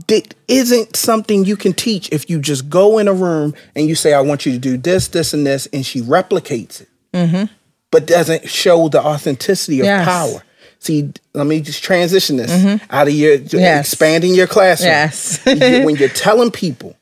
That 0.08 0.36
isn't 0.48 0.96
something 0.96 1.46
you 1.46 1.56
can 1.58 1.74
teach 1.74 2.10
if 2.12 2.30
you 2.30 2.40
just 2.40 2.70
go 2.70 3.00
in 3.00 3.08
a 3.08 3.14
room 3.14 3.54
and 3.76 3.88
you 3.88 3.96
say, 3.96 4.14
I 4.14 4.22
want 4.22 4.46
you 4.46 4.52
to 4.54 4.60
do 4.60 4.78
this, 4.78 5.08
this, 5.10 5.34
and 5.34 5.46
this, 5.46 5.68
and 5.74 5.86
she 5.86 6.02
replicates 6.02 6.82
it, 7.14 7.50
but 7.92 8.06
doesn't 8.06 8.48
show 8.50 8.88
the 8.90 9.02
authenticity 9.04 9.80
of 9.82 9.88
Mm-hmm. 9.88 10.00
Yes. 10.00 10.06
power. 10.08 10.44
See, 10.82 11.12
let 11.34 11.46
me 11.48 11.60
just 11.60 11.84
transition 11.84 12.38
this 12.38 12.80
out 12.90 13.08
of 13.08 13.14
your 13.14 13.38
Mm-hmm. 13.40 13.58
Yes. 13.58 13.88
expanding 13.92 14.34
your 14.36 14.48
classroom. 14.48 14.90
Yes. 14.92 15.44
When 15.46 15.96
you're 15.96 16.08
telling 16.10 16.52
people 16.52 16.96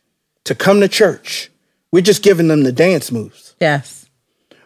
to 0.46 0.56
come 0.56 0.80
to 0.80 0.88
church, 0.88 1.52
we're 1.92 2.02
just 2.02 2.24
giving 2.24 2.48
them 2.48 2.64
the 2.64 2.72
dance 2.72 3.12
moves. 3.12 3.54
Yes. 3.60 4.10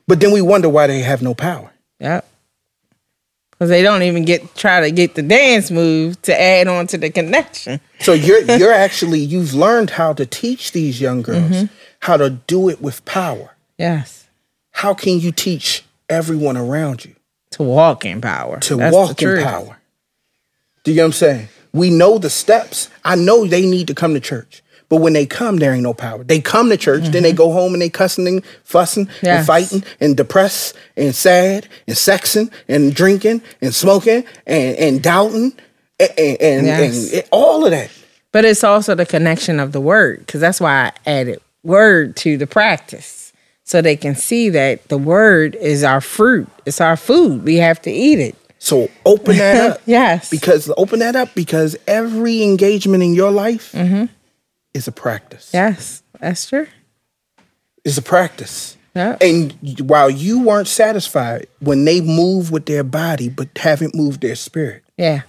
But 0.08 0.20
then 0.20 0.32
we 0.32 0.42
wonder 0.42 0.70
why 0.70 0.88
they 0.88 1.00
have 1.00 1.22
no 1.22 1.34
power. 1.34 1.72
Yep. 2.00 2.26
Because 3.62 3.70
they 3.70 3.84
don't 3.84 4.02
even 4.02 4.26
get 4.26 4.56
try 4.56 4.80
to 4.82 4.90
get 4.90 5.14
the 5.14 5.22
dance 5.22 5.70
move 5.70 6.20
to 6.24 6.42
add 6.42 6.68
on 6.68 6.88
to 6.88 6.98
the 6.98 7.12
connection. 7.12 7.80
So 8.00 8.12
you're 8.12 8.42
you're 8.58 8.74
actually 8.74 9.20
you've 9.20 9.54
learned 9.54 9.92
how 9.92 10.14
to 10.14 10.26
teach 10.26 10.72
these 10.72 11.00
young 11.00 11.22
girls 11.22 11.44
Mm-hmm. 11.52 11.66
how 12.00 12.18
to 12.18 12.32
do 12.32 12.70
it 12.70 12.82
with 12.82 13.06
power. 13.06 13.56
Yes. 13.78 14.28
How 14.72 14.96
can 14.96 15.20
you 15.20 15.32
teach 15.32 15.84
everyone 16.10 16.58
around 16.58 17.06
you 17.06 17.14
To 17.52 17.62
walk 17.62 18.04
in 18.04 18.20
power. 18.20 18.60
to 18.62 18.78
That's 18.78 18.96
walk 18.96 19.22
in 19.22 19.44
power? 19.44 19.78
Do 20.84 20.90
you 20.90 20.98
know 20.98 21.04
what 21.04 21.08
I'm 21.10 21.12
saying? 21.14 21.48
We 21.72 21.92
know 21.92 22.18
the 22.18 22.32
steps. 22.32 22.90
I 23.06 23.16
know 23.16 23.46
they 23.46 23.68
need 23.70 23.86
to 23.90 23.94
come 23.94 24.16
to 24.16 24.20
church. 24.20 24.61
But 24.92 24.98
when 24.98 25.14
they 25.14 25.26
come, 25.26 25.56
there 25.58 25.74
ain't 25.74 25.84
no 25.84 25.94
power. 25.94 26.22
They 26.24 26.42
come 26.42 26.70
to 26.70 26.76
church, 26.76 27.06
then 27.08 27.24
they 27.24 27.32
go 27.32 27.52
home 27.52 27.72
and 27.74 27.82
they 27.82 27.90
cussing 27.90 28.28
and 28.28 28.46
fussing 28.66 29.08
and 29.08 29.28
Mm-hmm. 29.32 29.46
Fighting 29.46 29.84
and 30.02 30.18
depressed 30.18 30.76
and 30.98 31.16
sad 31.16 31.68
and 31.88 31.96
sexing 31.96 32.52
and 32.68 32.94
drinking 32.94 33.42
and 33.62 33.74
smoking 33.74 34.26
and, 34.46 34.76
and 34.78 35.02
doubting 35.02 35.54
and, 36.00 36.12
and, 36.18 36.42
and, 36.42 36.66
Yes. 36.68 37.14
and 37.14 37.24
all 37.32 37.64
of 37.66 37.72
that. 37.72 37.90
But 38.34 38.44
it's 38.46 38.64
also 38.66 38.94
the 38.94 39.06
connection 39.06 39.60
of 39.62 39.72
the 39.72 39.80
word, 39.82 40.20
because 40.20 40.42
that's 40.42 40.60
why 40.60 40.92
I 41.06 41.10
added 41.10 41.40
word 41.64 42.16
to 42.18 42.38
the 42.38 42.46
practice. 42.48 43.32
So 43.64 43.82
they 43.82 43.96
can 43.96 44.16
see 44.16 44.50
that 44.50 44.90
the 44.90 44.98
word 44.98 45.56
is 45.56 45.84
our 45.86 46.02
fruit. 46.02 46.50
It's 46.66 46.82
our 46.82 46.98
food. 46.98 47.44
We 47.46 47.56
have 47.58 47.82
to 47.84 47.92
eat 47.92 48.20
it. 48.20 48.36
So 48.60 48.90
open 49.06 49.38
that 49.38 49.72
up. 49.76 49.82
Yes. 49.86 50.30
Because 50.30 50.70
open 50.76 51.00
that 51.00 51.16
up 51.16 51.34
because 51.34 51.78
every 51.88 52.44
engagement 52.44 53.04
in 53.04 53.14
your 53.14 53.32
life 53.32 53.72
Mm-hmm. 53.72 54.06
Is 54.74 54.88
a 54.88 54.92
practice. 54.92 55.52
Yes. 55.54 56.04
That's 56.20 56.48
true. 56.48 56.68
It's 57.84 57.98
a 57.98 58.02
practice. 58.02 58.78
Yeah. 58.96 59.18
And 59.22 59.54
while 59.90 60.10
you 60.10 60.44
weren't 60.44 60.68
satisfied 60.68 61.48
when 61.60 61.86
they 61.86 62.02
move 62.02 62.52
with 62.52 62.66
their 62.66 62.84
body 62.84 63.30
but 63.30 63.50
haven't 63.58 63.96
moved 63.96 64.22
their 64.22 64.36
spirit, 64.36 64.84
Yeah. 64.98 65.22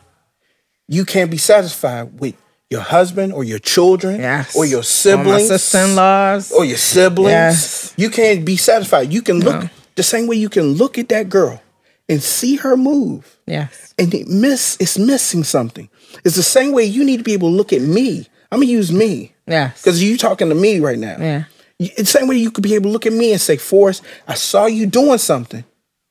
you 0.89 1.05
can't 1.05 1.31
be 1.31 1.39
satisfied 1.39 2.19
with 2.21 2.35
your 2.71 2.81
husband 2.81 3.33
or 3.33 3.45
your 3.45 3.59
children 3.59 4.21
Yes. 4.21 4.57
or 4.57 4.65
your 4.65 4.81
Or 4.81 4.85
siblings 4.85 5.49
sister-in-laws. 5.49 6.53
or 6.53 6.65
your 6.65 6.79
siblings. 6.79 7.31
Yes. 7.31 7.93
You 7.97 8.11
can't 8.11 8.45
be 8.45 8.57
satisfied. 8.57 9.13
You 9.13 9.23
can 9.23 9.41
look 9.41 9.69
the 9.95 10.03
same 10.03 10.27
way 10.27 10.37
you 10.37 10.49
can 10.49 10.73
look 10.75 10.99
at 10.99 11.09
that 11.11 11.29
girl 11.29 11.63
and 12.09 12.23
see 12.23 12.57
her 12.57 12.77
move 12.77 13.37
Yes. 13.47 13.95
and 13.99 14.13
it 14.13 14.27
miss 14.27 14.77
it's 14.81 14.99
missing 14.99 15.45
something. 15.45 15.89
It's 16.25 16.37
the 16.37 16.43
same 16.43 16.73
way 16.73 16.85
you 16.85 17.05
need 17.05 17.19
to 17.19 17.23
be 17.25 17.33
able 17.35 17.51
to 17.51 17.55
look 17.57 17.73
at 17.73 17.81
me. 17.83 18.27
I'm 18.51 18.61
gonna 18.61 18.71
use 18.73 18.91
me 18.93 19.32
Yes. 19.47 19.81
because 19.83 20.03
you 20.03 20.17
talking 20.17 20.49
to 20.49 20.55
me 20.55 20.81
right 20.81 20.99
now. 20.99 21.17
Yeah. 21.19 21.45
It's 21.79 21.97
the 21.97 22.05
same 22.19 22.29
way 22.29 22.37
you 22.37 22.51
could 22.53 22.63
be 22.63 22.75
able 22.75 22.85
to 22.85 22.93
look 22.93 23.07
at 23.07 23.13
me 23.13 23.33
and 23.33 23.41
say, 23.41 23.57
Forrest, 23.57 24.03
I 24.29 24.35
saw 24.35 24.67
you 24.67 24.87
doing 24.87 25.19
something. 25.19 25.65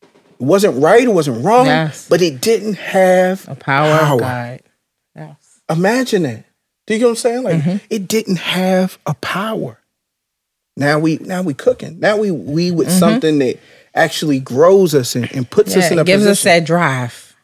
It 0.04 0.44
wasn't 0.46 0.82
right, 0.84 1.04
it 1.04 1.14
wasn't 1.14 1.46
wrong, 1.46 1.66
Yes. 1.68 2.08
but 2.10 2.22
it 2.22 2.42
didn't 2.42 2.74
have 2.74 3.48
a 3.48 3.56
power, 3.56 4.18
God. 4.20 4.60
Yes. 5.16 5.62
Imagine 5.70 6.24
that. 6.24 6.44
Do 6.88 6.94
you 6.96 7.00
get 7.00 7.06
what 7.06 7.10
I'm 7.12 7.16
saying? 7.16 7.44
Like 7.44 7.56
Mm-hmm. 7.62 7.78
it 7.90 8.08
didn't 8.08 8.38
have 8.40 8.98
a 9.06 9.14
power. 9.14 9.78
Now 10.76 11.00
we 11.00 11.18
now 11.18 11.42
we 11.42 11.54
cooking. 11.54 12.00
Now 12.00 12.18
we 12.18 12.32
we 12.32 12.72
with 12.72 12.88
Mm-hmm. 12.88 13.00
something 13.00 13.40
that 13.40 13.60
actually 13.94 14.40
grows 14.40 14.94
us 14.96 15.16
and, 15.16 15.32
and 15.34 15.50
puts 15.50 15.76
us 15.78 15.92
in 15.92 16.00
a 16.00 16.02
it 16.02 16.08
gives 16.08 16.26
us 16.26 16.44
that 16.44 16.66
drive. 16.66 17.36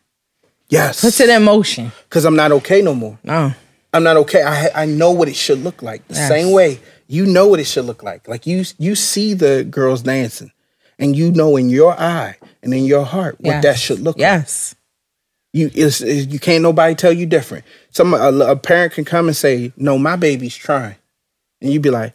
yes, 0.70 1.02
Puts 1.02 1.20
it 1.22 1.30
in 1.30 1.44
motion. 1.44 1.92
because 2.10 2.26
I'm 2.26 2.36
not 2.36 2.52
okay 2.52 2.82
no 2.82 2.94
more. 2.96 3.18
Oh. 3.28 3.54
I'm 3.94 4.04
not 4.04 4.18
okay. 4.18 4.44
I 4.44 4.84
I 4.84 4.86
know 4.86 5.12
what 5.12 5.28
it 5.30 5.36
should 5.36 5.64
look 5.64 5.82
like. 5.82 6.08
The 6.08 6.16
Yes. 6.16 6.28
same 6.28 6.52
way 6.52 6.80
you 7.08 7.26
know 7.26 7.48
what 7.48 7.60
it 7.60 7.66
should 7.66 7.86
look 7.86 8.04
like. 8.04 8.28
Like 8.28 8.46
you 8.46 8.64
you 8.78 8.96
see 8.96 9.34
the 9.34 9.64
girls 9.64 10.04
dancing, 10.04 10.52
and 11.00 11.16
you 11.16 11.32
know 11.32 11.56
in 11.58 11.70
your 11.70 11.94
eye 12.00 12.38
and 12.62 12.74
in 12.74 12.86
your 12.86 13.06
heart 13.06 13.38
what 13.40 13.52
Yes. 13.52 13.64
that 13.64 13.80
should 13.80 14.00
look 14.00 14.18
like. 14.18 14.22
Yes. 14.22 14.76
You 15.54 15.72
it's, 15.74 16.02
it's- 16.02 16.28
you 16.28 16.40
can't 16.40 16.62
nobody 16.64 16.96
tell 16.96 17.14
you 17.14 17.26
different. 17.26 17.64
Some 17.92 18.14
a, 18.14 18.32
a 18.40 18.56
parent 18.58 18.94
can 18.94 19.06
come 19.06 19.28
and 19.28 19.36
say, 19.36 19.72
"No, 19.78 19.98
my 19.98 20.16
baby's 20.18 20.56
trying," 20.56 20.96
and 21.62 21.72
you'd 21.72 21.82
be 21.82 21.90
like, 21.90 22.14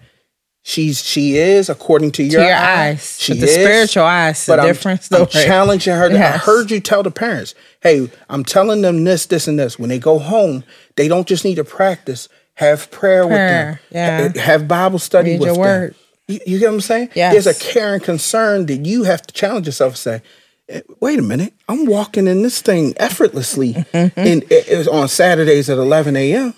"She's 0.63 1.03
she 1.05 1.37
is 1.37 1.69
according 1.69 2.13
to 2.13 2.23
your, 2.23 2.41
To 2.41 2.47
your 2.47 2.57
eye, 2.57 2.89
eyes. 2.91 3.17
She 3.21 3.35
the 3.35 3.47
is, 3.47 3.55
spiritual 3.55 4.05
eyes, 4.05 4.47
But 4.47 4.57
the 4.57 4.63
I'm. 4.63 5.23
I'm 5.23 5.27
challenging 5.27 5.95
her. 5.95 6.05
I 6.05 6.13
Yes. 6.13 6.43
heard 6.45 6.71
you 6.71 6.81
tell 6.81 7.03
the 7.03 7.11
parents, 7.11 7.55
"Hey, 7.81 8.09
I'm 8.31 8.45
telling 8.45 8.83
them 8.83 9.05
this, 9.05 9.27
this, 9.27 9.49
and 9.49 9.59
this. 9.59 9.79
When 9.79 9.89
they 9.89 9.99
go 9.99 10.19
home, 10.19 10.65
they 10.97 11.09
don't 11.09 11.27
just 11.27 11.45
need 11.45 11.57
to 11.57 11.65
practice. 11.65 12.29
Have 12.55 12.91
prayer, 12.91 13.27
with 13.27 13.37
them. 13.37 13.79
Yeah. 13.91 14.21
Ha- 14.29 14.33
eh, 14.37 14.41
Have 14.41 14.69
Bible 14.69 14.99
study 14.99 15.33
Read 15.33 15.41
with 15.41 15.47
your 15.47 15.55
them. 15.57 15.61
word. 15.63 15.95
You, 16.29 16.39
you 16.47 16.59
get 16.59 16.69
what 16.69 16.75
I'm 16.75 16.81
saying? 16.83 17.09
Yes. 17.15 17.33
There's 17.33 17.47
a 17.47 17.55
care 17.59 17.95
and 17.95 18.03
concern 18.03 18.67
that 18.67 18.85
you 18.87 19.03
have 19.05 19.23
to 19.23 19.35
challenge 19.35 19.67
yourself 19.67 19.93
and 19.93 19.99
say, 19.99 20.23
"Eh, 20.69 20.81
wait 21.01 21.19
a 21.19 21.23
minute, 21.23 21.55
I'm 21.69 21.87
walking 21.87 22.27
in 22.29 22.43
this 22.43 22.61
thing 22.61 22.95
effortlessly 22.99 23.85
and 23.93 24.13
it, 24.51 24.69
is 24.69 24.87
on 24.87 25.09
Saturdays 25.09 25.69
at 25.71 25.79
11 25.79 26.15
a.m. 26.15 26.55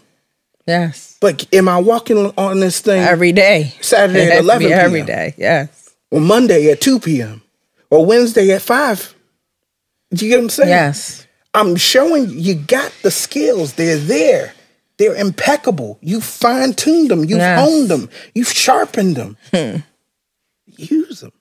Yes. 0.67 1.19
But 1.21 1.47
am 1.55 1.69
I 1.69 1.79
walking 1.79 2.33
on 2.39 2.61
this 2.61 2.81
thing 2.81 3.03
Every 3.03 3.33
day. 3.33 3.75
Saturday 3.81 4.31
at 4.31 4.39
11 4.39 4.69
be 4.69 4.75
p.m. 4.75 5.07
day. 5.07 5.35
Yes. 5.37 5.95
or 6.11 6.21
Monday 6.21 6.71
at 6.71 6.81
2 6.81 7.01
p.m. 7.01 7.43
or 7.91 8.05
Wednesday 8.07 8.51
at 8.53 8.62
5? 8.62 9.15
Do 10.15 10.25
you 10.25 10.31
get 10.31 10.37
what 10.39 10.45
I'm 10.45 10.51
saying? 10.51 10.69
Yes. 10.71 11.27
I'm 11.55 11.77
showing 11.77 12.31
you 12.31 12.55
got 12.55 12.93
the 13.03 13.11
skills. 13.11 13.75
They're 13.75 13.99
there. 13.99 14.55
They're 14.97 15.15
impeccable. 15.17 15.99
You 16.01 16.21
fine 16.21 16.73
tuned 16.75 17.11
them. 17.11 17.21
You've 17.21 17.39
Yes. 17.39 17.59
Hmm. 17.59 17.65
honed 17.65 17.89
them. 17.89 18.11
You've 18.35 18.49
sharpened 18.53 19.17
them. 19.17 19.37
Use 20.77 21.21
them. 21.21 21.33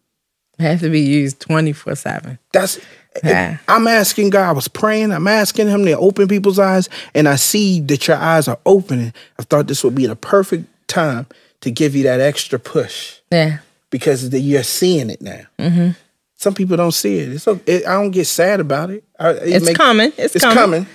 It 0.59 0.63
has 0.63 0.81
to 0.81 0.89
be 0.89 1.01
used 1.01 1.39
24 1.39 1.95
7. 1.95 2.39
That's 2.51 2.79
Yeah. 3.23 3.57
I'm 3.67 3.87
asking 3.87 4.29
God, 4.31 4.49
I 4.49 4.51
was 4.53 4.67
praying, 4.67 5.11
I'm 5.11 5.27
asking 5.27 5.67
him 5.67 5.85
to 5.85 5.97
open 5.97 6.27
people's 6.27 6.59
eyes, 6.59 6.89
and 7.13 7.27
I 7.27 7.35
see 7.35 7.79
that 7.81 8.07
your 8.07 8.17
eyes 8.17 8.47
are 8.47 8.57
opening. 8.65 9.13
I 9.39 9.43
thought 9.43 9.67
this 9.67 9.83
would 9.83 9.95
be 9.95 10.05
the 10.07 10.15
perfect 10.15 10.65
time 10.87 11.27
to 11.61 11.71
give 11.71 11.95
you 11.95 12.03
that 12.03 12.19
extra 12.19 12.57
push 12.59 13.19
Yeah. 13.31 13.59
because 13.89 14.29
the, 14.31 14.39
you're 14.39 14.63
seeing 14.63 15.09
it 15.09 15.21
now. 15.21 15.41
Mm-hmm. 15.59 15.89
Some 16.37 16.53
people 16.55 16.75
don't 16.75 16.91
see 16.91 17.19
it. 17.19 17.29
It's 17.33 17.47
okay. 17.47 17.71
It, 17.77 17.87
I 17.87 17.93
don't 17.93 18.11
get 18.11 18.25
sad 18.27 18.59
about 18.59 18.89
it. 18.89 19.03
I, 19.19 19.29
it 19.29 19.61
It's 19.63 19.73
coming. 19.77 20.11
It's 20.17 20.35
It's 20.35 20.43
coming. 20.43 20.57
coming. 20.57 20.87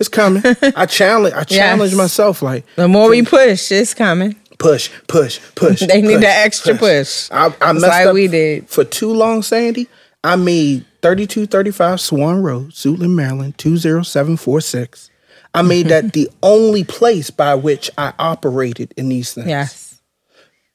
It's 0.00 0.08
coming. 0.08 0.42
I 0.76 0.86
challenge. 1.00 1.34
I 1.34 1.44
challenge 1.44 1.94
myself. 1.94 2.42
Like 2.42 2.64
The 2.76 2.88
more 2.88 3.08
we 3.08 3.22
push, 3.22 3.70
it's 3.70 3.94
coming. 3.94 4.34
push, 4.58 4.90
push, 5.06 5.38
push. 5.54 5.80
They 5.86 6.00
need 6.02 6.14
push, 6.14 6.22
that 6.22 6.44
extra 6.46 6.74
push. 6.74 7.30
I, 7.30 7.46
I 7.46 7.48
Just 7.50 7.60
messed 7.74 7.82
like 7.82 8.06
up 8.06 8.14
we 8.14 8.26
did. 8.28 8.68
for 8.68 8.82
too 8.84 9.12
long, 9.12 9.42
Sandy. 9.42 9.86
I 10.26 10.34
made 10.36 10.84
3235 11.02 12.00
Swan 12.00 12.42
Road, 12.42 12.70
Suitland, 12.72 13.14
Maryland, 13.14 13.56
20746. 13.58 15.10
I 15.54 15.62
made 15.62 15.86
that 15.88 16.12
the 16.12 16.28
only 16.42 16.82
place 16.84 17.30
by 17.30 17.54
which 17.54 17.90
I 17.96 18.12
operated 18.18 18.92
in 18.96 19.08
these 19.08 19.32
things. 19.32 19.46
Yes. 19.46 20.00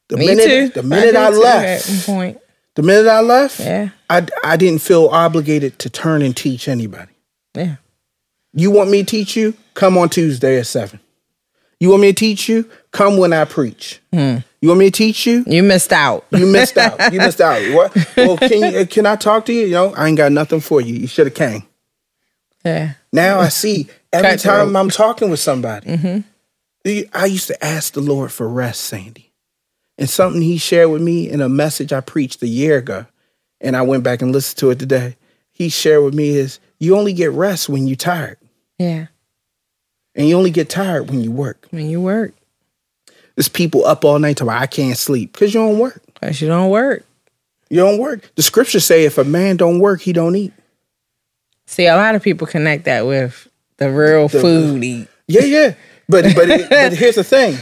The 0.07 0.17
Me 0.17 0.27
minute, 0.27 0.45
too. 0.45 0.67
The 0.69 0.83
minute 0.83 1.15
I, 1.15 1.31
too 1.31 1.39
left, 1.41 1.89
At 1.89 1.93
one 1.93 2.01
point. 2.17 2.37
the 2.75 2.83
minute 2.83 3.07
I 3.09 3.19
left, 3.21 3.59
Yeah. 3.59 3.89
I, 4.09 4.25
I 4.43 4.57
didn't 4.57 4.81
feel 4.81 5.07
obligated 5.07 5.79
to 5.79 5.89
turn 5.89 6.21
and 6.21 6.35
teach 6.35 6.67
anybody. 6.67 7.11
Yeah. 7.53 7.75
You 8.53 8.71
want 8.71 8.89
me 8.89 9.03
to 9.03 9.05
teach 9.05 9.35
you? 9.35 9.53
Come 9.73 9.97
on 9.97 10.09
Tuesday 10.09 10.59
at 10.59 10.65
7. 10.67 10.99
You 11.81 11.89
want 11.89 12.01
me 12.03 12.09
to 12.09 12.15
teach 12.15 12.47
you? 12.47 12.69
Come 12.91 13.17
when 13.17 13.33
I 13.33 13.43
preach. 13.45 13.99
Hmm. 14.13 14.37
You 14.61 14.69
want 14.69 14.79
me 14.79 14.85
to 14.85 14.91
teach 14.91 15.25
you? 15.25 15.43
You 15.47 15.63
missed 15.63 15.91
out. 15.91 16.25
You 16.31 16.45
missed 16.45 16.77
out. 16.77 17.11
You 17.11 17.17
missed 17.25 17.41
out. 17.41 17.59
What? 17.73 17.95
Well, 18.15 18.37
can 18.37 18.73
you, 18.73 18.85
can 18.85 19.05
I 19.07 19.15
talk 19.15 19.45
to 19.47 19.53
you? 19.53 19.61
You 19.65 19.71
know, 19.71 19.95
I 19.95 20.07
ain't 20.07 20.17
got 20.17 20.31
nothing 20.31 20.59
for 20.59 20.79
you. 20.79 20.93
You 20.93 21.07
should 21.07 21.25
have 21.25 21.33
came. 21.33 21.63
yeah. 22.63 22.93
Now 23.11 23.39
I 23.39 23.49
see 23.49 23.87
every 24.13 24.29
time 24.37 24.75
I'm 24.77 24.89
talking 24.89 25.29
with 25.31 25.39
somebody. 25.39 26.23
You- 26.85 27.09
I 27.13 27.25
used 27.25 27.47
to 27.47 27.65
ask 27.65 27.93
the 27.93 28.01
Lord 28.01 28.31
for 28.31 28.47
rest, 28.47 28.81
Sandy, 28.81 29.31
and 29.97 30.09
something 30.09 30.41
He 30.41 30.57
shared 30.57 30.89
with 30.91 31.01
me 31.01 31.29
in 31.29 31.41
a 31.41 31.49
message 31.49 31.91
I 31.91 32.01
preached 32.01 32.41
a 32.43 32.47
year 32.47 32.77
ago, 32.77 33.05
and 33.59 33.75
I 33.75 33.81
went 33.81 34.03
back 34.03 34.21
and 34.21 34.31
listened 34.31 34.59
to 34.59 34.69
it 34.69 34.79
today. 34.79 35.15
He 35.51 35.69
shared 35.69 36.03
with 36.03 36.13
me 36.13 36.29
is 36.37 36.59
you 36.79 36.95
only 36.95 37.13
get 37.13 37.31
rest 37.31 37.69
when 37.69 37.85
you're 37.87 37.95
tired, 37.95 38.37
Yeah. 38.77 39.07
And 40.15 40.27
you 40.27 40.37
only 40.37 40.51
get 40.51 40.69
tired 40.69 41.09
when 41.09 41.21
you 41.21 41.31
work. 41.31 41.67
When 41.71 41.89
you 41.89 42.01
work. 42.01 42.33
There's 43.35 43.49
people 43.49 43.85
up 43.85 44.03
all 44.03 44.19
night 44.19 44.37
talking, 44.37 44.53
I 44.53 44.67
can't 44.67 44.97
sleep 44.97 45.33
because 45.33 45.53
you 45.53 45.61
don't 45.61 45.79
work. 45.79 46.01
Because 46.13 46.41
you 46.41 46.47
don't 46.47 46.69
work. 46.69 47.05
You 47.69 47.77
don't 47.77 47.97
work. 47.97 48.29
The 48.35 48.43
scriptures 48.43 48.85
say 48.85 49.05
if 49.05 49.17
a 49.17 49.23
man 49.23 49.55
don't 49.57 49.79
work, 49.79 50.01
he 50.01 50.11
don't 50.11 50.35
eat. 50.35 50.53
See, 51.65 51.85
a 51.87 51.95
lot 51.95 52.15
of 52.15 52.21
people 52.21 52.45
connect 52.45 52.83
that 52.85 53.05
with 53.07 53.47
the 53.77 53.89
real 53.89 54.27
food 54.27 54.83
eat. 54.83 55.07
Yeah, 55.27 55.45
yeah. 55.45 55.73
But 56.09 56.35
but 56.35 56.49
it, 56.49 56.69
but 56.69 56.91
here's 56.91 57.15
the 57.15 57.23
thing: 57.23 57.57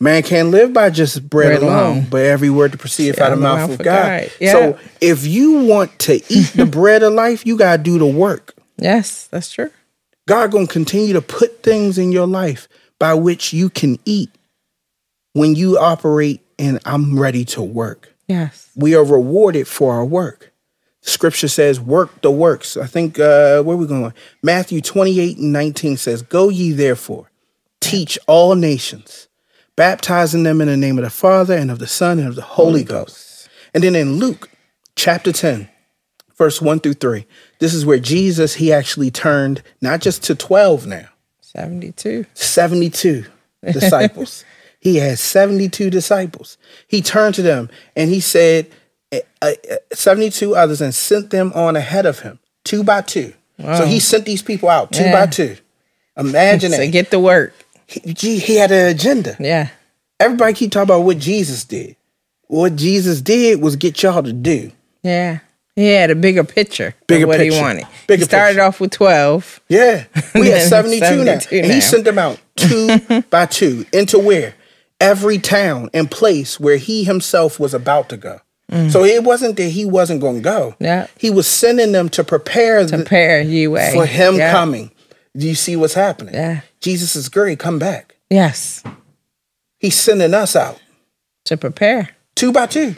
man 0.00 0.22
can't 0.22 0.48
live 0.48 0.72
by 0.72 0.88
just 0.88 1.28
bread, 1.28 1.60
Bread 1.60 1.62
alone, 1.62 1.96
alone. 1.96 2.06
but 2.10 2.24
every 2.24 2.48
word 2.48 2.72
that 2.72 2.78
proceedeth 2.78 3.20
out 3.20 3.32
of 3.32 3.38
the 3.38 3.44
mouth 3.44 3.70
of 3.70 3.78
God. 3.78 4.30
Yeah. 4.40 4.52
So 4.52 4.78
if 5.02 5.26
you 5.26 5.64
want 5.66 5.98
to 6.00 6.14
eat 6.32 6.52
the 6.54 6.64
bread 6.64 7.02
of 7.02 7.12
life, 7.12 7.44
you 7.44 7.58
gotta 7.58 7.82
do 7.82 7.98
the 7.98 8.06
work. 8.06 8.54
Yes, 8.78 9.26
that's 9.26 9.52
true. 9.52 9.70
God 10.26 10.50
gonna 10.50 10.66
continue 10.66 11.12
to 11.12 11.22
put 11.22 11.62
things 11.62 11.98
in 11.98 12.12
your 12.12 12.26
life 12.26 12.68
by 12.98 13.14
which 13.14 13.52
you 13.52 13.68
can 13.68 13.98
eat 14.04 14.30
when 15.32 15.54
you 15.54 15.78
operate 15.78 16.40
and 16.58 16.78
I'm 16.84 17.18
ready 17.18 17.44
to 17.46 17.62
work. 17.62 18.14
Yes. 18.28 18.70
We 18.76 18.94
are 18.94 19.04
rewarded 19.04 19.66
for 19.66 19.92
our 19.92 20.04
work. 20.04 20.52
Scripture 21.00 21.48
says, 21.48 21.80
work 21.80 22.22
the 22.22 22.30
works. 22.30 22.76
I 22.76 22.86
think, 22.86 23.18
uh, 23.18 23.62
where 23.62 23.76
we 23.76 23.86
going? 23.86 24.14
Matthew 24.42 24.80
28 24.80 25.36
and 25.38 25.52
19 25.52 25.96
says, 25.96 26.22
Go 26.22 26.48
ye 26.48 26.70
therefore, 26.70 27.28
teach 27.80 28.18
all 28.28 28.54
nations, 28.54 29.26
baptizing 29.74 30.44
them 30.44 30.60
in 30.60 30.68
the 30.68 30.76
name 30.76 30.98
of 30.98 31.04
the 31.04 31.10
Father 31.10 31.56
and 31.56 31.72
of 31.72 31.80
the 31.80 31.88
Son 31.88 32.20
and 32.20 32.28
of 32.28 32.36
the 32.36 32.42
Holy, 32.42 32.84
Ghost. 32.84 33.48
And 33.74 33.82
then 33.82 33.96
in 33.96 34.18
Luke 34.18 34.48
chapter 34.94 35.32
10, 35.32 35.68
verse 36.38 36.62
1 36.62 36.78
through 36.78 36.94
3, 36.94 37.26
this 37.62 37.72
is 37.74 37.86
where 37.86 38.00
Jesus, 38.00 38.54
he 38.54 38.72
actually 38.72 39.12
turned 39.12 39.62
not 39.80 40.00
just 40.00 40.24
to 40.24 40.34
12 40.34 40.84
now, 40.88 41.06
72. 41.40 42.26
72 42.34 43.24
disciples. 43.64 44.44
he 44.80 44.96
had 44.96 45.16
72 45.18 45.88
disciples. 45.90 46.58
He 46.88 47.00
turned 47.02 47.36
to 47.36 47.42
them 47.42 47.70
and 47.94 48.10
he 48.10 48.18
said, 48.18 48.66
uh, 49.12 49.18
uh, 49.40 49.52
72 49.92 50.56
others 50.56 50.80
and 50.80 50.92
sent 50.92 51.30
them 51.30 51.52
on 51.54 51.76
ahead 51.76 52.04
of 52.04 52.18
him, 52.20 52.40
two 52.64 52.82
by 52.82 53.00
two. 53.02 53.32
So 53.60 53.84
he 53.86 54.00
sent 54.00 54.24
these 54.24 54.42
people 54.42 54.68
out 54.68 54.90
two 54.90 55.04
Yeah. 55.04 55.12
by 55.12 55.26
two. 55.30 55.56
Imagine 56.16 56.72
So 56.72 56.78
that. 56.78 56.86
get 56.88 57.12
to 57.12 57.20
work. 57.20 57.54
He, 57.86 58.12
gee, 58.12 58.38
he 58.40 58.56
had 58.56 58.72
an 58.72 58.88
agenda. 58.88 59.36
Yeah. 59.38 59.68
Everybody 60.18 60.52
keep 60.54 60.72
talking 60.72 60.84
about 60.90 61.04
what 61.04 61.18
Jesus 61.18 61.62
did. 61.62 61.94
What 62.48 62.74
Jesus 62.74 63.20
did 63.20 63.60
was 63.62 63.76
get 63.76 64.02
y'all 64.02 64.20
to 64.22 64.32
do. 64.32 64.72
Yeah. 65.04 65.38
He 65.76 65.88
had 65.88 66.10
a 66.10 66.14
bigger 66.14 66.44
picture 66.44 66.94
Bigger 67.06 67.24
of 67.24 67.28
what 67.28 67.38
picture. 67.38 67.54
he 67.56 67.60
wanted. 67.62 67.86
Bigger 68.06 68.20
he 68.20 68.24
started 68.26 68.54
picture. 68.56 68.62
off 68.64 68.80
with 68.80 68.90
12. 68.90 69.60
Yeah, 69.68 70.04
we 70.34 70.48
had 70.48 70.62
72, 70.68 71.00
now. 71.24 71.38
72 71.38 71.56
And 71.56 71.72
he 71.72 71.80
sent 71.80 72.04
them 72.04 72.18
out 72.18 72.38
two 72.56 73.22
by 73.30 73.46
two 73.46 73.86
into 73.92 74.18
where? 74.18 74.54
Every 75.00 75.38
town 75.38 75.88
and 75.94 76.10
place 76.10 76.60
where 76.60 76.76
he 76.76 77.04
himself 77.04 77.58
was 77.58 77.74
about 77.74 78.08
to 78.10 78.16
go. 78.16 78.40
Mm. 78.70 78.90
So 78.92 79.04
it 79.04 79.24
wasn't 79.24 79.56
that 79.56 79.68
he 79.70 79.84
wasn't 79.84 80.20
going 80.20 80.36
to 80.36 80.42
go. 80.42 80.76
Yeah. 80.78 81.06
He 81.18 81.30
was 81.30 81.46
sending 81.46 81.92
them 81.92 82.08
to 82.10 82.22
prepare 82.24 82.84
the- 82.84 82.98
Prepare 82.98 83.40
you 83.42 83.70
way. 83.72 83.90
for 83.94 84.06
him 84.06 84.36
yeah. 84.36 84.52
coming. 84.52 84.90
Do 85.36 85.48
you 85.48 85.54
see 85.54 85.74
what's 85.76 85.94
happening? 85.94 86.34
Yeah. 86.34 86.60
Jesus 86.80 87.16
is 87.16 87.28
great. 87.28 87.58
Come 87.58 87.78
back. 87.78 88.14
Yes. 88.30 88.82
He's 89.78 89.96
sending 89.98 90.34
us 90.34 90.54
out 90.54 90.80
To 91.46 91.56
prepare. 91.56 92.10
two 92.36 92.52
by 92.52 92.66
two. 92.66 92.96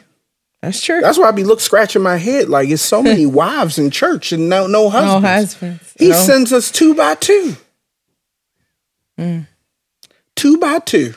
That's 0.64 0.82
true. 0.82 1.02
That's 1.02 1.18
why 1.18 1.28
I 1.28 1.30
be 1.32 1.44
look 1.44 1.60
scratching 1.60 2.02
my 2.02 2.16
head 2.16 2.48
like 2.48 2.70
it's 2.70 2.80
so 2.80 3.02
many 3.02 3.26
wives 3.40 3.78
in 3.78 3.90
church 3.90 4.32
and 4.32 4.48
no 4.48 4.66
no 4.66 4.84
no 4.84 4.90
husbands. 4.90 5.52
husbands. 5.54 5.94
He 5.98 6.08
no. 6.08 6.16
sends 6.16 6.52
us 6.54 6.70
two 6.70 6.94
by 6.94 7.16
two. 7.16 7.56
Mm. 9.18 9.46
Two 10.36 10.56
by 10.58 10.78
two. 10.78 11.14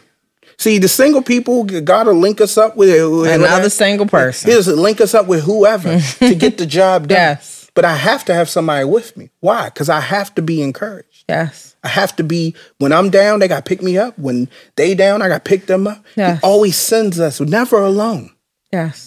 See, 0.60 0.80
the 0.80 0.90
single 0.90 1.22
people, 1.22 1.64
God 1.64 2.08
will 2.08 2.16
link 2.16 2.42
us 2.42 2.58
up 2.58 2.76
with 2.76 2.90
with 2.90 3.32
Another 3.32 3.70
single 3.70 4.06
person. 4.06 4.52
He'll 4.52 4.76
link 4.76 5.00
us 5.00 5.14
up 5.14 5.28
with 5.28 5.44
whoever 5.46 6.00
to 6.00 6.36
get 6.36 6.58
the 6.58 6.66
job 6.80 7.08
done. 7.08 7.16
Yes. 7.16 7.70
But 7.74 7.86
I 7.86 7.96
have 7.96 8.26
to 8.26 8.34
have 8.34 8.50
somebody 8.50 8.84
with 8.84 9.16
me. 9.16 9.30
Why? 9.40 9.70
Because 9.70 9.88
I 9.88 10.02
have 10.02 10.34
to 10.36 10.42
be 10.42 10.62
encouraged. 10.62 11.26
Yes. 11.30 11.76
I 11.84 11.90
have 11.90 12.16
to 12.18 12.24
be 12.24 12.56
when 12.80 12.92
I'm 12.92 13.10
down, 13.12 13.40
they 13.40 13.48
got 13.48 13.64
to 13.64 13.70
pick 13.70 13.82
me 13.82 13.98
up. 13.98 14.18
When 14.20 14.50
they 14.76 14.94
down, 14.96 15.22
I 15.22 15.30
got 15.30 15.46
to 15.46 15.50
pick 15.50 15.68
them 15.68 15.88
up. 15.88 16.04
Yes. 16.16 16.42
He 16.42 16.46
always 16.46 16.76
sends 16.76 17.20
us, 17.20 17.40
never 17.40 17.80
alone. 17.80 18.32
Yes. 18.74 19.07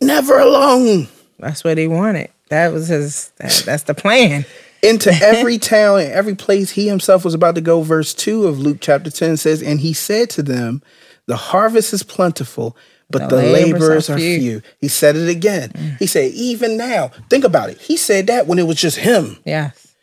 Never 0.00 0.38
alone. 0.38 1.08
That's 1.38 1.64
what 1.64 1.78
he 1.78 1.88
wanted. 1.88 2.30
That 2.50 2.72
was 2.72 2.88
his 2.88 3.28
that, 3.36 3.62
that's 3.64 3.84
the 3.84 3.94
plan. 3.94 4.44
into 4.82 5.10
every 5.22 5.58
town 5.58 6.00
and 6.00 6.12
every 6.12 6.34
place 6.34 6.70
he 6.70 6.88
himself 6.88 7.24
was 7.24 7.34
about 7.34 7.54
to 7.56 7.60
go. 7.60 7.82
Verse 7.82 8.14
2 8.14 8.46
of 8.46 8.58
Luke 8.58 8.78
chapter 8.80 9.10
10 9.10 9.36
says, 9.36 9.62
And 9.62 9.80
he 9.80 9.92
said 9.92 10.30
to 10.30 10.42
them, 10.42 10.82
The 11.26 11.36
harvest 11.36 11.92
is 11.92 12.02
plentiful, 12.02 12.76
but 13.10 13.28
The 13.28 13.36
the, 13.36 13.42
laborers 13.42 13.72
laborers 13.82 14.10
are 14.10 14.14
are 14.14 14.18
few." 14.18 14.38
few. 14.40 14.62
He 14.80 14.88
said 14.88 15.16
it 15.16 15.28
again. 15.28 15.96
He 15.98 16.06
said, 16.06 16.32
Even 16.32 16.76
now, 16.76 17.08
think 17.30 17.44
about 17.44 17.70
it. 17.70 17.80
He 17.80 17.96
said 17.96 18.26
that 18.28 18.46
when 18.46 18.58
it 18.58 18.66
was 18.66 18.80
just 18.80 18.96
him 18.98 19.36
Yes. 19.44 19.94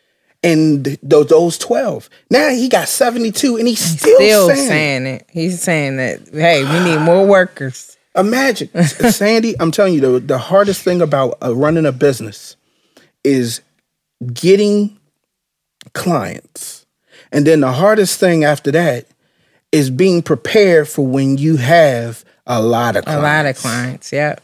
and 0.42 0.84
th- 0.84 0.98
those, 1.02 1.26
those 1.26 1.58
12. 1.58 2.08
Now 2.30 2.50
he 2.50 2.68
got 2.68 2.88
72 2.88 3.56
and 3.56 3.66
he's 3.68 3.80
still, 3.80 4.16
Still 4.16 4.48
saying, 4.48 4.68
saying 4.68 5.06
it. 5.06 5.26
He's 5.30 5.60
saying 5.62 5.96
that, 5.98 6.20
hey, 6.32 6.62
we 6.64 6.90
need 6.90 7.00
more 7.00 7.26
workers. 7.26 7.95
Imagine, 8.16 8.68
Sandy, 8.84 9.54
I'm 9.60 9.70
telling 9.70 9.94
you, 9.94 10.00
the, 10.00 10.20
the 10.20 10.38
hardest 10.38 10.82
thing 10.82 11.02
about 11.02 11.38
uh, 11.42 11.54
running 11.54 11.86
a 11.86 11.92
business 11.92 12.56
is 13.24 13.60
getting 14.32 14.98
clients. 15.92 16.86
And 17.32 17.46
then 17.46 17.60
the 17.60 17.72
hardest 17.72 18.18
thing 18.18 18.44
after 18.44 18.70
that 18.72 19.06
is 19.72 19.90
being 19.90 20.22
prepared 20.22 20.88
for 20.88 21.06
when 21.06 21.36
you 21.38 21.56
have 21.56 22.24
a 22.46 22.62
lot 22.62 22.96
of 22.96 23.02
A 23.02 23.04
clients. 23.04 23.22
lot 23.22 23.46
of 23.46 23.56
clients. 23.56 24.12
Yep. 24.12 24.40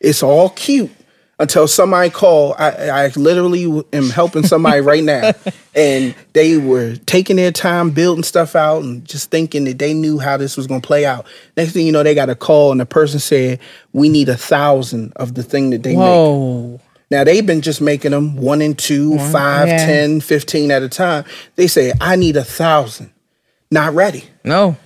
It's 0.00 0.22
all 0.22 0.50
cute 0.50 0.90
until 1.38 1.66
somebody 1.66 2.10
call. 2.10 2.54
I, 2.58 2.70
I 2.88 3.06
literally 3.16 3.82
am 3.92 4.10
helping 4.10 4.44
somebody 4.44 4.80
right 4.80 5.02
now, 5.02 5.32
and 5.74 6.14
they 6.32 6.56
were 6.56 6.96
taking 7.06 7.36
their 7.36 7.52
time 7.52 7.90
building 7.90 8.24
stuff 8.24 8.54
out 8.54 8.82
and 8.82 9.04
just 9.04 9.30
thinking 9.30 9.64
that 9.64 9.78
they 9.78 9.94
knew 9.94 10.18
how 10.18 10.36
this 10.36 10.56
was 10.56 10.66
going 10.66 10.80
to 10.80 10.86
play 10.86 11.04
out. 11.04 11.26
Next 11.56 11.72
thing 11.72 11.86
you 11.86 11.92
know, 11.92 12.02
they 12.02 12.14
got 12.14 12.30
a 12.30 12.34
call, 12.34 12.70
and 12.70 12.80
the 12.80 12.86
person 12.86 13.20
said, 13.20 13.60
"We 13.92 14.08
need 14.08 14.28
a 14.28 14.36
thousand 14.36 15.12
of 15.16 15.34
the 15.34 15.42
thing 15.42 15.70
that 15.70 15.82
they 15.82 15.90
make." 15.90 15.98
Whoa. 15.98 16.80
Now 17.10 17.22
they've 17.22 17.44
been 17.46 17.60
just 17.60 17.80
making 17.80 18.12
them 18.12 18.36
one 18.36 18.60
and 18.62 18.76
two, 18.78 19.18
five, 19.18 19.68
yeah. 19.68 19.86
10, 19.86 20.20
15 20.20 20.70
at 20.70 20.82
a 20.82 20.88
time. 20.88 21.24
They 21.56 21.66
say, 21.66 21.92
"I 22.00 22.16
need 22.16 22.36
a 22.36 22.44
thousand. 22.44 23.10
Not 23.70 23.94
ready. 23.94 24.24
No. 24.44 24.76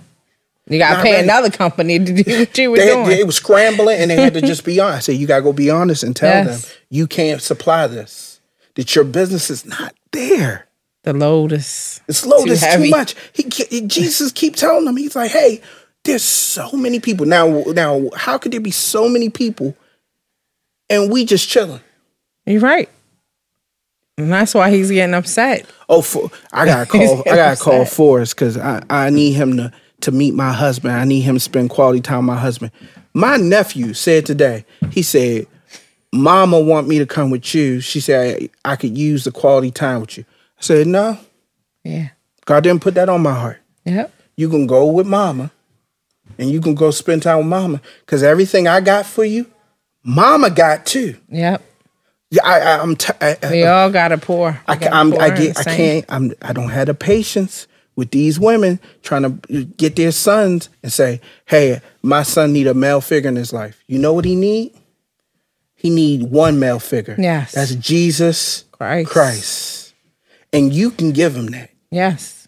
You 0.70 0.78
gotta 0.78 1.02
pay 1.02 1.12
ready. 1.12 1.24
another 1.24 1.50
company 1.50 1.98
to 1.98 2.04
do 2.22 2.38
what 2.40 2.58
you 2.58 2.70
were 2.70 2.76
They, 2.76 2.86
doing. 2.92 3.08
they 3.08 3.24
was 3.24 3.36
scrambling 3.36 3.98
and 4.00 4.10
they 4.10 4.16
had 4.16 4.34
to 4.34 4.40
just 4.40 4.64
be 4.64 4.78
honest. 4.80 5.08
I 5.08 5.12
said, 5.12 5.20
you 5.20 5.26
gotta 5.26 5.42
go 5.42 5.52
be 5.52 5.70
honest 5.70 6.02
and 6.02 6.14
tell 6.14 6.44
Yes. 6.44 6.62
them 6.66 6.72
you 6.90 7.06
can't 7.06 7.40
supply 7.42 7.86
this. 7.86 8.40
That 8.74 8.94
your 8.94 9.04
business 9.04 9.50
is 9.50 9.64
not 9.66 9.94
there. 10.12 10.66
the 11.04 11.12
load 11.12 11.52
is 11.52 12.00
It's 12.06 12.24
low. 12.26 12.44
Too 12.44 12.52
It's 12.52 12.74
too 12.74 12.90
much. 12.90 13.14
He, 13.32 13.48
he- 13.68 13.80
Jesus 13.82 14.30
keep 14.32 14.56
telling 14.56 14.84
them. 14.84 14.96
He's 14.96 15.16
like, 15.16 15.30
hey, 15.30 15.60
there's 16.04 16.22
so 16.22 16.70
many 16.72 17.00
people 17.00 17.26
now. 17.26 17.62
Now, 17.68 18.08
how 18.16 18.38
could 18.38 18.52
there 18.52 18.60
be 18.60 18.70
so 18.70 19.08
many 19.08 19.28
people, 19.30 19.76
and 20.88 21.10
we 21.10 21.24
just 21.24 21.48
chilling? 21.48 21.80
You're 22.46 22.60
right. 22.60 22.88
And 24.16 24.32
that's 24.32 24.54
why 24.54 24.70
he's 24.70 24.90
getting 24.90 25.14
upset. 25.14 25.66
Oh, 25.88 26.02
for, 26.02 26.30
I 26.52 26.64
gotta 26.64 26.86
call. 26.90 27.20
I 27.30 27.36
gotta 27.36 27.60
call 27.60 27.82
upset. 27.82 27.94
Forrest 27.96 28.34
because 28.36 28.56
I, 28.56 28.82
I 28.88 29.10
need 29.10 29.32
him 29.32 29.56
to 29.58 29.72
to 30.02 30.12
meet 30.12 30.34
my 30.34 30.52
husband. 30.52 30.94
I 30.94 31.04
need 31.04 31.20
him 31.20 31.34
to 31.36 31.40
spend 31.40 31.70
quality 31.70 32.00
time 32.00 32.18
with 32.18 32.26
my 32.34 32.38
husband. 32.38 32.72
My 33.14 33.36
nephew 33.36 33.94
said 33.94 34.26
today. 34.26 34.64
He 34.90 35.02
said, 35.02 35.46
"Mama 36.12 36.58
want 36.60 36.88
me 36.88 36.98
to 36.98 37.06
come 37.06 37.30
with 37.30 37.54
you." 37.54 37.80
She 37.80 38.00
said 38.00 38.48
I, 38.64 38.72
I 38.72 38.76
could 38.76 38.96
use 38.96 39.24
the 39.24 39.32
quality 39.32 39.70
time 39.70 40.00
with 40.00 40.18
you. 40.18 40.24
I 40.58 40.62
said, 40.62 40.86
"No, 40.86 41.18
Yeah. 41.84 42.08
God 42.44 42.64
didn't 42.64 42.82
put 42.82 42.94
that 42.94 43.08
on 43.08 43.22
my 43.22 43.34
heart. 43.34 43.58
Yep. 43.84 44.12
You 44.36 44.48
can 44.48 44.66
go 44.66 44.86
with 44.86 45.06
Mama, 45.06 45.50
and 46.38 46.50
you 46.50 46.60
can 46.60 46.74
go 46.74 46.90
spend 46.90 47.22
time 47.22 47.38
with 47.38 47.46
Mama 47.46 47.80
because 48.00 48.22
everything 48.22 48.68
I 48.68 48.80
got 48.80 49.04
for 49.06 49.24
you, 49.24 49.46
Mama 50.04 50.50
got 50.50 50.86
too." 50.86 51.16
Yep. 51.28 51.62
Yeah, 52.30 52.42
I, 52.44 52.60
I, 52.60 52.82
I'm. 52.82 52.94
T- 52.94 53.12
I, 53.22 53.36
We 53.50 53.64
all 53.64 53.90
gotta 53.90 54.18
pour. 54.18 54.60
I, 54.66 54.74
We 54.74 54.78
ca- 54.80 54.84
gotta 54.84 54.96
I'm, 54.96 55.10
pour 55.12 55.22
I 55.22 55.30
get, 55.30 55.58
I 55.58 55.64
can't, 55.64 56.04
I'm, 56.10 56.32
I 56.42 56.52
don't 56.52 56.68
have 56.68 56.86
the 56.88 56.94
patience 56.94 57.66
with 57.98 58.12
these 58.12 58.38
women 58.38 58.78
trying 59.02 59.22
to 59.24 59.64
get 59.76 59.96
their 59.96 60.12
sons 60.12 60.68
and 60.84 60.92
say, 60.92 61.20
"Hey, 61.46 61.80
my 62.00 62.22
son 62.22 62.52
need 62.52 62.68
a 62.68 62.74
male 62.74 63.00
figure 63.00 63.28
in 63.28 63.34
his 63.34 63.52
life." 63.52 63.82
You 63.88 63.98
know 63.98 64.12
what 64.14 64.24
he 64.24 64.36
need? 64.36 64.72
He 65.74 65.90
need 65.90 66.22
one 66.30 66.58
male 66.60 66.78
figure. 66.78 67.16
Yes. 67.18 67.52
that's 67.52 67.74
Jesus 67.74 68.64
Christ. 68.70 69.10
Christ, 69.10 69.94
and 70.52 70.72
you 70.72 70.92
can 70.92 71.10
give 71.10 71.34
him 71.36 71.46
that. 71.48 71.70
Yes. 71.90 72.46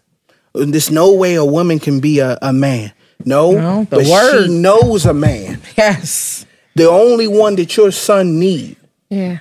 There's 0.53 0.89
no 0.91 1.13
way 1.13 1.35
a 1.35 1.43
woman 1.45 1.79
can 1.79 1.99
be 1.99 2.19
a, 2.19 2.37
a 2.41 2.53
man. 2.53 2.93
No, 3.25 3.51
No, 3.51 3.83
the 3.89 3.97
word. 4.09 4.45
she 4.47 4.53
knows 4.53 5.05
a 5.05 5.13
man. 5.13 5.61
Yes. 5.77 6.45
The 6.75 6.89
only 6.89 7.27
one 7.27 7.55
that 7.57 7.75
your 7.77 7.91
son 7.91 8.39
need 8.39 8.77
Yeah. 9.09 9.39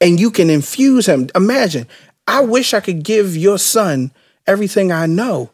and 0.00 0.18
you 0.18 0.30
can 0.30 0.48
infuse 0.50 1.06
him. 1.06 1.28
Imagine, 1.34 1.86
I 2.26 2.40
wish 2.40 2.72
I 2.74 2.80
could 2.80 3.02
give 3.02 3.36
your 3.36 3.58
son 3.58 4.10
everything 4.46 4.92
I 4.92 5.06
know, 5.06 5.50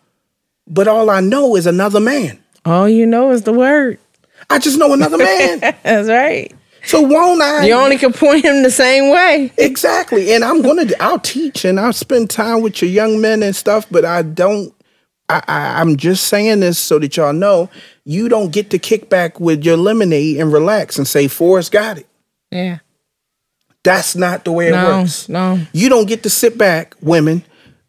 but 0.67 0.89
all 0.89 1.11
I 1.11 1.21
know 1.21 1.57
is 1.57 1.67
another 1.67 2.01
man. 2.01 2.39
All 2.65 2.89
you 2.89 3.07
know 3.07 3.31
is 3.33 3.43
the 3.43 3.53
word. 3.53 3.99
I 4.51 4.59
just 4.59 4.79
know 4.79 4.93
another 4.93 5.19
man. 5.19 5.61
That's 5.83 6.09
right. 6.09 6.53
so 6.85 7.01
won't 7.01 7.41
I? 7.43 7.67
You 7.67 7.75
only 7.75 7.97
can 7.99 8.13
point 8.13 8.45
him 8.45 8.63
the 8.63 8.71
same 8.71 9.11
way. 9.11 9.53
exactly. 9.59 10.33
And 10.33 10.45
I'm 10.45 10.63
gonna. 10.63 10.87
I'll 11.01 11.19
teach 11.19 11.65
and 11.65 11.79
I'll 11.81 11.93
spend 11.93 12.31
time 12.31 12.63
with 12.63 12.83
your 12.83 12.91
young 12.91 13.21
men 13.21 13.43
and 13.43 13.55
stuff. 13.57 13.87
But 13.91 14.05
I 14.05 14.23
don't. 14.23 14.73
I, 15.29 15.43
I, 15.49 15.81
I'm 15.81 15.97
just 15.97 16.29
saying 16.29 16.61
this 16.61 16.79
so 16.79 16.99
that 17.01 17.17
y'all 17.17 17.33
know 17.33 17.69
you 18.05 18.29
don't 18.29 18.53
get 18.53 18.71
to 18.71 18.79
kick 18.79 19.09
back 19.11 19.41
with 19.41 19.65
your 19.65 19.77
lemonade 19.77 20.37
and 20.37 20.53
relax 20.53 20.99
and 20.99 21.09
say 21.09 21.27
Forrest 21.27 21.73
got 21.73 21.99
it. 21.99 22.07
Yeah. 22.53 22.79
That's 23.83 24.15
not 24.17 24.45
the 24.45 24.53
way 24.53 24.69
it 24.69 24.73
No. 24.73 24.99
works. 25.01 25.29
No. 25.29 25.61
You 25.73 25.89
don't 25.89 26.07
get 26.07 26.23
to 26.25 26.31
sit 26.31 26.57
back, 26.59 26.95
women, 27.01 27.45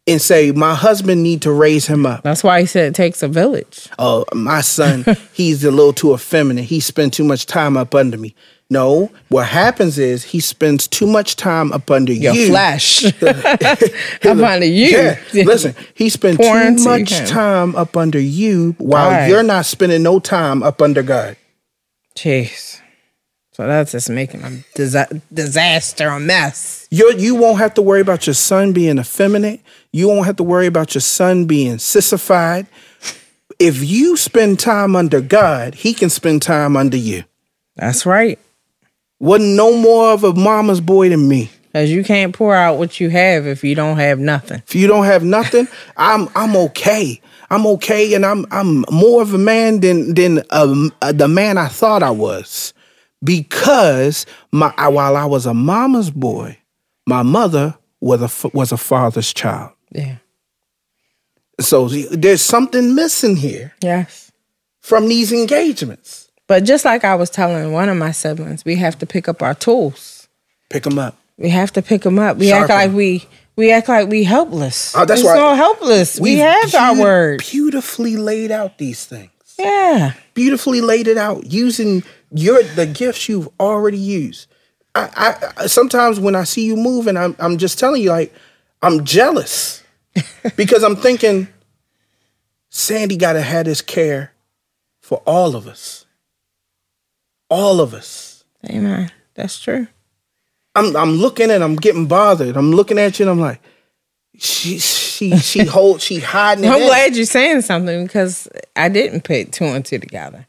and 0.08 0.20
say 0.20 0.50
my 0.52 0.74
husband 0.74 1.22
need 1.22 1.42
to 1.42 1.52
raise 1.52 1.86
him 1.86 2.06
up. 2.06 2.22
That's 2.22 2.42
why 2.42 2.60
he 2.60 2.66
said 2.66 2.86
it 2.86 2.94
takes 2.94 3.22
a 3.22 3.28
village. 3.28 3.88
oh, 3.98 4.24
my 4.34 4.60
son, 4.62 5.04
he's 5.32 5.62
a 5.64 5.70
little 5.70 5.92
too 5.92 6.14
effeminate. 6.14 6.64
He 6.64 6.80
spends 6.80 7.16
too 7.16 7.24
much 7.24 7.46
time 7.46 7.76
up 7.76 7.94
under 7.94 8.16
me. 8.16 8.34
No, 8.70 9.10
what 9.28 9.46
happens 9.46 9.98
is 9.98 10.24
he 10.24 10.40
spends 10.40 10.86
too 10.86 11.06
much 11.06 11.36
time 11.36 11.72
up 11.72 11.90
under 11.90 12.12
Your 12.12 12.34
you. 12.34 12.48
flesh. 12.48 13.02
I'm 14.22 14.44
under 14.44 14.66
you. 14.66 14.88
Yeah, 14.88 15.18
listen, 15.32 15.74
he 15.94 16.10
spends 16.10 16.36
too 16.36 16.84
much 16.84 17.10
him. 17.12 17.26
time 17.26 17.74
up 17.76 17.96
under 17.96 18.20
you 18.20 18.74
while 18.78 19.10
Right. 19.10 19.28
you're 19.28 19.42
not 19.42 19.64
spending 19.64 20.02
no 20.02 20.20
time 20.20 20.62
up 20.62 20.82
under 20.82 21.02
God. 21.02 21.36
Jeez. 22.14 22.80
So 23.58 23.66
that's 23.66 23.90
just 23.90 24.08
making 24.08 24.44
a 24.44 24.50
disa- 24.76 25.20
disaster, 25.34 26.06
a 26.06 26.20
mess. 26.20 26.86
You 26.92 27.12
you 27.18 27.34
won't 27.34 27.58
have 27.58 27.74
to 27.74 27.82
worry 27.82 28.00
about 28.00 28.24
your 28.24 28.34
son 28.34 28.72
being 28.72 28.98
effeminate. 28.98 29.60
You 29.90 30.06
won't 30.06 30.26
have 30.26 30.36
to 30.36 30.44
worry 30.44 30.66
about 30.66 30.94
your 30.94 31.02
son 31.02 31.46
being 31.46 31.78
sissified. 31.78 32.68
If 33.58 33.82
you 33.82 34.16
spend 34.16 34.60
time 34.60 34.94
under 34.94 35.20
God, 35.20 35.74
he 35.74 35.92
can 35.92 36.08
spend 36.08 36.40
time 36.40 36.76
under 36.76 36.96
you. 36.96 37.24
That's 37.74 38.06
right. 38.06 38.38
Wasn't 39.18 39.56
no 39.56 39.76
more 39.76 40.12
of 40.12 40.22
a 40.22 40.34
mama's 40.34 40.80
boy 40.80 41.08
than 41.08 41.26
me. 41.26 41.50
Because 41.72 41.90
you 41.90 42.04
can't 42.04 42.32
pour 42.32 42.54
out 42.54 42.78
what 42.78 43.00
you 43.00 43.10
have 43.10 43.44
if 43.44 43.64
you 43.64 43.74
don't 43.74 43.96
have 43.96 44.20
nothing. 44.20 44.62
If 44.68 44.76
you 44.76 44.86
don't 44.86 45.06
have 45.06 45.24
nothing, 45.24 45.66
I'm 45.96 46.28
I'm 46.36 46.54
okay. 46.54 47.20
I'm 47.50 47.66
okay, 47.66 48.14
and 48.14 48.24
I'm 48.24 48.46
I'm 48.52 48.84
more 48.92 49.20
of 49.20 49.34
a 49.34 49.38
man 49.38 49.80
than 49.80 50.14
than 50.14 50.44
um, 50.50 50.92
uh, 51.02 51.10
the 51.10 51.26
man 51.26 51.58
I 51.58 51.66
thought 51.66 52.04
I 52.04 52.12
was, 52.12 52.72
because 53.22 54.26
my 54.52 54.72
while 54.88 55.16
I 55.16 55.24
was 55.24 55.46
a 55.46 55.54
mama's 55.54 56.10
boy, 56.10 56.58
my 57.06 57.22
mother 57.22 57.76
was 58.00 58.22
a 58.44 58.48
was 58.54 58.72
a 58.72 58.76
father's 58.76 59.32
child. 59.32 59.72
Yeah. 59.92 60.16
So 61.60 61.88
there's 61.88 62.40
something 62.42 62.94
missing 62.94 63.36
here 63.36 63.74
Yes. 63.82 64.30
from 64.80 65.08
these 65.08 65.32
engagements. 65.32 66.28
But 66.46 66.64
just 66.64 66.84
like 66.84 67.04
I 67.04 67.14
was 67.16 67.30
telling 67.30 67.72
one 67.72 67.88
of 67.88 67.96
my 67.96 68.12
siblings, 68.12 68.64
we 68.64 68.76
have 68.76 68.98
to 69.00 69.06
pick 69.06 69.28
up 69.28 69.42
our 69.42 69.54
tools. 69.54 70.28
Pick 70.70 70.84
them 70.84 70.98
up. 70.98 71.16
We 71.36 71.50
have 71.50 71.72
to 71.72 71.82
pick 71.82 72.02
them 72.02 72.18
up. 72.18 72.36
We 72.36 72.48
Sharpen 72.48 72.70
act 72.70 72.90
like 72.90 72.96
we 72.96 73.26
We 73.56 73.72
act 73.72 73.88
like 73.88 74.08
we 74.08 74.22
helpless. 74.22 74.94
Oh, 74.96 75.04
that's 75.04 75.24
why- 75.24 75.34
not 75.36 75.56
helpless. 75.56 76.20
We 76.20 76.36
have 76.36 76.72
our 76.76 76.94
beau- 76.94 77.02
word. 77.02 77.42
Beautifully 77.50 78.16
laid 78.16 78.52
out 78.52 78.78
these 78.78 79.04
things. 79.04 79.30
Yeah. 79.58 80.12
Beautifully 80.34 80.80
laid 80.80 81.08
it 81.08 81.18
out 81.18 81.50
using 81.52 82.04
your 82.32 82.62
the 82.62 82.86
gifts 82.86 83.28
you've 83.28 83.48
already 83.58 83.98
used. 83.98 84.48
I, 84.94 85.52
I, 85.56 85.66
sometimes 85.66 86.18
when 86.18 86.34
I 86.34 86.44
see 86.44 86.64
you 86.64 86.76
moving, 86.76 87.16
I'm 87.16 87.36
I'm 87.38 87.58
just 87.58 87.78
telling 87.78 88.02
you 88.02 88.10
like 88.10 88.34
I'm 88.82 89.04
jealous 89.04 89.82
because 90.56 90.82
I'm 90.82 90.96
thinking 90.96 91.48
Sandy 92.70 93.16
got 93.16 93.34
to 93.34 93.42
have 93.42 93.66
this 93.66 93.80
care 93.80 94.32
for 95.00 95.22
all 95.26 95.54
of 95.54 95.66
us, 95.66 96.04
all 97.48 97.80
of 97.80 97.94
us. 97.94 98.44
Amen. 98.68 99.10
That's 99.34 99.60
true. 99.60 99.86
I'm 100.74 100.96
I'm 100.96 101.12
looking 101.12 101.50
and 101.50 101.62
I'm 101.62 101.76
getting 101.76 102.06
bothered. 102.06 102.56
I'm 102.56 102.72
looking 102.72 102.98
at 102.98 103.18
you 103.18 103.24
and 103.24 103.30
I'm 103.30 103.40
like, 103.40 103.60
she 104.36 104.78
she 104.78 105.36
she 105.38 105.64
hold 105.64 106.02
she 106.02 106.18
hiding. 106.18 106.66
I'm 106.66 106.80
glad 106.80 107.16
you're 107.16 107.24
saying 107.24 107.62
something 107.62 108.04
because 108.04 108.48
I 108.74 108.88
didn't 108.88 109.22
put 109.22 109.52
two 109.52 109.64
and 109.64 109.84
two 109.84 109.98
together. 109.98 110.47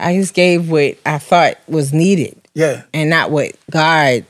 I 0.00 0.14
just 0.16 0.34
gave 0.34 0.70
what 0.70 0.96
I 1.06 1.18
thought 1.18 1.56
was 1.68 1.92
needed 1.92 2.36
Yeah, 2.54 2.82
and 2.92 3.08
not 3.10 3.30
what 3.30 3.52
God, 3.70 4.24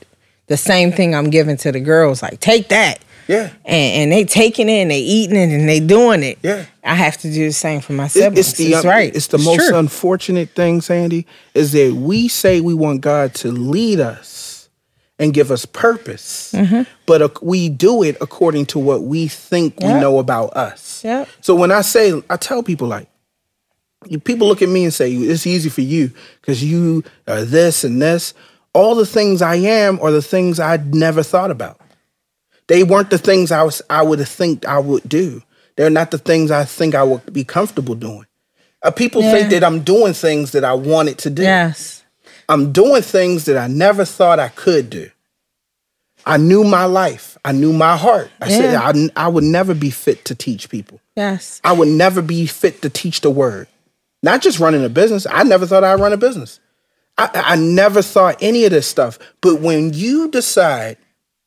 the 0.47 0.57
same 0.57 0.91
thing 0.91 1.13
I'm 1.15 1.29
giving 1.29 1.57
to 1.57 1.71
the 1.71 1.79
girls. 1.79 2.21
Like, 2.21 2.39
take 2.39 2.69
that. 2.69 2.99
yeah. 3.27 3.49
And, 3.65 4.03
and 4.03 4.11
they 4.13 4.23
taking 4.23 4.69
it 4.69 4.81
and 4.83 4.91
they 4.91 4.99
eating 5.01 5.35
it 5.35 5.49
and 5.53 5.67
they 5.67 5.81
doing 5.81 6.23
it. 6.23 6.39
Yeah. 6.41 6.65
I 6.85 6.95
have 6.95 7.17
to 7.17 7.31
do 7.33 7.45
the 7.47 7.51
same 7.53 7.81
for 7.81 7.91
my 7.93 8.05
It- 8.05 8.11
siblings. 8.11 8.39
it's 8.39 8.57
the 8.57 8.73
It's 8.73 8.85
right. 8.85 9.13
It's 9.13 9.27
the 9.27 9.37
most 9.39 9.67
true. 9.67 9.77
unfortunate 9.77 10.51
thing, 10.51 10.79
Sandy, 10.79 11.25
is 11.53 11.73
that 11.73 11.93
we 11.95 12.29
say 12.29 12.61
we 12.61 12.73
want 12.73 13.01
God 13.01 13.33
to 13.35 13.51
lead 13.51 13.99
us 13.99 14.69
and 15.19 15.33
give 15.33 15.51
us 15.51 15.65
purpose, 15.65 16.53
Mm-hmm. 16.55 16.83
but 17.05 17.43
we 17.43 17.67
do 17.67 18.03
it 18.03 18.15
according 18.21 18.67
to 18.67 18.79
what 18.79 19.03
we 19.03 19.27
think 19.27 19.77
we 19.81 19.87
know 19.87 20.19
about 20.19 20.55
us. 20.55 21.01
Yep. 21.03 21.27
So 21.41 21.55
when 21.55 21.71
I 21.71 21.81
say, 21.81 22.21
I 22.29 22.37
tell 22.37 22.63
people 22.63 22.87
like, 22.87 23.09
people 24.23 24.47
look 24.47 24.61
at 24.61 24.69
me 24.69 24.83
and 24.83 24.93
say 24.93 25.11
it's 25.11 25.47
easy 25.47 25.69
for 25.69 25.81
you 25.81 26.11
because 26.41 26.63
you 26.63 27.03
are 27.27 27.43
this 27.43 27.83
and 27.83 28.01
this. 28.01 28.33
All 28.73 28.95
the 28.95 29.05
things 29.05 29.41
I 29.41 29.55
am 29.55 29.99
are 30.01 30.11
the 30.11 30.21
things 30.21 30.59
I'd 30.59 30.93
never 30.93 31.23
thought 31.23 31.51
about. 31.51 31.79
They 32.67 32.83
weren't 32.83 33.09
the 33.09 33.17
things 33.17 33.51
I 33.51 33.63
was 33.63 33.81
I 33.89 34.03
would 34.03 34.19
have 34.19 34.27
think 34.27 34.65
I 34.65 34.79
would 34.79 35.07
do. 35.07 35.41
They're 35.75 35.89
not 35.89 36.11
the 36.11 36.17
things 36.17 36.51
I 36.51 36.65
think 36.65 36.95
I 36.95 37.03
would 37.03 37.31
be 37.33 37.43
comfortable 37.43 37.95
doing. 37.95 38.25
Uh, 38.83 38.91
people 38.91 39.21
think 39.21 39.49
that 39.51 39.63
I'm 39.63 39.81
doing 39.81 40.13
things 40.13 40.51
that 40.51 40.63
I 40.63 40.73
wanted 40.73 41.17
to 41.19 41.29
do. 41.29 41.41
Yes. 41.41 42.03
I'm 42.49 42.71
doing 42.71 43.01
things 43.01 43.45
that 43.45 43.57
I 43.57 43.67
never 43.67 44.05
thought 44.05 44.39
I 44.39 44.49
could 44.49 44.89
do. 44.89 45.09
I 46.25 46.37
knew 46.37 46.63
my 46.63 46.85
life. 46.85 47.37
I 47.43 47.53
knew 47.53 47.73
my 47.73 47.95
heart. 47.95 48.29
I 48.41 48.49
said 48.49 48.75
I, 48.75 49.09
I 49.15 49.27
would 49.27 49.43
never 49.43 49.73
be 49.73 49.89
fit 49.89 50.25
to 50.25 50.35
teach 50.35 50.69
people. 50.69 50.99
Yes. 51.15 51.61
I 51.63 51.71
would 51.71 51.87
never 51.87 52.21
be 52.21 52.45
fit 52.47 52.81
to 52.81 52.89
teach 52.89 53.21
the 53.21 53.29
word. 53.29 53.67
Not 54.23 54.41
just 54.41 54.59
running 54.59 54.83
a 54.83 54.89
business. 54.89 55.27
I 55.29 55.43
never 55.43 55.65
thought 55.65 55.83
I'd 55.83 55.99
run 55.99 56.13
a 56.13 56.17
business. 56.17 56.59
I, 57.17 57.29
I 57.33 57.55
never 57.55 58.01
thought 58.01 58.37
any 58.41 58.65
of 58.65 58.71
this 58.71 58.87
stuff. 58.87 59.19
But 59.41 59.61
when 59.61 59.93
you 59.93 60.29
decide 60.29 60.97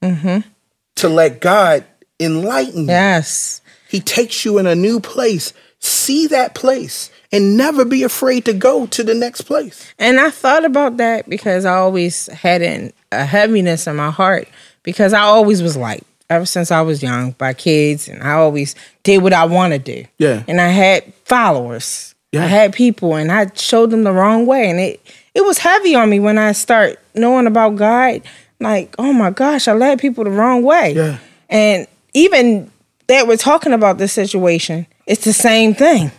mm-hmm. 0.03 0.49
to 0.97 1.09
let 1.09 1.41
God 1.41 1.85
enlighten 2.19 2.83
you, 2.83 2.89
Yes. 2.89 3.61
He 3.91 3.99
takes 4.01 4.45
you 4.45 4.59
in 4.59 4.67
a 4.67 4.77
new 4.77 5.01
place. 5.01 5.53
See 5.81 6.29
that 6.29 6.55
place 6.55 7.11
and 7.33 7.57
never 7.57 7.85
be 7.85 8.05
afraid 8.05 8.45
to 8.45 8.53
go 8.53 8.87
to 8.87 9.03
the 9.03 9.15
next 9.15 9.43
place. 9.43 9.93
And 9.99 10.21
I 10.21 10.31
thought 10.31 10.65
about 10.65 10.99
that 10.99 11.29
because 11.29 11.65
I 11.65 11.75
always 11.75 12.27
had 12.27 12.63
an, 12.63 12.93
a 13.11 13.25
heaviness 13.25 13.89
in 13.89 13.97
my 13.97 14.13
heart 14.13 14.47
because 14.85 15.13
I 15.13 15.23
always 15.23 15.61
was 15.61 15.77
like, 15.77 16.05
ever 16.29 16.47
since 16.47 16.71
I 16.71 16.83
was 16.83 17.03
young, 17.03 17.33
by 17.33 17.53
kids, 17.53 18.09
and 18.09 18.23
I 18.23 18.35
always 18.35 18.77
did 19.03 19.23
what 19.23 19.33
I 19.33 19.47
want 19.47 19.73
to 19.73 19.81
do. 19.81 20.05
Yeah. 20.19 20.45
And 20.47 20.61
I 20.61 20.69
had 20.69 21.13
followers. 21.25 22.10
Yeah. 22.33 22.45
I 22.45 22.47
had 22.47 22.73
people, 22.73 23.17
and 23.17 23.31
I 23.33 23.51
showed 23.55 23.91
them 23.91 24.05
the 24.05 24.13
wrong 24.13 24.47
way, 24.47 24.71
and 24.71 24.79
it 24.79 25.01
it 25.35 25.45
was 25.45 25.59
heavy 25.59 25.95
on 25.95 26.09
me 26.11 26.21
when 26.21 26.39
I 26.39 26.53
start 26.53 26.99
knowing 27.15 27.47
about 27.47 27.77
God. 27.77 28.23
Like, 28.61 28.95
oh 28.99 29.13
my 29.13 29.31
gosh, 29.31 29.67
I 29.69 29.73
led 29.73 29.99
people 29.99 30.25
the 30.25 30.31
wrong 30.31 30.63
way. 30.63 30.93
Yeah. 30.95 31.19
And 31.49 31.87
even 32.15 32.71
that 33.09 33.27
we're 33.27 33.37
talking 33.37 33.73
about 33.73 33.99
this 33.99 34.13
situation, 34.13 34.87
it's 35.07 35.25
the 35.25 35.33
same 35.33 35.75
thing. 35.75 36.11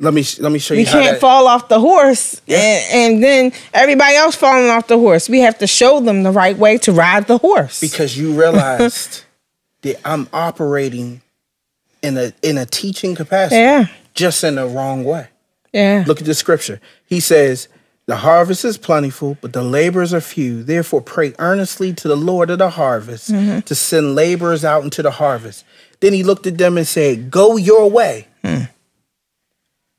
Let 0.00 0.14
me 0.14 0.24
let 0.38 0.52
me 0.52 0.60
show 0.60 0.74
you. 0.74 0.80
We 0.80 0.84
can't 0.84 1.14
that- 1.14 1.20
fall 1.20 1.48
off 1.48 1.68
the 1.68 1.80
horse 1.80 2.40
Yeah. 2.46 2.58
and, 2.92 3.14
and 3.14 3.24
then 3.24 3.52
everybody 3.74 4.14
else 4.14 4.36
falling 4.36 4.70
off 4.70 4.86
the 4.86 4.96
horse. 4.96 5.28
We 5.28 5.40
have 5.40 5.58
to 5.58 5.66
show 5.66 5.98
them 6.00 6.22
the 6.22 6.30
right 6.30 6.56
way 6.56 6.78
to 6.78 6.92
ride 6.92 7.26
the 7.26 7.38
horse. 7.38 7.80
because 7.80 8.16
you 8.16 8.32
realized 8.40 9.24
that 9.82 10.00
I'm 10.04 10.28
operating 10.32 11.20
in 12.00 12.16
a 12.16 12.32
in 12.42 12.58
a 12.58 12.64
teaching 12.64 13.16
capacity, 13.16 13.56
yeah. 13.56 13.86
just 14.14 14.44
in 14.44 14.54
the 14.54 14.66
wrong 14.66 15.02
way. 15.04 15.26
Yeah. 15.72 16.04
Look 16.06 16.20
at 16.20 16.26
the 16.26 16.34
scripture. 16.34 16.80
He 17.06 17.20
says, 17.20 17.68
The 18.06 18.16
harvest 18.16 18.64
is 18.64 18.78
plentiful, 18.78 19.36
but 19.40 19.52
the 19.52 19.62
laborers 19.62 20.14
are 20.14 20.20
few. 20.20 20.62
Therefore, 20.62 21.00
pray 21.02 21.34
earnestly 21.38 21.92
to 21.94 22.08
the 22.08 22.16
Lord 22.16 22.50
of 22.50 22.58
the 22.58 22.70
harvest 22.70 23.30
Mm-hmm. 23.30 23.60
to 23.60 23.74
send 23.74 24.14
laborers 24.14 24.64
out 24.64 24.84
into 24.84 25.02
the 25.02 25.10
harvest. 25.10 25.64
Then 26.00 26.12
he 26.12 26.22
looked 26.22 26.46
at 26.46 26.58
them 26.58 26.76
and 26.78 26.86
said, 26.86 27.30
Go 27.30 27.56
your 27.56 27.90
way. 27.90 28.28
Hmm. 28.44 28.62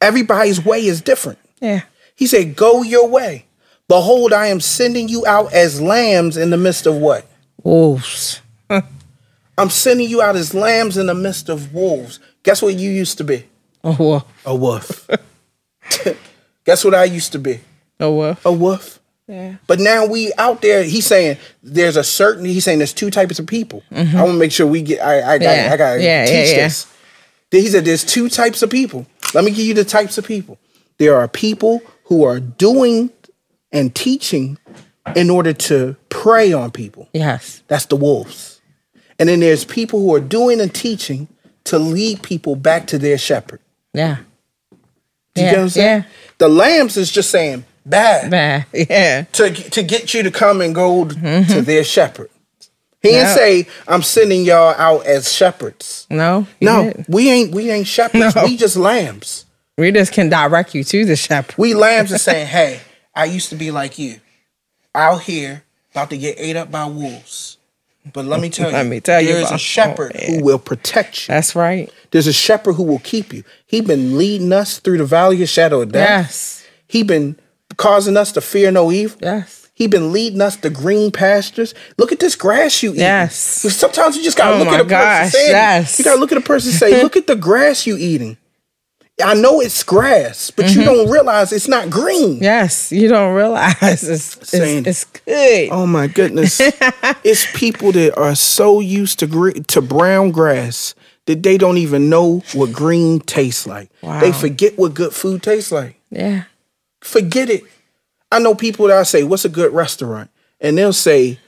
Everybody's 0.01 0.63
way 0.63 0.85
is 0.85 1.01
different. 1.01 1.39
Yeah. 1.61 1.81
He 2.15 2.25
said, 2.27 2.55
Go 2.55 2.81
your 2.83 3.07
way. 3.07 3.45
Behold, 3.87 4.33
I 4.33 4.47
am 4.47 4.59
sending 4.59 5.09
you 5.09 5.25
out 5.25 5.51
as 5.53 5.81
lambs 5.81 6.37
in 6.37 6.51
the 6.51 6.57
midst 6.57 6.85
of 6.85 6.95
what? 6.95 7.25
Wolves. 7.63 8.41
I'm 9.57 9.69
sending 9.69 10.07
you 10.09 10.21
out 10.21 10.35
as 10.35 10.53
lambs 10.53 10.97
in 10.97 11.07
the 11.07 11.13
midst 11.15 11.49
of 11.49 11.73
wolves. 11.73 12.19
Guess 12.43 12.61
what 12.61 12.75
you 12.75 12.89
used 12.91 13.17
to 13.17 13.23
be? 13.23 13.45
A 13.83 13.91
wolf. 13.91 14.25
A 14.45 14.55
wolf. 14.55 15.09
Guess 16.65 16.83
what 16.85 16.93
I 16.93 17.05
used 17.05 17.31
to 17.31 17.39
be? 17.39 17.59
A 17.99 18.09
wolf. 18.11 18.45
A 18.45 18.51
wolf. 18.51 18.99
Yeah. 19.27 19.55
But 19.67 19.79
now 19.79 20.05
we 20.05 20.31
out 20.37 20.61
there. 20.61 20.83
He's 20.83 21.05
saying 21.05 21.37
there's 21.61 21.95
a 21.97 22.03
certain. 22.03 22.45
He's 22.45 22.63
saying 22.63 22.79
there's 22.79 22.93
two 22.93 23.11
types 23.11 23.37
of 23.39 23.45
people. 23.45 23.83
I 23.91 24.03
want 24.15 24.31
to 24.31 24.33
make 24.33 24.51
sure 24.51 24.65
we 24.65 24.81
get. 24.81 24.99
I, 25.01 25.35
I 25.35 25.37
got. 25.37 25.45
Mm-hmm. 25.45 25.65
Yeah. 25.67 25.73
I 25.73 25.77
got 25.77 25.93
to 25.95 26.03
Yeah, 26.03 26.25
teach 26.25 26.33
yeah, 26.33 26.55
yeah. 26.57 26.63
this. 26.63 26.93
Then 27.51 27.61
He 27.61 27.67
said 27.67 27.85
there's 27.85 28.03
two 28.03 28.29
types 28.29 28.61
of 28.63 28.69
people. 28.69 29.05
Let 29.33 29.43
me 29.43 29.51
give 29.51 29.65
you 29.65 29.73
the 29.73 29.85
types 29.85 30.17
of 30.17 30.25
people. 30.25 30.57
There 30.97 31.15
are 31.15 31.27
people 31.27 31.81
who 32.05 32.23
are 32.23 32.39
doing 32.39 33.11
and 33.71 33.93
teaching 33.93 34.57
in 35.15 35.29
order 35.29 35.53
to 35.53 35.95
prey 36.09 36.51
on 36.53 36.71
people. 36.71 37.07
Yes. 37.13 37.61
That's 37.67 37.85
the 37.85 37.95
wolves. 37.95 38.61
And 39.19 39.29
then 39.29 39.39
there's 39.41 39.63
people 39.65 39.99
who 39.99 40.13
are 40.15 40.19
doing 40.19 40.59
and 40.59 40.73
teaching 40.73 41.27
to 41.65 41.77
lead 41.77 42.23
people 42.23 42.55
back 42.55 42.87
to 42.87 42.97
their 42.97 43.17
shepherd. 43.17 43.59
Yeah. 43.93 44.17
You 45.35 45.43
Yeah, 45.43 45.49
get 45.51 45.57
what 45.57 45.63
I'm 45.63 45.69
saying? 45.69 46.01
yeah. 46.01 46.09
The 46.37 46.49
lambs 46.49 46.97
is 46.97 47.11
just 47.11 47.29
saying 47.29 47.65
bad. 47.85 48.31
Bad. 48.31 48.65
Yeah. 48.73 49.23
to 49.33 49.51
to 49.51 49.83
get 49.83 50.13
you 50.13 50.23
to 50.23 50.31
come 50.31 50.61
and 50.61 50.73
go 50.75 51.05
to 51.05 51.15
mm-hmm. 51.15 51.61
their 51.63 51.83
shepherd. 51.83 52.29
He 53.01 53.09
didn't 53.09 53.27
Yeah. 53.29 53.35
say 53.35 53.67
I'm 53.87 54.01
sending 54.03 54.43
y'all 54.43 54.75
out 54.77 55.05
as 55.05 55.31
shepherds. 55.31 56.05
No. 56.09 56.47
No, 56.61 56.83
didn't. 56.85 57.09
we 57.09 57.29
ain't 57.29 57.53
we 57.53 57.69
ain't 57.71 57.87
shepherds. 57.87 58.35
No. 58.35 58.45
We 58.45 58.57
just 58.57 58.75
lambs. 58.75 59.45
We 59.77 59.91
just 59.91 60.11
can 60.11 60.27
direct 60.29 60.75
you 60.75 60.83
to 60.83 61.05
the 61.05 61.15
shepherd. 61.15 61.55
We 61.57 61.73
lambs 61.73 62.11
are 62.11 62.17
saying, 62.17 62.47
"Hey, 62.57 62.81
I 63.15 63.25
used 63.25 63.49
to 63.49 63.55
be 63.55 63.71
like 63.71 63.97
you, 63.97 64.19
out 64.93 65.21
here 65.21 65.63
about 65.91 66.09
to 66.09 66.17
get 66.17 66.35
ate 66.37 66.57
up 66.57 66.69
by 66.69 66.85
wolves." 66.85 67.57
But 68.13 68.25
let 68.25 68.39
me 68.41 68.49
tell 68.51 68.67
you, 68.69 68.73
Let 68.77 68.85
me 68.87 68.99
tell 68.99 69.21
you 69.21 69.33
there's 69.33 69.51
a 69.51 69.57
shepherd 69.57 70.13
oh, 70.15 70.25
who 70.25 70.43
will 70.43 70.59
protect 70.59 71.27
you. 71.27 71.33
That's 71.33 71.55
right. 71.55 71.91
There's 72.11 72.27
a 72.27 72.33
shepherd 72.33 72.73
who 72.73 72.83
will 72.83 72.99
keep 72.99 73.33
you. 73.33 73.43
He 73.67 73.81
been 73.81 74.17
leading 74.17 74.51
us 74.51 74.79
through 74.79 74.97
the 74.97 75.05
valley 75.05 75.41
of 75.43 75.49
shadow 75.49 75.81
of 75.81 75.91
death. 75.91 76.09
Yes. 76.25 76.67
He 76.87 77.03
been 77.03 77.37
causing 77.77 78.17
us 78.17 78.31
to 78.33 78.41
fear 78.41 78.71
no 78.71 78.91
evil. 78.91 79.17
Yes. 79.21 79.69
He 79.73 79.87
been 79.87 80.11
leading 80.11 80.41
us 80.41 80.57
to 80.57 80.69
green 80.69 81.09
pastures. 81.11 81.73
Look 81.97 82.11
at 82.11 82.19
this 82.19 82.35
grass 82.35 82.83
you 82.83 82.91
eat. 82.91 82.97
Yes. 82.97 83.37
Sometimes 83.37 84.17
you 84.17 84.23
just 84.23 84.37
gotta 84.37 84.55
Oh 84.55 84.59
look 84.59 84.67
at 84.67 84.81
a 84.81 84.83
person. 84.83 84.89
gosh, 84.89 85.31
Say 85.31 85.47
it. 85.47 85.51
yes. 85.51 85.99
You 85.99 86.03
gotta 86.03 86.19
look 86.19 86.31
at 86.33 86.37
a 86.37 86.41
person 86.41 86.71
and 86.71 86.79
say, 86.79 87.01
"Look 87.03 87.15
at 87.15 87.27
the 87.27 87.37
grass 87.37 87.87
you 87.87 87.95
eating." 87.95 88.35
I 89.23 89.33
know 89.33 89.59
it's 89.61 89.83
grass, 89.83 90.51
but 90.51 90.65
Mm-hmm. 90.65 90.79
you 90.79 90.85
don't 90.85 91.09
realize 91.09 91.51
it's 91.51 91.67
not 91.67 91.89
green. 91.89 92.37
Yes. 92.41 92.91
You 92.91 93.07
don't 93.09 93.33
realize 93.33 93.75
it's 94.03 94.47
Saying- 94.49 94.85
it's, 94.85 95.03
it's 95.03 95.21
good. 95.25 95.69
Oh 95.71 95.85
my 95.85 96.07
goodness! 96.07 96.59
it's 97.23 97.45
people 97.57 97.91
that 97.93 98.17
are 98.17 98.35
so 98.35 98.79
used 98.79 99.19
to 99.19 99.51
to 99.53 99.81
brown 99.81 100.31
grass 100.31 100.95
that 101.25 101.43
they 101.43 101.57
don't 101.57 101.77
even 101.77 102.09
know 102.09 102.41
what 102.53 102.71
green 102.73 103.19
tastes 103.19 103.67
like. 103.67 103.89
Wow. 104.01 104.19
They 104.21 104.31
forget 104.31 104.77
what 104.77 104.93
good 104.93 105.13
food 105.13 105.43
tastes 105.43 105.71
like. 105.71 105.99
Yeah. 106.09 106.43
Forget 107.01 107.49
it. 107.49 107.63
I 108.31 108.39
know 108.39 108.55
people 108.55 108.87
that 108.87 108.97
I 108.97 109.03
say, 109.03 109.23
"What's 109.23 109.45
a 109.45 109.49
good 109.49 109.73
restaurant?" 109.73 110.29
and 110.61 110.77
they'll 110.77 110.93
say, 110.93 111.39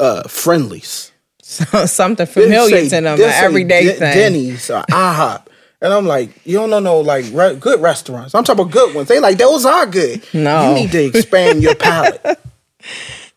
uh, 0.00 0.22
"Friendly's." 0.28 1.12
So, 1.42 1.86
something 1.86 2.26
familiar 2.26 2.76
say- 2.76 2.84
to 2.88 3.00
them, 3.02 3.06
an 3.06 3.20
everyday 3.20 3.86
thing. 3.92 4.14
Denny's 4.14 4.68
or 4.68 4.82
IHOP. 4.90 5.46
And 5.86 5.94
I'm 5.94 6.04
like, 6.04 6.30
you 6.44 6.56
don't 6.56 6.70
know 6.70 6.80
no 6.80 6.98
like 7.00 7.26
re- 7.32 7.54
good 7.54 7.80
restaurants. 7.80 8.34
I'm 8.34 8.42
talking 8.42 8.62
about 8.62 8.72
good 8.72 8.92
ones. 8.92 9.06
They 9.06 9.20
like 9.20 9.38
those 9.38 9.64
are 9.64 9.86
good. 9.86 10.20
No. 10.34 10.70
you 10.70 10.74
need 10.74 10.90
to 10.90 11.04
expand 11.04 11.62
your 11.62 11.76
palate. 11.76 12.20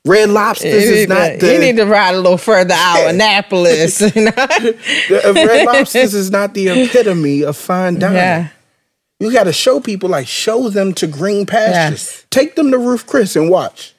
Red 0.03 0.31
Lobsters 0.31 0.73
is 0.85 1.07
not 1.07 1.33
to, 1.33 1.37
the 1.45 1.53
you 1.53 1.59
need 1.59 1.75
to 1.75 1.85
ride 1.85 2.15
a 2.15 2.19
little 2.19 2.39
further 2.39 2.73
out, 2.73 3.07
Annapolis. 3.09 4.01
you 4.15 4.23
know? 4.25 4.31
the- 4.31 5.21
uh, 5.25 5.33
Red 5.33 5.67
Lobsters 5.67 6.15
is 6.15 6.31
not 6.31 6.55
the 6.55 6.69
epitome 6.69 7.43
of 7.43 7.55
fine 7.55 7.99
dining. 7.99 8.15
yeah, 8.17 8.47
You 9.19 9.31
got 9.31 9.43
to 9.43 9.53
show 9.53 9.79
people 9.79 10.09
like 10.09 10.25
show 10.25 10.69
them 10.69 10.93
to 10.95 11.05
green 11.05 11.45
pastures. 11.45 12.01
Yes. 12.01 12.25
Take 12.31 12.55
them 12.55 12.71
to 12.71 12.79
Ruth's 12.79 13.03
Chris 13.03 13.35
and 13.35 13.47
watch. 13.51 13.93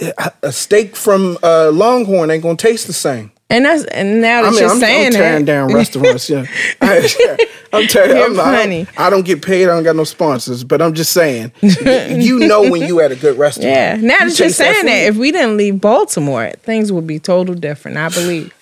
A, 0.00 0.32
a 0.44 0.50
steak 0.52 0.96
from 0.96 1.36
uh, 1.42 1.70
Longhorn 1.74 2.30
ain't 2.30 2.42
gonna 2.42 2.56
taste 2.56 2.86
the 2.86 2.94
same. 2.94 3.32
And 3.50 3.64
that's 3.64 3.84
and 3.84 4.20
now 4.20 4.42
that 4.42 4.48
I 4.48 4.50
mean, 4.50 4.60
you're 4.60 4.70
I'm, 4.70 4.78
saying 4.78 5.06
I'm 5.06 5.12
tearing 5.12 5.44
that, 5.44 5.52
down 5.52 5.74
restaurants. 5.74 6.30
Yeah, 6.30 6.46
I, 6.80 7.08
am 7.72 7.86
tearing. 7.88 8.16
I'm, 8.16 8.40
I, 8.40 8.62
funny. 8.62 8.84
don't, 8.84 9.00
I 9.00 9.10
don't 9.10 9.24
get 9.24 9.42
paid. 9.42 9.64
I 9.64 9.66
don't 9.74 9.84
got 9.84 9.96
no 9.96 10.04
sponsors. 10.04 10.64
But 10.64 10.80
I'm 10.82 10.94
just 10.94 11.12
saying, 11.12 11.52
you 11.60 12.40
know 12.40 12.70
when 12.70 12.82
you 12.82 13.00
at 13.00 13.12
a 13.12 13.16
good 13.16 13.38
restaurant. 13.38 13.68
yeah. 13.68 13.96
Now 13.96 14.00
You 14.00 14.08
that 14.08 14.20
you're 14.20 14.48
taste 14.48 14.58
that 14.58 14.74
saying 14.74 14.86
that, 14.86 15.08
if 15.08 15.16
we 15.16 15.30
didn't 15.30 15.56
leave 15.56 15.80
Baltimore, 15.80 16.52
things 16.62 16.90
would 16.90 17.06
be 17.06 17.18
total 17.18 17.54
different. 17.54 17.96
I 17.96 18.08
believe. 18.08 18.52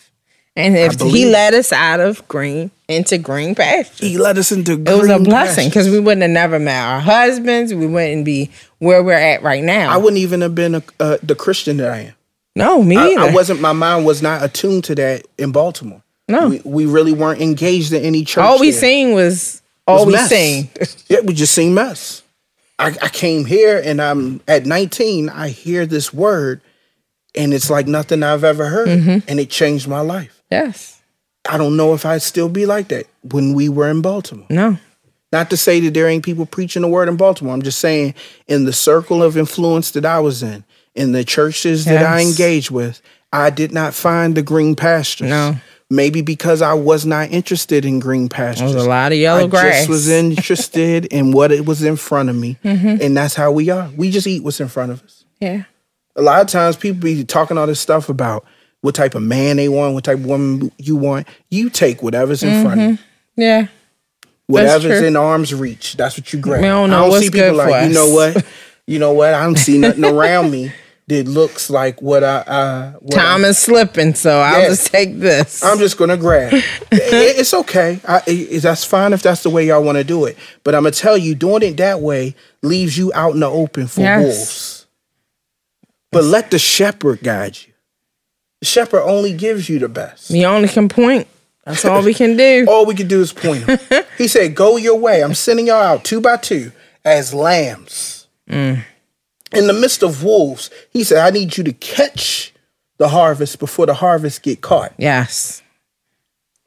And 0.54 0.76
if 0.76 1.00
he 1.00 1.24
led 1.24 1.54
us 1.54 1.72
out 1.72 2.00
of 2.00 2.28
green 2.28 2.70
into 2.86 3.16
green 3.16 3.54
pasture, 3.54 4.04
he 4.04 4.18
led 4.18 4.36
us 4.36 4.52
into. 4.52 4.76
Green 4.76 4.88
It 4.88 5.00
was 5.00 5.08
a 5.08 5.18
blessing 5.18 5.68
because 5.68 5.88
we 5.88 5.98
wouldn't 5.98 6.20
have 6.20 6.30
never 6.30 6.58
met 6.58 6.78
our 6.78 7.00
husbands. 7.00 7.72
We 7.72 7.86
wouldn't 7.86 8.26
be 8.26 8.50
where 8.78 9.02
we're 9.02 9.14
at 9.14 9.42
right 9.42 9.64
now. 9.64 9.90
I 9.90 9.96
wouldn't 9.96 10.18
even 10.18 10.42
have 10.42 10.54
been 10.54 10.74
a, 10.74 10.82
uh, 11.00 11.16
the 11.22 11.34
Christian 11.34 11.78
that 11.78 11.90
I 11.90 11.98
am. 12.00 12.14
No, 12.54 12.82
me 12.82 12.96
I, 12.96 13.08
either. 13.08 13.20
I 13.20 13.32
wasn't. 13.34 13.60
My 13.60 13.72
mind 13.72 14.04
was 14.06 14.22
not 14.22 14.42
attuned 14.42 14.84
to 14.84 14.94
that 14.96 15.26
in 15.38 15.52
Baltimore. 15.52 16.02
No. 16.28 16.48
we, 16.48 16.60
we 16.64 16.86
really 16.86 17.12
weren't 17.12 17.40
engaged 17.40 17.92
in 17.92 18.02
any 18.04 18.24
church. 18.24 18.44
all 18.44 18.58
we 18.60 18.70
there. 18.70 18.80
seen 18.80 19.12
was 19.12 19.60
all 19.86 20.06
we 20.06 20.12
mess. 20.12 20.28
seen. 20.30 20.70
Yeah, 21.08 21.20
we 21.20 21.34
just 21.34 21.54
seen 21.54 21.74
mess. 21.74 22.22
I, 22.78 22.88
I 23.02 23.08
came 23.08 23.44
here 23.44 23.80
and 23.84 24.00
I'm 24.00 24.40
at 24.48 24.64
19. 24.66 25.28
I 25.28 25.48
hear 25.48 25.84
this 25.86 26.12
word, 26.12 26.60
and 27.34 27.52
it's 27.52 27.68
like 27.70 27.86
nothing 27.86 28.22
I've 28.22 28.44
ever 28.44 28.66
heard, 28.66 28.88
Mm-hmm. 28.88 29.28
and 29.28 29.40
it 29.40 29.50
changed 29.50 29.88
my 29.88 30.00
life. 30.00 30.42
yes. 30.50 30.98
I 31.50 31.58
don't 31.58 31.76
know 31.76 31.92
if 31.92 32.06
I'd 32.06 32.22
still 32.22 32.48
be 32.48 32.66
like 32.66 32.86
that 32.88 33.06
when 33.32 33.52
we 33.54 33.68
were 33.68 33.90
in 33.90 34.00
Baltimore. 34.00 34.46
No. 34.48 34.78
Not 35.32 35.50
to 35.50 35.56
say 35.56 35.80
that 35.80 35.92
there 35.92 36.06
ain't 36.06 36.24
people 36.24 36.46
preaching 36.46 36.82
the 36.82 36.88
word 36.88 37.08
in 37.08 37.16
Baltimore. 37.16 37.52
I'm 37.52 37.62
just 37.62 37.80
saying 37.80 38.14
in 38.46 38.64
the 38.64 38.72
circle 38.72 39.24
of 39.24 39.36
influence 39.36 39.90
that 39.90 40.04
I 40.06 40.20
was 40.20 40.44
in, 40.44 40.62
in 40.94 41.12
the 41.12 41.24
churches 41.24 41.84
that 41.86 42.04
I 42.04 42.20
Yes. 42.20 42.30
engaged 42.30 42.70
with, 42.70 43.00
I 43.32 43.50
did 43.50 43.72
not 43.72 43.94
find 43.94 44.34
the 44.34 44.42
green 44.42 44.74
pastures. 44.76 45.28
No. 45.30 45.56
Maybe 45.90 46.22
because 46.22 46.62
I 46.62 46.72
was 46.72 47.04
not 47.04 47.30
interested 47.30 47.84
in 47.84 47.98
green 47.98 48.28
pastures. 48.30 48.70
There 48.70 48.76
was 48.76 48.86
a 48.86 48.88
lot 48.88 49.12
of 49.12 49.18
yellow 49.18 49.44
I 49.44 49.46
grass. 49.48 49.76
just 49.80 49.88
was 49.90 50.08
interested 50.10 51.04
in 51.06 51.32
what 51.32 51.52
it 51.52 51.66
was 51.66 51.82
in 51.82 51.96
front 51.96 52.30
of 52.30 52.36
me. 52.36 52.56
Mm-hmm. 52.64 53.02
And 53.02 53.16
that's 53.16 53.34
how 53.34 53.52
we 53.52 53.68
are. 53.70 53.90
We 53.96 54.10
just 54.10 54.26
eat 54.26 54.42
what's 54.42 54.60
in 54.60 54.68
front 54.68 54.92
of 54.92 55.02
us. 55.02 55.24
yeah. 55.40 55.64
A 56.14 56.20
lot 56.22 56.42
of 56.42 56.46
times 56.48 56.76
people 56.76 57.00
be 57.00 57.24
talking 57.24 57.56
all 57.56 57.66
this 57.66 57.80
stuff 57.80 58.10
about 58.10 58.44
what 58.82 58.94
type 58.94 59.14
of 59.14 59.22
man 59.22 59.56
they 59.56 59.68
want, 59.70 59.94
what 59.94 60.04
type 60.04 60.18
of 60.18 60.26
woman 60.26 60.70
you 60.76 60.94
want. 60.96 61.26
You 61.48 61.70
take 61.70 62.02
whatever's 62.02 62.42
in 62.42 62.62
front 62.62 62.80
of 62.80 62.90
you. 62.90 62.98
Yeah. 63.36 63.66
Whatever's 64.46 64.92
Mm-hmm. 64.98 65.04
in 65.06 65.16
arm's 65.16 65.54
reach, 65.54 65.96
that's 65.96 66.18
what 66.18 66.30
you 66.32 66.38
grab. 66.38 66.60
We 66.60 66.68
don't 66.68 66.90
know 66.90 67.06
I 67.06 67.10
don't 67.10 67.20
see 67.22 67.30
people 67.30 67.54
like, 67.54 67.88
you 67.88 67.94
know 67.94 68.10
what? 68.10 68.44
You 68.84 68.98
know 68.98 69.12
what? 69.12 69.32
I 69.32 69.44
don't 69.44 69.56
see 69.56 69.78
nothing 69.78 70.04
around 70.04 70.50
me 70.50 70.72
that 71.08 71.26
looks 71.26 71.68
like 71.68 72.00
what 72.00 72.22
I 72.24 72.36
uh 72.38 72.92
what 73.00 73.12
Time 73.14 73.44
is 73.44 73.58
slipping, 73.58 74.14
so 74.14 74.40
I'll 74.40 74.68
just 74.68 74.86
take 74.92 75.18
this. 75.18 75.62
I'm 75.64 75.78
just 75.78 75.98
gonna 75.98 76.16
grab. 76.16 76.52
It- 76.54 76.64
it's 76.92 77.52
okay. 77.54 78.00
I, 78.06 78.22
it- 78.26 78.60
that's 78.62 78.84
fine 78.84 79.12
if 79.12 79.22
that's 79.22 79.42
the 79.42 79.50
way 79.50 79.66
y'all 79.66 79.82
want 79.82 79.98
to 79.98 80.04
do 80.04 80.24
it. 80.26 80.36
But 80.64 80.74
I'm 80.74 80.82
gonna 80.84 80.92
tell 80.92 81.18
you, 81.18 81.34
doing 81.34 81.62
it 81.62 81.76
that 81.78 82.00
way 82.00 82.34
leaves 82.62 82.96
you 82.96 83.12
out 83.14 83.34
in 83.34 83.40
the 83.40 83.48
open 83.50 83.86
for 83.88 84.00
Yes. 84.00 84.22
wolves. 84.24 84.86
But 86.12 86.24
let 86.24 86.50
the 86.50 86.58
shepherd 86.58 87.22
guide 87.22 87.56
you. 87.66 87.72
The 88.60 88.66
shepherd 88.66 89.02
only 89.02 89.32
gives 89.32 89.68
you 89.68 89.78
the 89.78 89.88
best. 89.88 90.30
we 90.30 90.44
only 90.46 90.68
can 90.68 90.88
point. 90.88 91.26
That's 91.64 91.84
all 91.84 92.02
we 92.02 92.12
can 92.14 92.36
do. 92.36 92.66
All 92.68 92.86
we 92.86 92.94
can 92.94 93.06
do 93.08 93.20
is 93.20 93.32
point 93.32 93.64
him. 93.64 93.78
he 94.18 94.26
said, 94.28 94.54
"Go 94.56 94.76
your 94.76 94.96
way. 94.98 95.22
I'm 95.22 95.34
sending 95.34 95.68
y'all 95.68 95.82
out 95.82 96.04
two 96.04 96.20
by 96.20 96.36
two 96.36 96.72
as 97.04 97.32
lambs 97.32 98.26
Mm. 98.50 98.84
In 99.54 99.66
the 99.66 99.72
midst 99.72 100.02
of 100.02 100.22
wolves." 100.24 100.70
He 100.90 101.04
said, 101.04 101.18
"I 101.18 101.30
need 101.30 101.56
you 101.56 101.64
to 101.64 101.72
catch 101.72 102.52
the 102.98 103.08
harvest 103.08 103.58
before 103.58 103.86
the 103.86 103.94
harvest 103.94 104.42
get 104.42 104.60
caught." 104.60 104.92
Yes. 104.98 105.62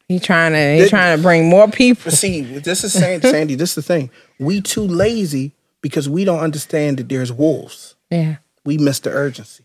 He 0.08 0.20
trying 0.20 0.52
to 0.54 0.84
he 0.84 0.90
trying 0.90 1.18
to 1.18 1.22
bring 1.24 1.50
more 1.50 1.68
people. 1.68 2.12
See, 2.12 2.42
this 2.42 2.84
is 2.84 2.94
saying, 2.94 3.22
Sandy, 3.22 3.56
this 3.56 3.70
is 3.72 3.76
the 3.76 3.82
thing. 3.82 4.12
We 4.40 4.62
too 4.62 4.84
lazy 4.84 5.54
because 5.82 6.08
we 6.08 6.26
don't 6.26 6.40
understand 6.42 6.98
that 6.98 7.10
there's 7.10 7.32
wolves. 7.34 7.96
Yeah. 8.12 8.36
We 8.64 8.78
miss 8.78 9.00
the 9.00 9.10
urgency. 9.10 9.64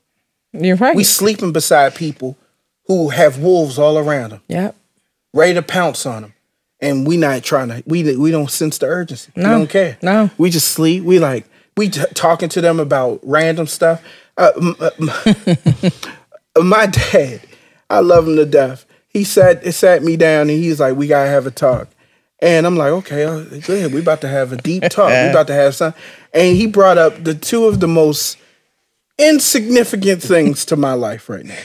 You're 0.53 0.77
right. 0.77 0.97
We 0.97 1.05
sleeping 1.05 1.53
beside 1.53 1.95
people 1.95 2.39
who 2.87 3.11
have 3.11 3.39
wolves 3.39 3.79
all 3.79 3.99
around 3.99 4.31
them, 4.31 4.41
yep. 4.49 4.75
ready 5.35 5.55
to 5.55 5.63
pounce 5.63 6.07
on 6.07 6.23
them. 6.23 6.35
And 6.81 7.07
we 7.07 7.19
not 7.19 7.43
trying 7.43 7.69
to, 7.69 7.83
we 7.87 8.17
we 8.17 8.31
don't 8.31 8.51
sense 8.51 8.79
the 8.79 8.87
urgency. 8.87 9.31
We 9.37 9.43
No, 9.43 9.51
don't 9.59 9.69
care. 9.71 9.99
no. 10.03 10.31
We 10.39 10.49
just 10.49 10.69
sleep. 10.69 11.05
We 11.05 11.19
like, 11.19 11.47
we 11.81 11.89
t- 11.89 12.03
talking 12.15 12.51
to 12.51 12.61
them 12.61 12.79
about 12.79 13.21
random 13.23 13.67
stuff. 13.67 14.03
Uh, 14.37 14.53
m- 14.57 14.77
uh, 14.79 15.91
my 16.63 16.87
dad, 16.87 17.41
I 17.89 18.01
love 18.01 18.29
him 18.29 18.37
to 18.37 18.45
death. 18.45 18.85
He 19.09 19.25
sat, 19.25 19.67
it 19.67 19.73
sat 19.73 20.03
me 20.03 20.17
down 20.17 20.43
and 20.51 20.59
he's 20.59 20.79
like, 20.79 20.95
we 20.97 21.07
got 21.07 21.25
to 21.25 21.31
have 21.31 21.47
a 21.47 21.51
talk. 21.51 21.89
And 22.43 22.67
I'm 22.67 22.77
like, 22.77 22.91
okay, 22.93 23.25
uh, 23.25 23.45
good. 23.67 23.93
We 23.95 24.01
about 24.01 24.21
to 24.21 24.29
have 24.29 24.53
a 24.53 24.57
deep 24.57 24.83
talk. 24.91 25.09
we 25.09 25.31
about 25.31 25.47
to 25.49 25.55
have 25.55 25.75
some. 25.75 25.95
And 26.35 26.55
he 26.57 26.67
brought 26.67 26.99
up 26.99 27.25
the 27.25 27.35
two 27.35 27.65
of 27.67 27.81
the 27.81 27.89
most 27.89 28.37
insignificant 29.19 30.23
things 30.23 30.65
to 30.67 30.77
my 30.77 30.93
life 30.95 31.29
right 31.29 31.45
now. 31.45 31.59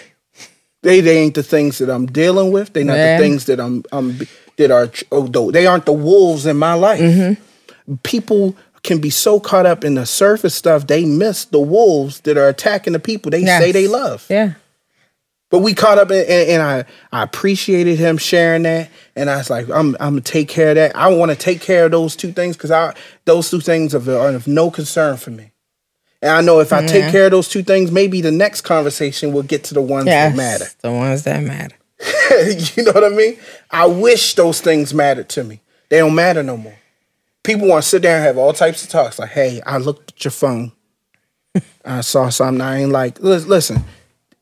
They 0.81 1.01
they 1.01 1.17
ain't 1.17 1.33
the 1.35 1.43
things 1.43 1.79
that 1.79 1.89
I'm 1.89 2.05
dealing 2.05 2.51
with. 2.51 2.73
They 2.73 2.83
not 2.83 2.95
Yeah. 2.97 3.17
the 3.17 3.23
things 3.23 3.45
that 3.45 3.59
I'm 3.59 3.83
I'm 3.91 4.19
that 4.57 4.71
are 4.71 4.91
oh, 5.11 5.51
they 5.51 5.65
aren't 5.65 5.85
the 5.85 5.93
wolves 5.93 6.45
in 6.45 6.57
my 6.57 6.73
life. 6.73 6.99
Mm-hmm. 7.01 7.95
People 8.03 8.55
can 8.85 8.99
be 8.99 9.09
so 9.09 9.39
caught 9.39 9.65
up 9.65 9.83
in 9.83 9.95
the 9.95 10.05
surface 10.05 10.55
stuff 10.55 10.87
they 10.87 11.03
miss 11.03 11.43
the 11.45 11.59
wolves 11.59 12.21
that 12.21 12.37
are 12.37 12.47
attacking 12.47 12.93
the 12.93 12.99
people 12.99 13.29
they 13.31 13.41
Yes. 13.41 13.61
say 13.61 13.71
they 13.73 13.87
love. 13.87 14.25
Yeah. 14.29 14.53
But 15.51 15.59
we 15.59 15.73
caught 15.73 15.97
up, 15.99 16.09
in, 16.11 16.17
and, 16.17 16.49
and 16.49 16.61
I 16.61 16.85
I 17.11 17.23
appreciated 17.23 17.97
him 17.99 18.17
sharing 18.17 18.63
that, 18.63 18.89
and 19.15 19.29
I 19.29 19.37
was 19.37 19.49
like, 19.49 19.69
I'm 19.69 19.95
I'm 19.99 20.13
gonna 20.13 20.21
take 20.21 20.47
care 20.49 20.69
of 20.69 20.75
that. 20.75 20.95
I 20.95 21.07
want 21.09 21.31
to 21.31 21.35
take 21.37 21.61
care 21.61 21.85
of 21.85 21.91
those 21.91 22.15
two 22.15 22.31
things 22.31 22.55
because 22.57 22.71
I 22.71 22.93
those 23.25 23.49
two 23.49 23.59
things 23.61 23.93
are, 23.93 24.17
are 24.17 24.29
of 24.35 24.47
no 24.47 24.71
concern 24.71 25.17
for 25.17 25.31
me. 25.31 25.51
And 26.21 26.31
I 26.31 26.41
know 26.41 26.59
if 26.59 26.73
I 26.73 26.85
take 26.87 27.11
care 27.11 27.25
of 27.25 27.31
those 27.31 27.47
two 27.47 27.61
things, 27.61 27.91
maybe 27.91 28.19
the 28.21 28.31
next 28.31 28.61
conversation 28.61 29.31
will 29.33 29.43
get 29.43 29.63
to 29.65 29.73
the 29.75 29.81
ones 29.81 30.07
Yes. 30.07 30.31
that 30.31 30.35
matter. 30.37 30.65
The 30.81 30.91
ones 30.91 31.23
that 31.23 31.43
matter. 31.43 31.75
you 32.75 32.83
know 32.83 32.91
what 32.93 33.03
I 33.03 33.09
mean? 33.09 33.37
I 33.69 33.85
wish 33.85 34.33
those 34.33 34.59
things 34.59 34.93
mattered 34.93 35.29
to 35.29 35.43
me. 35.43 35.61
They 35.89 35.99
don't 35.99 36.15
matter 36.15 36.41
no 36.41 36.57
more. 36.57 36.75
People 37.45 37.67
want 37.67 37.83
to 37.83 37.89
sit 37.89 38.01
there 38.01 38.17
and 38.17 38.25
have 38.25 38.37
all 38.37 38.53
types 38.53 38.83
of 38.83 38.89
talks 38.89 39.19
like, 39.19 39.29
hey, 39.29 39.61
I 39.65 39.77
looked 39.77 40.13
at 40.13 40.25
your 40.25 40.31
phone. 40.31 40.71
I 41.85 42.01
saw 42.01 42.29
something 42.29 42.61
I 42.61 42.81
ain't 42.81 42.91
like. 42.91 43.19
Listen, 43.19 43.83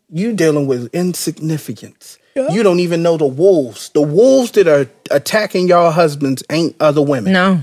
you 0.09 0.33
dealing 0.33 0.67
with 0.67 0.93
insignificance. 0.93 2.17
You 2.35 2.63
don't 2.63 2.79
even 2.79 3.03
know 3.03 3.17
the 3.17 3.27
wolves. 3.27 3.89
The 3.89 4.01
wolves 4.01 4.51
that 4.51 4.67
are 4.67 4.87
attacking 5.11 5.67
y'all 5.67 5.91
husbands 5.91 6.43
ain't 6.49 6.75
other 6.79 7.01
women. 7.01 7.31
No. 7.31 7.61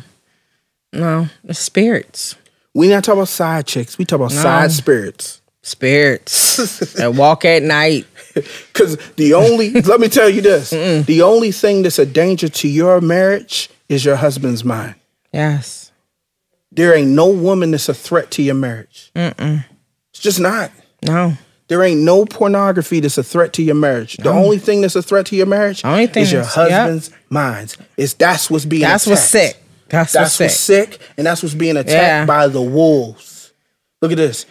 No. 0.93 1.28
The 1.43 1.55
spirits. 1.55 2.36
We 2.72 2.88
not 2.88 3.03
talking 3.03 3.18
about 3.18 3.28
side 3.28 3.66
chicks. 3.66 3.99
We 3.99 4.05
talk 4.05 4.18
about 4.18 4.32
side 4.32 4.70
spirits. 4.70 5.41
Spirits. 5.62 6.93
that 6.95 7.14
walk 7.14 7.45
at 7.45 7.62
night. 7.62 8.07
Because 8.34 8.97
the 9.16 9.34
only, 9.34 9.70
let 9.82 9.99
me 9.99 10.09
tell 10.09 10.30
you 10.30 10.41
this 10.41 10.70
the 10.70 11.22
only 11.22 11.51
thing 11.51 11.82
that's 11.82 11.99
a 11.99 12.07
danger 12.07 12.49
to 12.49 12.68
your 12.68 13.01
marriage 13.01 13.70
is 13.88 14.05
your 14.05 14.16
husband's 14.16 14.64
mind. 14.64 14.95
Yes. 15.33 15.93
There 16.72 16.95
ain't 16.95 17.11
no 17.11 17.28
woman 17.28 17.70
that's 17.72 17.89
a 17.89 17.95
threat 17.95 18.31
to 18.33 18.43
your 18.43 18.55
marriage. 18.55 19.11
It's 19.14 20.20
just 20.20 20.41
not. 20.41 20.70
No. 21.07 21.35
There 21.68 21.83
ain't 21.85 22.01
no 22.01 22.24
pornography 22.24 22.99
that's 23.01 23.16
a 23.18 23.22
threat 23.22 23.53
to 23.55 23.62
your 23.62 23.74
marriage. 23.76 24.16
The 24.16 24.28
only 24.31 24.59
thing 24.59 24.81
that's 24.81 24.97
a 24.97 25.03
threat 25.03 25.26
to 25.26 25.37
your 25.37 25.47
marriage 25.47 25.85
Only 25.85 26.07
thing 26.09 26.24
is 26.24 26.33
your 26.33 26.43
that's- 26.43 26.70
yep. 26.70 26.81
husband's 26.81 27.11
minds. 27.28 27.76
It's 27.97 28.14
that's 28.14 28.51
what's 28.51 28.64
being 28.64 28.83
That's 28.83 29.07
what's 29.07 29.33
attacked. 29.33 29.55
sick. 29.57 29.64
That's, 29.89 30.12
That's 30.12 30.39
what's 30.39 30.57
sick. 30.57 30.99
and 31.16 31.26
that's 31.26 31.43
what's 31.43 31.55
being 31.55 31.76
attacked 31.76 31.91
Yeah. 31.91 32.24
by 32.24 32.47
the 32.49 32.62
wolves. 32.62 33.53
Look 34.03 34.12
at 34.12 34.16
this. 34.16 34.47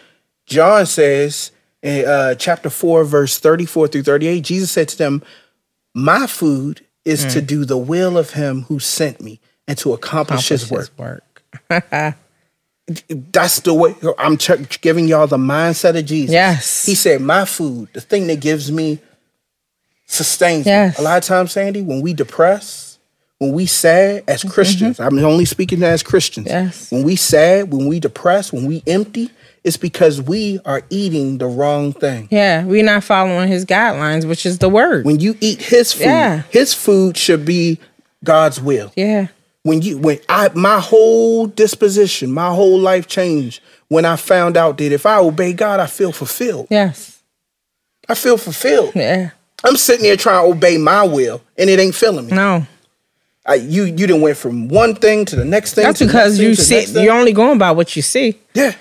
John 0.45 0.85
says 0.85 1.51
in 1.81 2.05
uh, 2.05 2.35
chapter 2.35 2.69
4, 2.69 3.03
verse 3.05 3.37
34 3.39 3.87
through 3.89 4.03
38, 4.03 4.41
Jesus 4.41 4.71
said 4.71 4.87
to 4.89 4.97
them, 4.97 5.21
My 5.93 6.25
food 6.27 6.85
is 7.05 7.25
Mm. 7.25 7.33
to 7.33 7.41
do 7.41 7.65
the 7.65 7.77
will 7.77 8.17
of 8.17 8.31
him 8.31 8.63
who 8.63 8.79
sent 8.79 9.21
me 9.21 9.39
and 9.69 9.77
to 9.77 9.93
accomplish, 9.93 10.49
his 10.49 10.69
work. 10.69 10.89
work. 10.97 11.23
That's 13.09 13.59
the 13.59 13.73
way 13.73 13.95
I'm 14.17 14.35
ch- 14.37 14.81
giving 14.81 15.07
y'all 15.07 15.27
the 15.27 15.37
mindset 15.37 15.97
of 15.97 16.05
Jesus. 16.05 16.33
Yes. 16.33 16.85
He 16.85 16.95
said, 16.95 17.21
My 17.21 17.45
food, 17.45 17.89
the 17.93 18.01
thing 18.01 18.27
that 18.27 18.39
gives 18.39 18.71
me 18.71 18.99
sustains 20.07 20.65
Yes. 20.65 20.97
me. 20.97 21.03
A 21.03 21.07
lot 21.07 21.17
of 21.19 21.23
times, 21.23 21.51
Sandy, 21.51 21.81
when 21.83 22.01
we 22.01 22.13
depress, 22.13 22.97
when 23.37 23.53
we 23.53 23.67
sad 23.67 24.23
as 24.27 24.39
mm-hmm. 24.41 24.49
Christians, 24.49 24.99
I'm 24.99 25.19
only 25.19 25.45
speaking 25.45 25.83
as 25.83 26.01
Christians. 26.01 26.47
Yes. 26.47 26.91
When 26.91 27.03
we 27.03 27.15
sad, 27.15 27.71
when 27.71 27.87
we 27.87 27.99
depressed, 27.99 28.51
when 28.51 28.65
we 28.65 28.81
empty, 28.87 29.29
it's 29.63 29.77
because 29.77 30.19
we 30.19 30.59
are 30.65 30.81
eating 30.89 31.37
the 31.37 31.45
wrong 31.45 31.93
thing. 31.93 32.27
Yeah, 32.31 32.63
we're 32.65 32.83
not 32.83 33.03
following 33.03 33.49
his 33.49 33.65
guidelines, 33.65 34.27
which 34.27 34.47
is 34.47 34.57
the 34.57 34.69
word. 34.69 35.05
When 35.05 35.19
you 35.19 35.37
eat 35.41 35.61
his 35.61 35.93
food, 35.93 36.05
Yeah. 36.05 36.41
his 36.49 36.73
food 36.73 37.17
should 37.17 37.45
be 37.45 37.79
God's 38.23 38.59
will. 38.59 38.91
yeah. 38.95 39.27
When 39.63 39.81
you 39.81 39.97
when 39.97 40.19
I 40.29 40.49
my 40.55 40.79
whole 40.79 41.45
disposition, 41.47 42.31
my 42.31 42.53
whole 42.53 42.79
life 42.79 43.07
changed 43.07 43.61
when 43.89 44.05
I 44.05 44.15
found 44.15 44.55
out 44.55 44.77
that 44.77 44.91
if 44.91 45.05
I 45.05 45.17
obey 45.17 45.53
God, 45.53 45.79
I 45.79 45.85
feel 45.87 46.11
fulfilled. 46.11 46.67
Yes. 46.69 47.21
I 48.07 48.15
feel 48.15 48.37
fulfilled. 48.37 48.93
Yeah. 48.95 49.31
I'm 49.63 49.75
sitting 49.75 50.03
there 50.03 50.15
trying 50.15 50.45
to 50.45 50.55
obey 50.55 50.77
my 50.77 51.03
will, 51.03 51.41
and 51.57 51.69
it 51.69 51.79
ain't 51.79 51.93
feeling 51.93 52.27
me. 52.27 52.31
No. 52.33 52.65
I, 53.45 53.55
you 53.55 53.83
you 53.83 53.91
didn't 54.07 54.21
went 54.21 54.37
from 54.37 54.69
one 54.69 54.95
thing 54.95 55.25
to 55.25 55.35
the 55.35 55.43
next 55.45 55.73
thing. 55.73 55.83
That's 55.83 55.99
because 55.99 56.39
you 56.39 56.55
see 56.55 56.85
you're 57.01 57.13
only 57.13 57.33
going 57.33 57.57
by 57.57 57.71
what 57.71 57.95
you 57.95 58.01
see. 58.01 58.39
yeah. 58.53 58.75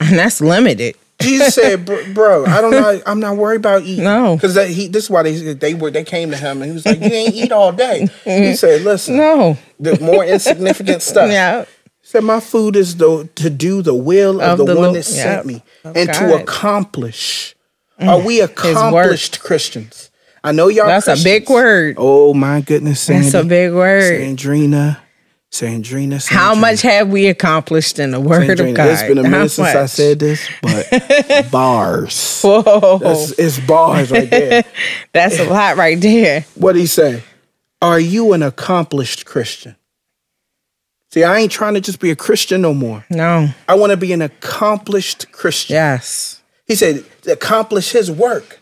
And 0.00 0.18
that's 0.18 0.40
limited. 0.40 0.96
Jesus 1.20 1.54
said, 1.54 1.84
"Bro, 2.14 2.46
I 2.46 2.60
don't 2.60 2.70
know. 2.70 3.00
I'm 3.06 3.20
not 3.20 3.36
worried 3.36 3.56
about 3.56 3.82
eating. 3.82 4.04
No. 4.04 4.36
because 4.36 4.54
that 4.54 4.68
he. 4.70 4.88
This 4.88 5.04
is 5.04 5.10
why 5.10 5.22
they 5.24 5.54
they 5.54 5.74
were 5.74 5.90
they 5.90 6.04
came 6.04 6.30
to 6.30 6.36
him 6.36 6.62
and 6.62 6.70
he 6.70 6.74
was 6.74 6.86
like, 6.86 7.00
"You 7.00 7.06
ain't 7.10 7.34
eat 7.34 7.52
all 7.52 7.72
day." 7.72 8.08
He 8.24 8.54
said, 8.54 8.82
"Listen, 8.82 9.16
No. 9.18 9.56
the 9.80 9.98
more 10.00 10.24
insignificant 10.24 11.02
stuff." 11.02 11.30
Yeah. 11.30 11.64
He 11.64 12.06
said, 12.06 12.24
"My 12.24 12.40
food 12.40 12.76
is 12.76 12.96
the 12.96 13.28
to 13.34 13.50
do 13.50 13.82
the 13.82 13.94
will 13.94 14.40
of, 14.40 14.58
Of 14.60 14.66
the, 14.66 14.74
the 14.74 14.80
one 14.80 14.88
Lo- 14.88 14.92
that 14.94 15.02
sent 15.02 15.38
yep. 15.38 15.44
me 15.46 15.62
Of 15.84 15.96
and 15.96 16.08
to 16.12 16.20
God. 16.20 16.30
Mm. 16.30 16.42
accomplish." 16.42 17.54
Are 18.00 18.20
we 18.20 18.40
accomplished 18.40 19.40
Christians? 19.40 20.10
I 20.44 20.52
know 20.52 20.68
y'all. 20.68 20.86
That's 20.86 21.08
a 21.08 21.16
big 21.24 21.50
word. 21.50 21.96
Oh 21.98 22.32
my 22.32 22.60
goodness, 22.60 23.00
Sandy. 23.00 23.22
That's 23.28 23.34
a 23.34 23.44
big 23.44 23.72
word. 23.72 24.20
Sandrina, 24.22 24.98
Sandrina, 25.50 26.16
Sandrina. 26.16 26.28
How 26.28 26.54
much 26.54 26.82
have 26.82 27.08
we 27.08 27.26
accomplished 27.26 27.98
in 27.98 28.10
the 28.10 28.20
word 28.20 28.48
Sandrina, 28.48 28.70
of 28.70 28.76
God? 28.76 28.88
It's 28.88 29.02
been 29.02 29.18
a 29.18 29.22
minute 29.22 29.50
since 29.50 29.68
I 29.68 29.86
said 29.86 30.18
this, 30.18 30.48
but 30.62 31.50
bars. 31.50 32.42
Whoa. 32.42 32.98
That's, 32.98 33.32
it's 33.32 33.58
bars 33.60 34.10
right 34.10 34.28
there. 34.28 34.64
That's 35.12 35.38
a 35.38 35.44
lot 35.44 35.76
right 35.76 35.98
there. 36.00 36.42
What 36.54 36.74
did 36.74 36.80
he 36.80 36.86
say? 36.86 37.22
Are 37.80 37.98
you 37.98 38.32
an 38.34 38.42
accomplished 38.42 39.24
Christian? 39.24 39.76
See, 41.10 41.24
I 41.24 41.38
ain't 41.38 41.52
trying 41.52 41.74
to 41.74 41.80
just 41.80 42.00
be 42.00 42.10
a 42.10 42.16
Christian 42.16 42.60
no 42.60 42.74
more. 42.74 43.04
No. 43.08 43.48
I 43.66 43.74
want 43.74 43.90
to 43.90 43.96
be 43.96 44.12
an 44.12 44.20
accomplished 44.20 45.32
Christian. 45.32 45.74
Yes. 45.74 46.42
He 46.66 46.74
said, 46.74 47.04
accomplish 47.26 47.92
his 47.92 48.10
work. 48.10 48.60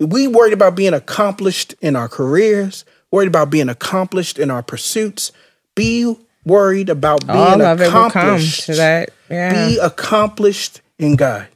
We 0.00 0.26
worried 0.26 0.52
about 0.52 0.74
being 0.74 0.94
accomplished 0.94 1.76
in 1.80 1.94
our 1.94 2.08
careers, 2.08 2.84
worried 3.12 3.28
about 3.28 3.50
being 3.50 3.68
accomplished 3.68 4.36
in 4.36 4.50
our 4.50 4.64
pursuits. 4.64 5.30
Be 5.74 6.16
worried 6.44 6.88
about 6.88 7.26
being 7.26 7.38
All 7.38 7.60
of 7.62 7.80
it 7.80 7.84
will 7.84 7.90
come 7.90 8.06
accomplished. 8.08 8.66
to 8.66 8.74
that. 8.74 9.10
Yeah. 9.30 9.66
Be 9.66 9.78
accomplished 9.78 10.80
in 10.98 11.16
God. 11.16 11.48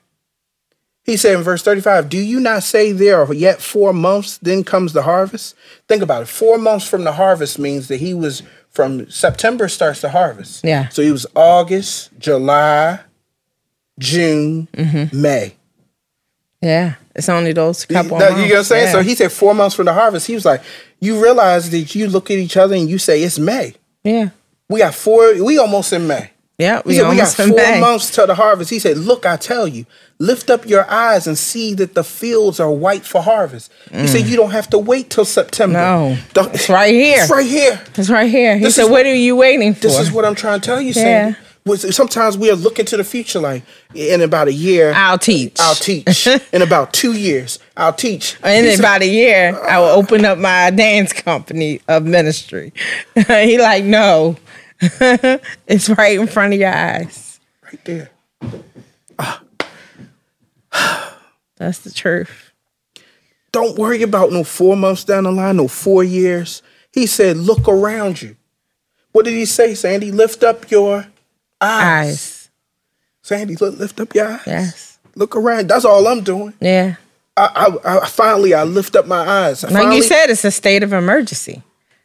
He 1.05 1.17
said 1.17 1.37
in 1.37 1.43
verse 1.43 1.63
35, 1.63 2.09
Do 2.09 2.19
you 2.19 2.41
not 2.41 2.63
say 2.65 2.91
there 2.93 3.23
are 3.23 3.33
yet 3.33 3.61
four 3.63 3.93
months, 3.93 4.39
then 4.39 4.65
comes 4.65 4.93
the 4.93 5.03
harvest? 5.03 5.55
Think 5.87 6.03
about 6.03 6.23
it. 6.23 6.27
Four 6.29 6.59
months 6.59 6.89
from 6.89 7.05
the 7.05 7.13
harvest 7.13 7.59
means 7.59 7.87
that 7.89 7.99
he 7.99 8.13
was 8.15 8.43
from 8.71 9.09
September 9.09 9.69
starts 9.69 10.01
the 10.01 10.11
harvest. 10.11 10.65
Yeah. 10.65 10.89
So 10.89 11.03
he 11.03 11.13
was 11.13 11.25
August, 11.37 12.11
July, 12.19 13.01
June, 13.99 14.69
Mm-hmm. 14.73 15.21
May. 15.23 15.55
yeah. 16.61 16.95
It's 17.15 17.29
only 17.31 17.53
those 17.55 17.87
couple 17.87 18.19
months. 18.19 18.33
you 18.37 18.43
know 18.43 18.49
what 18.51 18.59
I'm 18.59 18.65
saying? 18.65 18.85
Yeah. 18.87 18.93
So 18.93 19.03
he 19.03 19.15
said 19.15 19.33
four 19.33 19.55
months 19.55 19.75
from 19.75 19.87
the 19.87 19.95
harvest. 19.95 20.27
He 20.27 20.35
was 20.35 20.45
like, 20.45 20.63
You 21.01 21.23
realize 21.23 21.71
that 21.71 21.95
you 21.95 22.09
look 22.09 22.31
at 22.31 22.37
each 22.37 22.57
other 22.59 22.75
and 22.75 22.91
you 22.91 22.99
say 22.99 23.23
it's 23.23 23.39
May. 23.39 23.75
Yeah. 24.07 24.29
We 24.69 24.81
got 24.81 24.95
four, 24.95 25.43
we 25.45 25.59
almost 25.59 25.93
in 25.93 26.07
May. 26.07 26.31
Yeah. 26.59 26.81
He 26.83 26.89
We 26.89 26.95
said, 26.97 27.11
we 27.11 27.17
got 27.17 27.29
four 27.29 27.47
May. 27.49 27.81
months 27.81 28.11
till 28.11 28.27
the 28.27 28.35
harvest. 28.35 28.71
He 28.71 28.79
said, 28.79 28.97
look, 28.97 29.27
I 29.27 29.37
tell 29.37 29.69
you, 29.69 29.85
lift 30.19 30.49
up 30.51 30.67
your 30.67 30.91
eyes 30.91 31.27
and 31.27 31.37
see 31.37 31.75
that 31.75 31.95
the 31.95 32.03
fields 32.03 32.59
are 32.59 32.71
white 32.73 33.05
for 33.05 33.21
harvest. 33.23 33.71
He 33.93 34.07
said, 34.09 34.23
you 34.27 34.37
don't 34.37 34.51
have 34.53 34.69
to 34.71 34.79
wait 34.79 35.11
till 35.11 35.25
September. 35.27 35.79
Mm. 35.79 36.17
No. 36.17 36.19
Don't- 36.33 36.55
It's 36.55 36.69
right 36.71 36.93
here. 36.95 37.23
It's 37.23 37.31
right 37.31 37.47
here. 37.47 37.81
It's 37.95 38.09
right 38.11 38.31
here. 38.31 38.57
He 38.57 38.65
This 38.65 38.77
said, 38.77 38.91
What 38.91 39.05
are 39.07 39.15
you 39.15 39.37
waiting 39.37 39.75
for? 39.75 39.81
This 39.83 39.99
is 40.01 40.11
what 40.11 40.25
I'm 40.25 40.35
trying 40.35 40.61
to 40.61 40.67
tell 40.67 40.81
you, 40.81 40.89
Yeah. 40.89 40.93
Sandy. 40.95 41.39
Sometimes 41.75 42.39
we 42.39 42.49
are 42.49 42.55
looking 42.55 42.87
to 42.87 42.97
the 42.97 43.03
future 43.03 43.41
like, 43.41 43.65
in 43.93 44.21
about 44.21 44.47
a 44.47 44.53
year, 44.53 44.93
I'll 44.95 45.19
teach. 45.19 45.59
I'll 45.59 45.75
teach. 45.75 46.29
in 46.53 46.63
about 46.63 46.93
two 46.93 47.13
years, 47.13 47.59
I'll 47.77 47.93
teach. 47.93 48.37
In 48.45 48.65
said, 48.65 48.79
about 48.79 49.03
a 49.03 49.07
year, 49.07 49.59
I 49.69 49.81
will 49.81 49.87
uh, 49.87 49.97
open 49.97 50.25
up 50.25 50.39
my 50.39 50.71
dance 50.71 51.13
company 51.13 51.81
of 51.89 52.05
ministry. 52.05 52.73
he 53.27 53.59
like, 53.59 53.83
no, 53.85 54.37
it's 54.81 55.89
right 55.89 56.21
in 56.21 56.29
front 56.29 56.55
of 56.55 56.61
your 56.61 56.73
eyes. 56.73 57.41
right 57.65 57.85
there. 57.85 58.11
That's 61.57 61.81
the 61.81 61.91
truth. 61.91 62.53
Don't 63.51 63.77
worry 63.77 64.03
about 64.03 64.31
no 64.31 64.45
four 64.45 64.77
months 64.77 65.03
down 65.03 65.25
the 65.25 65.33
line, 65.33 65.57
no 65.57 65.67
four 65.67 66.05
years. 66.05 66.63
He 66.93 67.07
said, 67.07 67.37
look 67.37 67.67
around 67.67 68.23
you. 68.23 68.37
What 69.13 69.25
did 69.25 69.35
he 69.35 69.47
say, 69.47 69.75
Sandy? 69.75 70.13
Lift 70.13 70.45
up 70.45 70.71
your 70.71 71.07
eyes. 71.61 72.09
Eyes. 72.09 72.51
Sandy, 73.23 73.57
look, 73.57 73.79
lift 73.79 73.99
up 74.01 74.15
your 74.15 74.29
eyes. 74.29 74.41
Yes. 74.47 74.99
Look 75.15 75.35
around. 75.37 75.69
That's 75.69 75.85
all 75.85 76.07
I'm 76.07 76.23
doing. 76.23 76.55
Yeah. 76.61 76.97
I, 77.37 77.79
I, 77.85 77.99
I 78.03 78.07
finally 78.07 78.55
I 78.55 78.65
lift 78.65 78.97
up 78.97 79.07
my 79.07 79.19
eyes. 79.19 79.63
Like 79.63 79.73
finally, 79.73 79.97
you 79.97 80.03
said, 80.03 80.31
it's 80.31 80.45
a 80.45 80.51
state 80.51 80.83
of 80.83 80.93
emergency. 80.93 81.63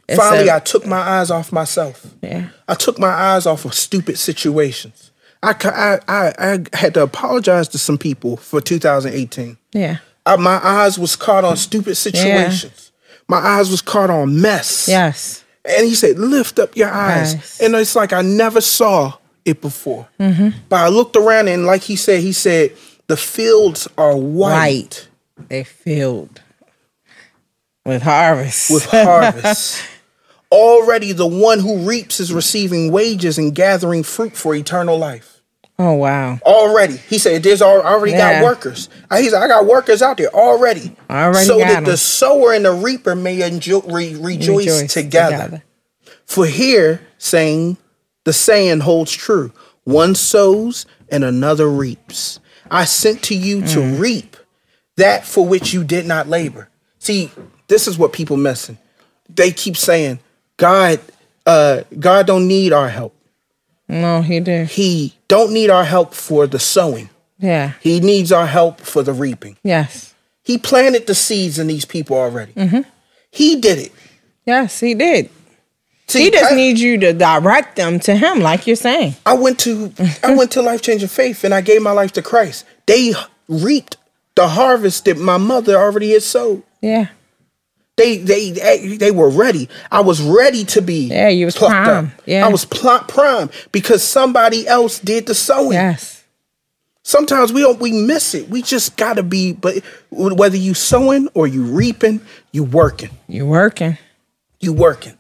It's 0.10 0.18
finally 0.20 0.50
a- 0.50 0.56
I 0.56 0.60
took 0.60 0.86
my 0.86 0.98
eyes 1.00 1.32
off 1.32 1.52
myself. 1.52 2.06
yeah. 2.22 2.50
I 2.68 2.74
took 2.76 3.00
my 3.00 3.08
eyes 3.10 3.46
off 3.46 3.64
of 3.66 3.74
stupid 3.74 4.18
situations. 4.18 5.12
I, 5.44 5.56
I, 5.64 6.00
I, 6.08 6.34
I 6.74 6.78
had 6.78 6.94
to 6.96 7.04
apologize 7.04 7.68
to 7.70 7.78
some 7.78 7.98
people 7.98 8.38
for 8.38 8.60
2018. 8.62 9.58
Yeah. 9.74 9.98
I, 10.26 10.36
my 10.36 10.60
eyes 10.64 11.00
was 11.00 11.16
caught 11.16 11.44
on 11.44 11.56
stupid 11.58 11.96
situations. 11.96 12.92
My 13.28 13.38
eyes 13.38 13.70
was 13.72 13.82
caught 13.82 14.10
on 14.10 14.42
mess. 14.42 14.88
Yes. 14.88 15.44
And 15.66 15.86
he 15.88 15.96
said, 15.96 16.20
lift 16.20 16.60
up 16.60 16.76
your 16.76 16.90
eyes. 16.90 17.36
Eyes. 17.36 17.60
And 17.62 17.74
it's 17.76 17.96
like 17.96 18.12
I 18.14 18.22
never 18.22 18.60
saw 18.62 19.14
it 19.46 19.62
before. 19.62 20.08
Mm-hmm. 20.20 20.50
But 20.70 20.76
I 20.82 20.88
looked 20.90 21.16
around 21.16 21.48
and 21.48 21.66
like 21.66 21.82
he 21.84 21.96
said, 21.96 22.22
he 22.22 22.32
said, 22.34 22.76
the 23.08 23.18
fields 23.18 23.88
are 23.98 24.16
white. 24.16 25.08
Right. 25.38 25.50
They 25.50 25.64
filled 25.64 26.42
with 27.86 28.04
harvest. 28.04 28.72
with 28.72 28.86
harvest. 28.86 29.84
Already 30.52 31.14
the 31.14 31.26
one 31.28 31.60
who 31.60 31.88
reaps 31.88 32.20
is 32.20 32.34
receiving 32.34 32.92
wages 32.92 33.38
and 33.38 33.56
gathering 33.56 34.04
fruit 34.04 34.36
for 34.36 34.54
eternal 34.54 34.98
life. 34.98 35.42
oh 35.80 35.94
wow. 35.94 36.40
Already. 36.44 36.98
He 36.98 37.18
said, 37.18 37.42
There's 37.42 37.62
al- 37.62 37.82
already 37.82 38.12
Yeah. 38.12 38.42
got 38.42 38.44
workers. 38.44 38.90
He 39.16 39.30
said, 39.30 39.42
I 39.42 39.48
got 39.48 39.66
workers 39.66 40.02
out 40.02 40.18
there 40.18 40.28
already. 40.28 40.96
Already 41.10 41.46
so 41.46 41.58
that 41.58 41.86
the 41.86 41.96
sower 41.98 42.54
and 42.54 42.66
the 42.66 42.74
reaper 42.74 43.16
may 43.16 43.42
enjoy, 43.48 43.80
re- 43.80 44.16
rejoice, 44.16 44.68
Rejoice 44.68 44.94
together. 44.94 45.64
For 46.26 46.46
here, 46.46 47.02
saying, 47.18 47.78
the 48.24 48.34
saying 48.34 48.82
holds 48.82 49.12
true 49.12 49.52
one 49.84 50.14
sows 50.16 50.86
and 51.10 51.24
another 51.24 51.70
reaps. 51.70 52.40
I 52.70 52.86
sent 52.86 53.24
to 53.24 53.36
you 53.36 53.62
to 53.62 53.80
Mm. 53.80 54.00
reap 54.00 54.38
that 54.98 55.26
for 55.26 55.46
which 55.46 55.74
you 55.74 55.84
did 55.84 56.06
not 56.06 56.30
labor. 56.30 56.70
See, 57.00 57.32
this 57.68 57.88
is 57.88 57.98
what 57.98 58.14
people 58.14 58.38
missing. 58.38 58.78
They 59.34 59.52
keep 59.52 59.76
saying, 59.76 60.20
God, 60.58 61.00
uh, 61.48 61.82
God 62.00 62.28
don't 62.28 62.48
need 62.48 62.72
our 62.74 62.90
help. 62.90 63.16
No, 63.90 64.22
he 64.22 64.40
did. 64.40 64.68
He 64.70 65.16
don't 65.28 65.52
need 65.52 65.70
our 65.72 65.84
help 65.84 66.14
for 66.14 66.46
the 66.48 66.60
sowing. 66.60 67.10
Yeah. 67.40 67.74
He 67.82 68.00
needs 68.00 68.32
our 68.32 68.46
help 68.46 68.80
for 68.82 69.02
the 69.04 69.14
reaping. 69.14 69.58
Yes. 69.64 70.14
He 70.44 70.58
planted 70.60 71.08
the 71.08 71.16
seeds 71.16 71.58
in 71.58 71.68
these 71.68 71.86
people 71.86 72.16
already. 72.18 72.54
Mm-hmm. 72.54 72.82
He 73.32 73.56
did 73.60 73.80
it. 73.80 73.92
Yes, 74.46 74.80
he 74.80 74.94
did. 74.94 75.30
See, 76.12 76.24
He 76.26 76.32
just 76.32 76.52
I- 76.52 76.56
needs 76.56 76.82
you 76.82 76.98
to 77.00 77.14
direct 77.14 77.76
them 77.76 78.00
to 78.02 78.16
him, 78.16 78.40
like 78.40 78.68
you're 78.68 78.76
saying. 78.76 79.16
I 79.26 79.34
went 79.34 79.60
to 79.60 79.94
I 80.24 80.36
went 80.40 80.52
to 80.52 80.62
Life 80.62 80.82
Changing 80.82 81.08
Faith 81.10 81.44
and 81.44 81.54
I 81.54 81.62
gave 81.62 81.82
my 81.82 81.92
life 81.92 82.12
to 82.14 82.22
Christ. 82.22 82.66
They 82.86 83.14
reaped 83.48 83.98
the 84.36 84.48
harvest 84.48 85.06
that 85.06 85.18
my 85.18 85.38
mother 85.38 85.76
already 85.78 86.12
had 86.12 86.24
sowed. 86.24 86.64
Yeah. 86.82 87.08
They 87.98 88.18
they 88.18 88.52
they, 88.52 88.98
they 88.98 89.12
were 89.12 89.30
ready. 89.30 89.70
I 89.92 90.02
was 90.02 90.22
ready 90.22 90.64
to 90.66 90.82
be. 90.82 91.08
Yeah, 91.08 91.28
you 91.28 91.46
was 91.46 91.56
plucked 91.56 91.74
prime. 91.86 92.06
up. 92.08 92.22
Yeah. 92.26 92.46
I 92.46 92.50
was 92.50 92.66
pl- 92.66 93.00
prime 93.08 93.50
because 93.72 94.02
somebody 94.04 94.68
else 94.68 95.00
did 95.00 95.28
the 95.28 95.36
sowing. 95.36 95.74
Yes. 95.74 96.24
Sometimes 97.04 97.52
we 97.52 97.62
don't 97.62 97.80
we 97.80 97.92
miss 97.92 98.34
it. 98.34 98.50
We 98.50 98.62
just 98.62 98.96
gotta 98.96 99.24
be. 99.24 99.54
But 99.54 99.84
whether 100.10 100.56
you 100.58 100.74
sowing 100.74 101.28
or 101.34 101.48
you 101.48 101.64
reaping, 101.64 102.22
you 102.52 102.64
working. 102.64 103.10
You're 103.28 103.46
working. 103.46 103.98
You 104.60 104.74
working. 104.74 105.18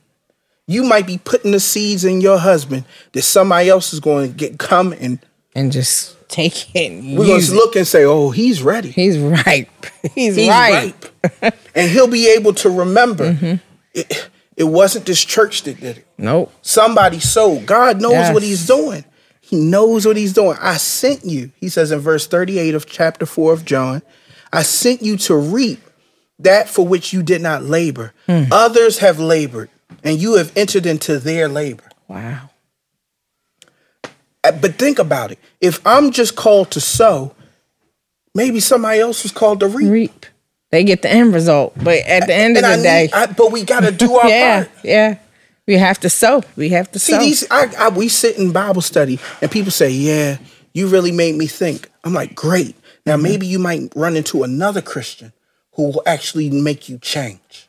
You 0.71 0.83
might 0.83 1.05
be 1.07 1.17
putting 1.17 1.51
the 1.51 1.59
seeds 1.59 2.03
in 2.05 2.21
your 2.21 2.37
husband 2.37 2.85
that 3.13 3.21
somebody 3.23 3.69
else 3.69 3.93
is 3.93 3.99
going 3.99 4.31
to 4.31 4.35
get 4.37 4.57
come 4.59 4.93
and 4.93 5.19
And 5.55 5.71
just 5.71 6.15
take 6.29 6.73
it. 6.75 7.17
We're 7.17 7.25
going 7.25 7.41
to 7.41 7.53
look 7.53 7.75
and 7.75 7.85
say, 7.87 8.03
"Oh, 8.05 8.29
he's 8.31 8.61
ready. 8.63 8.89
He's 8.91 9.17
ripe. 9.19 9.67
He's, 10.15 10.35
He's 10.35 10.47
ripe. 10.49 11.05
ripe," 11.41 11.55
and 11.75 11.91
he'll 11.91 12.07
be 12.07 12.29
able 12.29 12.53
to 12.55 12.69
remember. 12.69 13.33
Mm-hmm. 13.33 13.55
It, 13.93 14.29
It 14.57 14.63
wasn't 14.65 15.05
this 15.05 15.23
church 15.23 15.63
that 15.63 15.79
did 15.79 15.97
it. 15.99 16.07
Nope. 16.17 16.51
Somebody 16.61 17.19
sowed. 17.19 17.65
God 17.65 18.01
knows 18.01 18.11
Yes. 18.13 18.33
what 18.33 18.43
he's 18.43 18.65
doing. 18.67 19.03
He 19.39 19.55
knows 19.57 20.05
what 20.05 20.17
he's 20.17 20.33
doing. 20.33 20.57
I 20.61 20.77
sent 20.77 21.25
you, 21.25 21.51
he 21.55 21.67
says 21.69 21.91
in 21.91 21.99
verse 21.99 22.27
38 22.27 22.75
of 22.75 22.85
chapter 22.85 23.25
4 23.25 23.53
of 23.53 23.65
John, 23.65 24.01
I 24.53 24.61
sent 24.63 25.01
you 25.01 25.17
to 25.17 25.35
reap 25.35 25.81
that 26.39 26.69
for 26.69 26.85
which 26.87 27.11
you 27.13 27.23
did 27.23 27.41
not 27.41 27.63
labor. 27.63 28.13
Hmm. 28.27 28.43
Others 28.51 28.99
have 28.99 29.19
labored, 29.19 29.69
and 30.03 30.19
you 30.21 30.35
have 30.35 30.51
entered 30.57 30.85
into 30.85 31.19
their 31.19 31.47
labor. 31.47 31.83
Wow. 32.07 32.49
Uh, 34.43 34.51
But 34.51 34.75
think 34.75 34.99
about 34.99 35.31
it. 35.31 35.39
If 35.59 35.85
I'm 35.85 36.11
just 36.11 36.35
called 36.35 36.71
to 36.71 36.81
sow, 36.81 37.33
maybe 38.33 38.59
somebody 38.59 38.99
else 38.99 39.23
was 39.23 39.31
called 39.31 39.59
to 39.61 39.67
reap. 39.67 39.89
Reap. 39.91 40.25
They 40.71 40.83
get 40.85 41.01
the 41.01 41.11
end 41.11 41.33
result, 41.33 41.73
but 41.83 41.97
at 42.07 42.27
the 42.27 42.33
end 42.33 42.55
of 42.55 42.63
the 42.63 42.69
I 42.69 42.81
day, 42.81 43.01
need- 43.03 43.13
I- 43.13 43.25
but 43.27 43.51
we 43.51 43.63
got 43.65 43.81
to 43.81 43.91
do 43.91 44.15
our 44.17 44.29
yeah, 44.29 44.63
part. 44.63 44.71
yeah, 44.85 45.17
we 45.67 45.75
have 45.75 45.99
to 45.99 46.09
sow. 46.09 46.43
We 46.55 46.69
have 46.69 46.89
to 46.93 46.99
See 46.99 47.11
sow. 47.11 47.19
these, 47.19 47.45
I, 47.51 47.67
I, 47.77 47.89
we 47.89 48.07
sit 48.07 48.37
in 48.37 48.53
Bible 48.53 48.81
study, 48.81 49.19
and 49.41 49.51
people 49.51 49.71
say, 49.71 49.89
"Yeah, 49.89 50.37
you 50.73 50.87
really 50.87 51.11
made 51.11 51.35
me 51.35 51.47
think." 51.47 51.89
I'm 52.05 52.13
like, 52.13 52.35
"Great." 52.35 52.75
Now 53.05 53.15
Mm-hmm. 53.15 53.23
maybe 53.23 53.47
you 53.47 53.59
might 53.59 53.91
run 53.97 54.15
into 54.15 54.43
another 54.43 54.81
Christian 54.81 55.33
who 55.73 55.87
will 55.87 56.03
actually 56.05 56.49
make 56.49 56.87
you 56.87 56.99
change. 56.99 57.67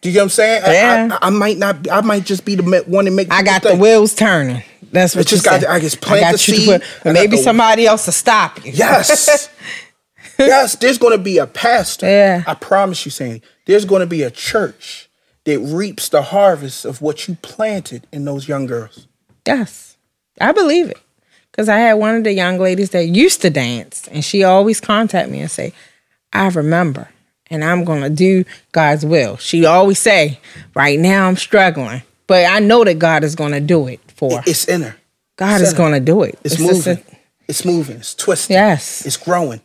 Do 0.00 0.08
you 0.10 0.12
get 0.12 0.20
what 0.20 0.24
I'm 0.24 0.28
saying? 0.30 0.62
I-. 0.64 0.72
Yeah. 0.72 1.18
I, 1.20 1.26
I, 1.26 1.30
might 1.30 1.58
not. 1.58 1.90
I 1.90 2.00
might 2.02 2.24
just 2.24 2.44
be 2.44 2.54
the 2.54 2.84
one 2.86 3.06
to 3.06 3.10
make. 3.10 3.32
I 3.32 3.42
got 3.42 3.62
the 3.62 3.76
wheels 3.76 4.14
turning. 4.14 4.62
That's 4.92 5.16
what 5.16 5.30
you 5.30 5.36
just 5.36 5.44
got 5.44 5.60
said. 5.60 5.70
I 5.70 5.80
just 5.80 6.00
plant 6.00 6.22
the 6.38 6.52
you 6.52 6.58
to 6.58 6.62
seed, 6.64 6.80
put- 7.02 7.06
I 7.06 7.12
maybe 7.12 7.36
the- 7.36 7.42
somebody 7.42 7.86
else 7.86 8.06
will 8.06 8.12
stop 8.12 8.64
you. 8.64 8.72
Yes. 8.72 9.50
yes, 10.38 10.76
there's 10.76 10.98
going 10.98 11.16
to 11.16 11.22
be 11.22 11.38
a 11.38 11.46
pastor. 11.46 12.06
Yeah. 12.06 12.44
I 12.46 12.54
promise 12.54 13.04
you, 13.04 13.10
Sandy. 13.10 13.42
There's 13.66 13.84
going 13.84 14.00
to 14.00 14.06
be 14.06 14.22
a 14.22 14.30
church 14.30 15.08
that 15.44 15.58
reaps 15.60 16.08
the 16.08 16.22
harvest 16.22 16.84
of 16.84 17.00
what 17.00 17.26
you 17.26 17.36
planted 17.42 18.06
in 18.12 18.24
those 18.24 18.48
young 18.48 18.66
girls. 18.66 19.06
Yes, 19.46 19.96
I 20.40 20.52
believe 20.52 20.88
it. 20.90 20.98
Because 21.50 21.68
I 21.68 21.78
had 21.78 21.94
one 21.94 22.14
of 22.14 22.24
the 22.24 22.32
young 22.32 22.58
ladies 22.58 22.90
that 22.90 23.06
used 23.06 23.40
to 23.42 23.50
dance, 23.50 24.08
and 24.08 24.24
she 24.24 24.44
always 24.44 24.80
contact 24.80 25.30
me 25.30 25.40
and 25.40 25.50
say, 25.50 25.72
"I 26.32 26.48
remember, 26.48 27.08
and 27.50 27.62
I'm 27.64 27.84
gonna 27.84 28.10
do 28.10 28.44
God's 28.72 29.04
will." 29.04 29.36
She 29.38 29.64
always 29.64 29.98
say, 29.98 30.38
"Right 30.74 30.98
now 30.98 31.26
I'm 31.28 31.36
struggling, 31.36 32.02
but 32.26 32.46
I 32.46 32.58
know 32.60 32.84
that 32.84 32.98
God 32.98 33.24
is 33.24 33.34
gonna 33.34 33.60
do 33.60 33.86
it 33.88 34.00
for 34.16 34.38
her. 34.38 34.42
It's 34.46 34.64
in 34.66 34.82
her. 34.82 34.96
God 35.36 35.60
it's 35.60 35.70
is 35.70 35.74
gonna 35.76 36.00
do 36.00 36.22
it. 36.22 36.38
It's, 36.44 36.56
just 36.56 36.86
moving. 36.86 36.96
a- 37.10 37.16
it's 37.48 37.64
moving. 37.64 37.96
It's 37.96 38.14
twisting. 38.14 38.54
yes. 38.54 39.04
It's 39.06 39.16
growing. 39.16 39.60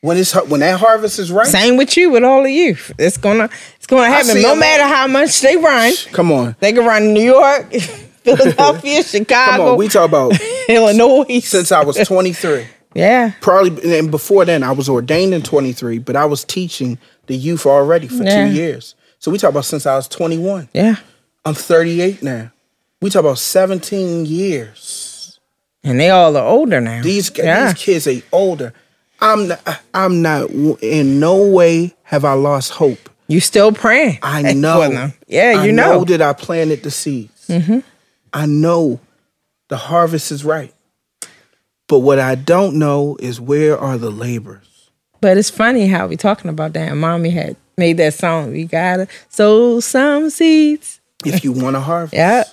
When 0.00 0.18
it's 0.18 0.32
when 0.48 0.60
that 0.60 0.78
harvest 0.80 1.18
is 1.18 1.32
right. 1.32 1.46
Same 1.46 1.78
with 1.78 1.96
you, 1.96 2.10
with 2.10 2.24
all 2.24 2.44
of 2.44 2.50
you. 2.50 2.76
It's 2.98 3.16
gonna, 3.16 3.48
it's 3.76 3.86
gonna 3.86 4.06
happen. 4.08 4.42
No 4.42 4.54
matter 4.54 4.82
all. 4.82 4.88
how 4.90 5.06
much 5.06 5.40
they 5.40 5.56
run, 5.56 5.94
Come 6.12 6.30
on. 6.30 6.56
they 6.60 6.74
can 6.74 6.84
run 6.84 7.04
in 7.04 7.14
New 7.14 7.22
York, 7.24 7.72
Philadelphia, 8.22 9.02
Chicago. 9.02 9.56
Come 9.56 9.68
on. 9.72 9.78
We 9.78 9.88
talk 9.88 10.06
about 10.08 10.32
Illinois. 10.68 11.40
since 11.40 11.72
I 11.72 11.82
was 11.84 11.96
23. 11.96 12.66
yeah, 12.94 13.32
Probably 13.40 13.98
and 13.98 14.10
before 14.10 14.44
then 14.44 14.62
I 14.62 14.72
was 14.72 14.88
ordained 14.90 15.32
in 15.32 15.42
23, 15.42 15.98
but 16.00 16.16
I 16.16 16.26
was 16.26 16.44
teaching 16.44 16.98
the 17.26 17.36
youth 17.36 17.66
already 17.66 18.08
for 18.08 18.24
Yeah. 18.24 18.46
two 18.48 18.52
years. 18.54 18.94
So 19.18 19.30
we 19.30 19.38
talk 19.38 19.50
about 19.50 19.64
since 19.64 19.86
I 19.86 19.96
was 19.96 20.08
21. 20.08 20.68
yeah. 20.74 20.96
I'm 21.46 21.54
38 21.54 22.22
now. 22.22 22.50
We 23.02 23.10
talk 23.10 23.20
about 23.20 23.38
17 23.38 24.24
years. 24.24 25.38
And 25.82 26.00
they 26.00 26.08
all 26.10 26.34
are 26.36 26.46
older 26.46 26.80
now. 26.80 27.02
These 27.02 27.30
yeah. 27.36 27.66
these 27.72 27.74
kids 27.82 28.06
are 28.06 28.22
older. 28.32 28.72
I'm 29.20 29.48
not, 29.48 29.80
I'm 29.92 30.22
not 30.22 30.50
in 30.80 31.20
no 31.20 31.46
way 31.46 31.94
have 32.04 32.24
I 32.24 32.32
lost 32.32 32.72
hope. 32.72 33.10
You 33.28 33.40
still 33.40 33.72
praying? 33.72 34.18
I 34.22 34.52
know. 34.54 35.10
Yeah, 35.26 35.54
I 35.58 35.64
you 35.66 35.72
know. 35.72 36.04
that 36.04 36.22
I 36.22 36.32
planted 36.32 36.82
the 36.82 36.90
seeds. 36.90 37.46
Mm-hmm. 37.48 37.80
I 38.32 38.46
know 38.46 39.00
the 39.68 39.76
harvest 39.76 40.32
is 40.32 40.44
right. 40.44 40.72
But 41.86 41.98
what 42.00 42.18
I 42.18 42.34
don't 42.34 42.78
know 42.78 43.16
is 43.20 43.40
where 43.40 43.78
are 43.78 43.98
the 43.98 44.10
laborers? 44.10 44.73
But 45.24 45.38
it's 45.38 45.48
funny 45.48 45.86
how 45.86 46.06
we 46.06 46.18
talking 46.18 46.50
about 46.50 46.74
that. 46.74 46.90
And 46.90 47.00
mommy 47.00 47.30
had 47.30 47.56
made 47.78 47.96
that 47.96 48.12
song. 48.12 48.52
We 48.52 48.64
gotta 48.66 49.08
sow 49.30 49.80
some 49.80 50.28
seeds. 50.28 51.00
If 51.24 51.42
you 51.42 51.50
want 51.52 51.76
to 51.76 51.80
harvest, 51.80 52.12
Yeah. 52.12 52.44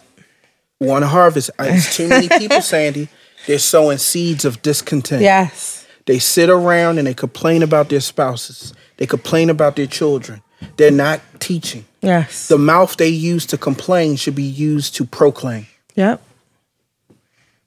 want 0.80 1.04
to 1.04 1.08
harvest. 1.10 1.50
It's 1.60 1.98
too 1.98 2.08
many 2.08 2.30
people, 2.30 2.62
Sandy. 2.62 3.10
They're 3.46 3.60
sowing 3.60 3.98
seeds 3.98 4.46
of 4.46 4.62
discontent. 4.62 5.22
Yes. 5.22 5.86
They 6.06 6.18
sit 6.18 6.50
around 6.50 6.98
and 6.98 7.06
they 7.06 7.14
complain 7.14 7.62
about 7.62 7.90
their 7.90 8.00
spouses. 8.00 8.74
They 8.96 9.06
complain 9.06 9.50
about 9.50 9.76
their 9.76 9.86
children. 9.86 10.42
They're 10.78 10.92
not 10.92 11.20
teaching. 11.42 11.84
Yes. 12.02 12.48
The 12.48 12.58
mouth 12.58 12.96
they 12.96 13.10
use 13.10 13.46
to 13.48 13.58
complain 13.58 14.16
should 14.16 14.36
be 14.36 14.44
used 14.44 14.96
to 14.96 15.04
proclaim. 15.04 15.68
Yep. 15.96 16.22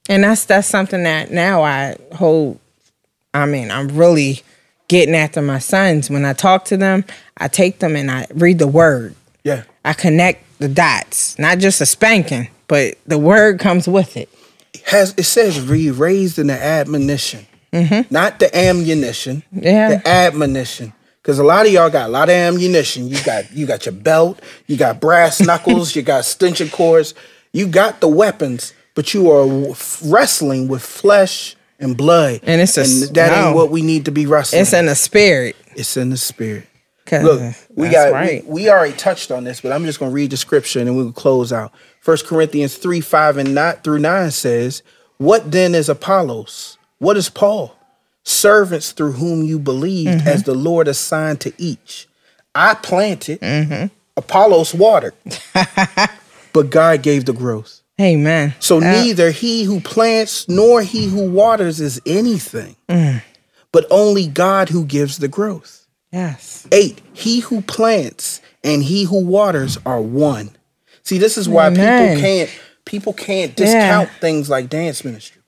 And 0.08 0.24
that's 0.24 0.46
that's 0.46 0.66
something 0.66 1.02
that 1.02 1.30
now 1.30 1.62
I 1.62 1.96
hold. 2.14 2.58
I 3.34 3.44
mean, 3.44 3.70
I'm 3.70 3.88
really 3.88 4.42
getting 4.88 5.14
after 5.14 5.42
my 5.42 5.58
sons. 5.58 6.10
When 6.10 6.24
I 6.24 6.32
talk 6.32 6.64
to 6.66 6.76
them, 6.76 7.04
I 7.36 7.48
take 7.48 7.78
them 7.78 7.96
and 7.96 8.10
I 8.10 8.26
read 8.34 8.58
the 8.58 8.68
word. 8.68 9.14
Yeah. 9.42 9.64
I 9.84 9.92
connect 9.92 10.58
the 10.58 10.68
dots, 10.68 11.38
not 11.38 11.58
just 11.58 11.80
a 11.80 11.86
spanking, 11.86 12.48
but 12.68 12.98
the 13.06 13.18
word 13.18 13.60
comes 13.60 13.86
with 13.86 14.16
it. 14.16 14.28
has 14.86 15.14
it 15.16 15.24
says 15.24 15.60
re 15.60 15.90
raised 15.90 16.38
in 16.38 16.46
the 16.46 16.60
admonition, 16.60 17.46
not 18.10 18.38
the 18.38 18.56
ammunition. 18.56 19.42
Mm-hmm. 19.54 19.64
Yeah. 19.64 19.88
the 19.96 20.08
admonition. 20.08 20.92
Because 21.20 21.38
a 21.38 21.44
lot 21.44 21.66
of 21.66 21.72
y'all 21.72 21.90
got 21.90 22.08
a 22.08 22.12
lot 22.12 22.28
of 22.28 22.34
ammunition. 22.34 23.08
You 23.08 23.22
got 23.24 23.52
you 23.52 23.66
got 23.66 23.86
your 23.86 23.94
belt, 23.94 24.40
you 24.66 24.76
got 24.76 25.00
brass 25.00 25.40
knuckles, 25.46 25.96
you 25.96 26.02
got 26.02 26.24
stenching 26.24 26.70
cords, 26.70 27.14
you 27.52 27.66
got 27.66 28.00
the 28.00 28.08
weapons, 28.08 28.72
but 28.94 29.12
you 29.12 29.30
are 29.30 29.74
wrestling 30.04 30.68
with 30.68 30.82
flesh 30.82 31.56
and 31.80 31.96
blood. 31.96 32.40
And 32.44 32.60
it's 32.60 32.76
a 32.78 32.82
s- 32.82 33.10
that 33.10 33.30
no. 33.32 33.46
ain't 33.48 33.56
what 33.56 33.70
we 33.70 33.82
need 33.82 34.04
to 34.06 34.10
be 34.10 34.26
wrestling. 34.26 34.62
It's 34.62 34.72
in 34.72 34.86
the 34.86 34.94
spirit. 34.94 35.56
it's 35.76 35.96
in 35.96 36.10
the 36.10 36.16
spirit. 36.16 36.66
Look, 37.12 37.54
we 37.74 37.90
got 37.90 38.12
right. 38.12 38.44
we, 38.46 38.62
we 38.64 38.70
already 38.70 38.94
touched 38.96 39.30
on 39.30 39.44
this, 39.44 39.60
but 39.60 39.72
I'm 39.72 39.84
just 39.84 39.98
gonna 40.00 40.10
read 40.10 40.30
the 40.30 40.36
scripture 40.38 40.80
and 40.80 40.96
we'll 40.96 41.12
close 41.12 41.52
out. 41.52 41.72
First 42.00 42.26
Corinthians 42.26 42.76
3, 42.76 43.00
5 43.00 43.36
and 43.36 43.54
not 43.54 43.84
through 43.84 43.98
9 43.98 44.30
says, 44.30 44.82
What 45.18 45.52
then 45.52 45.74
is 45.74 45.88
Apollos? 45.88 46.78
What 46.98 47.16
is 47.16 47.28
Paul? 47.28 47.76
Servants 48.24 48.92
through 48.92 49.12
whom 49.12 49.42
you 49.44 49.58
believed 49.58 50.10
Mm-hmm. 50.20 50.28
as 50.28 50.42
the 50.44 50.54
Lord 50.54 50.88
assigned 50.88 51.40
to 51.42 51.52
each. 51.58 52.08
I 52.54 52.74
planted, 52.74 53.40
Mm-hmm. 53.40 53.86
Apollos 54.16 54.72
watered, 54.74 55.12
but 56.52 56.70
God 56.70 57.02
gave 57.02 57.24
the 57.26 57.32
growth. 57.32 57.80
Amen. 58.00 58.54
So 58.58 58.80
Yeah. 58.80 59.02
neither 59.02 59.30
he 59.30 59.64
who 59.64 59.80
plants 59.80 60.46
nor 60.48 60.82
he 60.82 61.06
who 61.06 61.30
waters 61.30 61.80
is 61.80 62.00
anything, 62.04 62.76
Mm. 62.88 63.22
but 63.72 63.86
only 63.90 64.26
God 64.26 64.68
who 64.70 64.84
gives 64.84 65.18
the 65.18 65.28
growth. 65.28 65.86
Yes. 66.12 66.66
Eight, 66.72 67.00
he 67.12 67.40
who 67.40 67.60
plants 67.62 68.40
and 68.64 68.82
he 68.82 69.04
who 69.04 69.18
waters 69.24 69.78
are 69.86 70.00
one. 70.00 70.50
See, 71.02 71.18
this 71.18 71.36
is 71.38 71.48
why 71.48 71.66
Amen. 71.68 72.16
people 72.16 72.20
can't 72.22 72.50
people 72.84 73.12
can't 73.14 73.52
Yeah. 73.58 73.64
discount 73.64 74.10
things 74.20 74.50
like 74.50 74.68
dance 74.68 75.04
ministry. 75.04 75.40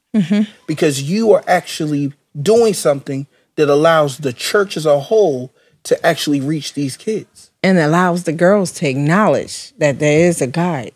Because 0.66 1.02
you 1.02 1.32
are 1.32 1.44
actually 1.46 2.12
doing 2.40 2.72
something 2.72 3.26
that 3.56 3.68
allows 3.68 4.18
the 4.18 4.32
church 4.32 4.76
as 4.78 4.86
a 4.86 4.98
whole 4.98 5.52
to 5.84 6.06
actually 6.06 6.40
reach 6.40 6.72
these 6.72 6.96
kids. 6.96 7.50
And 7.62 7.78
allows 7.78 8.22
the 8.24 8.32
girls 8.32 8.70
to 8.72 8.88
acknowledge 8.88 9.72
that 9.78 9.98
there 9.98 10.20
is 10.26 10.40
a 10.40 10.46
God. 10.46 10.92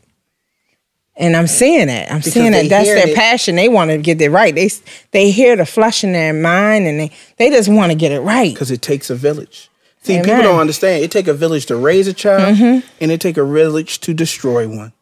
And 1.20 1.36
I'm 1.36 1.46
seeing 1.46 1.88
that. 1.88 2.10
I'm 2.10 2.22
seeing 2.22 2.52
they 2.52 2.62
that 2.62 2.70
that's 2.70 2.88
their 2.88 3.08
it. 3.08 3.14
passion. 3.14 3.54
They 3.54 3.68
want 3.68 3.90
to 3.90 3.98
get 3.98 4.20
it 4.22 4.30
right. 4.30 4.54
They 4.54 4.70
they 5.10 5.30
hear 5.30 5.54
the 5.54 5.66
flush 5.66 6.02
in 6.02 6.12
their 6.12 6.32
mind 6.32 6.86
and 6.86 6.98
they, 6.98 7.10
they 7.36 7.50
just 7.50 7.68
want 7.68 7.92
to 7.92 7.96
get 7.96 8.10
it 8.10 8.20
right. 8.20 8.52
Because 8.54 8.70
it 8.70 8.80
takes 8.80 9.10
a 9.10 9.14
village. 9.14 9.70
See, 10.02 10.14
Amen. 10.14 10.24
Mm-hmm. 10.24 10.36
people 10.36 10.50
don't 10.50 10.60
understand. 10.60 11.04
It 11.04 11.10
take 11.10 11.28
a 11.28 11.34
village 11.34 11.66
to 11.66 11.76
raise 11.76 12.08
a 12.08 12.14
child, 12.14 12.58
and 12.58 13.12
it 13.12 13.20
take 13.20 13.36
a 13.36 13.44
village 13.44 14.00
to 14.00 14.14
destroy 14.14 14.66
one. 14.66 14.94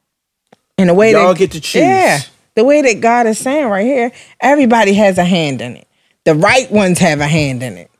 And 0.76 0.88
the 0.88 0.94
way 0.94 1.12
Y'all 1.12 1.28
that, 1.28 1.38
get 1.38 1.52
to 1.52 1.60
choose. 1.60 1.82
Yeah. 1.82 2.20
The 2.56 2.64
way 2.64 2.82
that 2.82 3.00
God 3.00 3.28
is 3.28 3.38
saying 3.38 3.68
right 3.68 3.86
here, 3.86 4.10
everybody 4.40 4.94
has 4.94 5.18
a 5.18 5.24
hand 5.24 5.60
in 5.60 5.76
it. 5.76 5.86
The 6.24 6.34
right 6.34 6.70
ones 6.72 6.98
have 6.98 7.20
a 7.20 7.28
hand 7.28 7.62
in 7.62 7.76
it. 7.76 7.90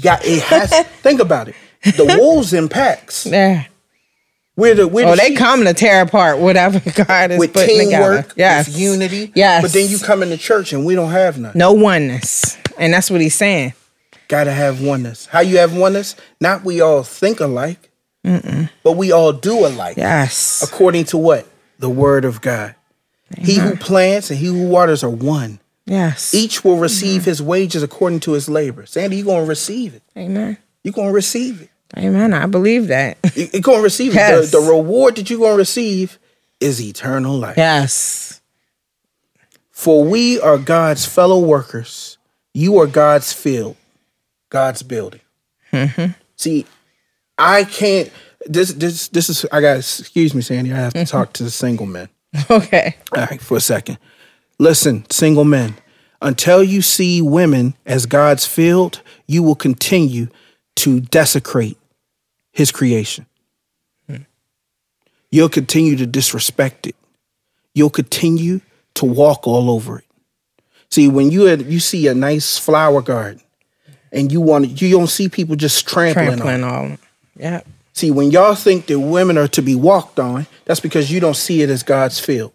Got 0.00 0.24
it 0.24 0.42
has. 0.44 0.70
think 1.02 1.20
about 1.20 1.48
it. 1.48 1.56
The 1.82 2.16
wolves 2.20 2.52
in 2.52 2.68
packs. 2.68 3.26
Yeah. 3.26 3.64
We're 4.56 4.74
the 4.74 4.86
we're 4.86 5.06
Oh, 5.06 5.10
the 5.12 5.16
they 5.16 5.28
sheep. 5.28 5.38
come 5.38 5.64
to 5.64 5.74
tear 5.74 6.02
apart 6.02 6.38
whatever 6.38 6.80
God 7.04 7.32
is 7.32 7.38
with 7.38 7.52
putting 7.52 7.78
together. 7.86 8.04
teamwork, 8.22 8.34
Yes. 8.36 8.66
with 8.68 8.78
unity. 8.78 9.32
Yes. 9.34 9.62
But 9.62 9.72
then 9.72 9.88
you 9.88 9.98
come 9.98 10.22
into 10.22 10.36
church 10.36 10.72
and 10.72 10.84
we 10.84 10.94
don't 10.94 11.10
have 11.10 11.38
none. 11.38 11.52
no 11.54 11.72
oneness. 11.72 12.56
And 12.78 12.92
that's 12.92 13.10
what 13.10 13.20
he's 13.20 13.34
saying. 13.34 13.74
Gotta 14.28 14.52
have 14.52 14.80
oneness. 14.80 15.26
How 15.26 15.40
you 15.40 15.58
have 15.58 15.76
oneness? 15.76 16.16
Not 16.40 16.64
we 16.64 16.80
all 16.80 17.02
think 17.02 17.40
alike, 17.40 17.90
but 18.22 18.92
we 18.96 19.12
all 19.12 19.32
do 19.32 19.66
alike. 19.66 19.96
Yes. 19.96 20.62
According 20.62 21.04
to 21.06 21.18
what? 21.18 21.46
The 21.78 21.90
word 21.90 22.24
of 22.24 22.40
God. 22.40 22.74
He 23.36 23.56
who 23.56 23.76
plants 23.76 24.30
and 24.30 24.38
he 24.38 24.46
who 24.46 24.68
waters 24.68 25.02
are 25.02 25.10
one. 25.10 25.58
Yes. 25.86 26.32
Each 26.34 26.64
will 26.64 26.78
receive 26.78 27.22
mm-hmm. 27.22 27.30
his 27.30 27.42
wages 27.42 27.82
according 27.82 28.20
to 28.20 28.32
his 28.32 28.48
labor. 28.48 28.86
Sandy, 28.86 29.16
you're 29.16 29.26
gonna 29.26 29.44
receive 29.44 29.94
it. 29.94 30.02
Amen. 30.16 30.56
You're 30.82 30.92
gonna 30.94 31.12
receive 31.12 31.60
it. 31.60 31.70
Amen. 31.96 32.34
I 32.34 32.46
believe 32.46 32.88
that. 32.88 33.18
You- 33.34 33.48
You're 33.52 33.62
gonna 33.62 33.82
receive 33.82 34.14
Yes. 34.14 34.50
The, 34.50 34.60
the 34.60 34.66
reward 34.66 35.16
that 35.16 35.30
you're 35.30 35.38
gonna 35.38 35.56
receive 35.56 36.18
is 36.60 36.80
eternal 36.82 37.36
life. 37.38 37.56
Yes. 37.56 38.40
For 39.70 40.04
we 40.04 40.40
are 40.40 40.58
God's 40.58 41.04
fellow 41.04 41.38
workers. 41.38 42.16
You 42.54 42.78
are 42.78 42.86
God's 42.86 43.32
field, 43.32 43.76
God's 44.48 44.82
building. 44.82 45.20
Mm-hmm. 45.72 46.12
See, 46.36 46.66
I 47.36 47.64
can't. 47.64 48.10
This 48.46 48.72
this 48.72 49.08
this 49.08 49.28
is. 49.28 49.44
I 49.50 49.60
got. 49.60 49.78
Excuse 49.78 50.34
me, 50.34 50.42
Sandy. 50.42 50.72
I 50.72 50.76
have 50.76 50.94
to 50.94 51.04
talk 51.04 51.32
to 51.34 51.42
the 51.42 51.48
mm-hmm. 51.48 51.66
single 51.66 51.86
men. 51.86 52.08
Okay. 52.50 52.96
All 53.16 53.26
right, 53.26 53.40
for 53.40 53.56
a 53.56 53.60
second. 53.60 53.98
Listen, 54.58 55.08
single 55.10 55.44
men. 55.44 55.74
Until 56.22 56.64
you 56.64 56.80
see 56.82 57.20
women 57.20 57.74
as 57.84 58.06
God's 58.06 58.46
field, 58.46 59.02
you 59.26 59.42
will 59.42 59.54
continue 59.54 60.28
to 60.76 61.00
desecrate 61.00 61.76
His 62.54 62.72
creation. 62.72 63.26
You'll 65.34 65.48
continue 65.48 65.96
to 65.96 66.06
disrespect 66.06 66.86
it. 66.86 66.94
You'll 67.74 67.90
continue 67.90 68.60
to 68.94 69.04
walk 69.04 69.48
all 69.48 69.68
over 69.68 69.98
it. 69.98 70.04
See, 70.92 71.08
when 71.08 71.32
you 71.32 71.46
had, 71.46 71.62
you 71.62 71.80
see 71.80 72.06
a 72.06 72.14
nice 72.14 72.56
flower 72.56 73.02
garden, 73.02 73.42
and 74.12 74.30
you 74.30 74.40
want 74.40 74.80
you 74.80 74.90
don't 74.92 75.08
see 75.08 75.28
people 75.28 75.56
just 75.56 75.88
trampling, 75.88 76.28
on. 76.28 76.34
it. 76.34 76.36
Trampling 76.36 76.62
on. 76.62 76.98
Yeah. 77.34 77.62
See, 77.94 78.12
when 78.12 78.30
y'all 78.30 78.54
think 78.54 78.86
that 78.86 79.00
women 79.00 79.36
are 79.36 79.48
to 79.48 79.60
be 79.60 79.74
walked 79.74 80.20
on, 80.20 80.46
that's 80.66 80.78
because 80.78 81.10
you 81.10 81.18
don't 81.18 81.34
see 81.34 81.62
it 81.62 81.68
as 81.68 81.82
God's 81.82 82.20
field. 82.20 82.52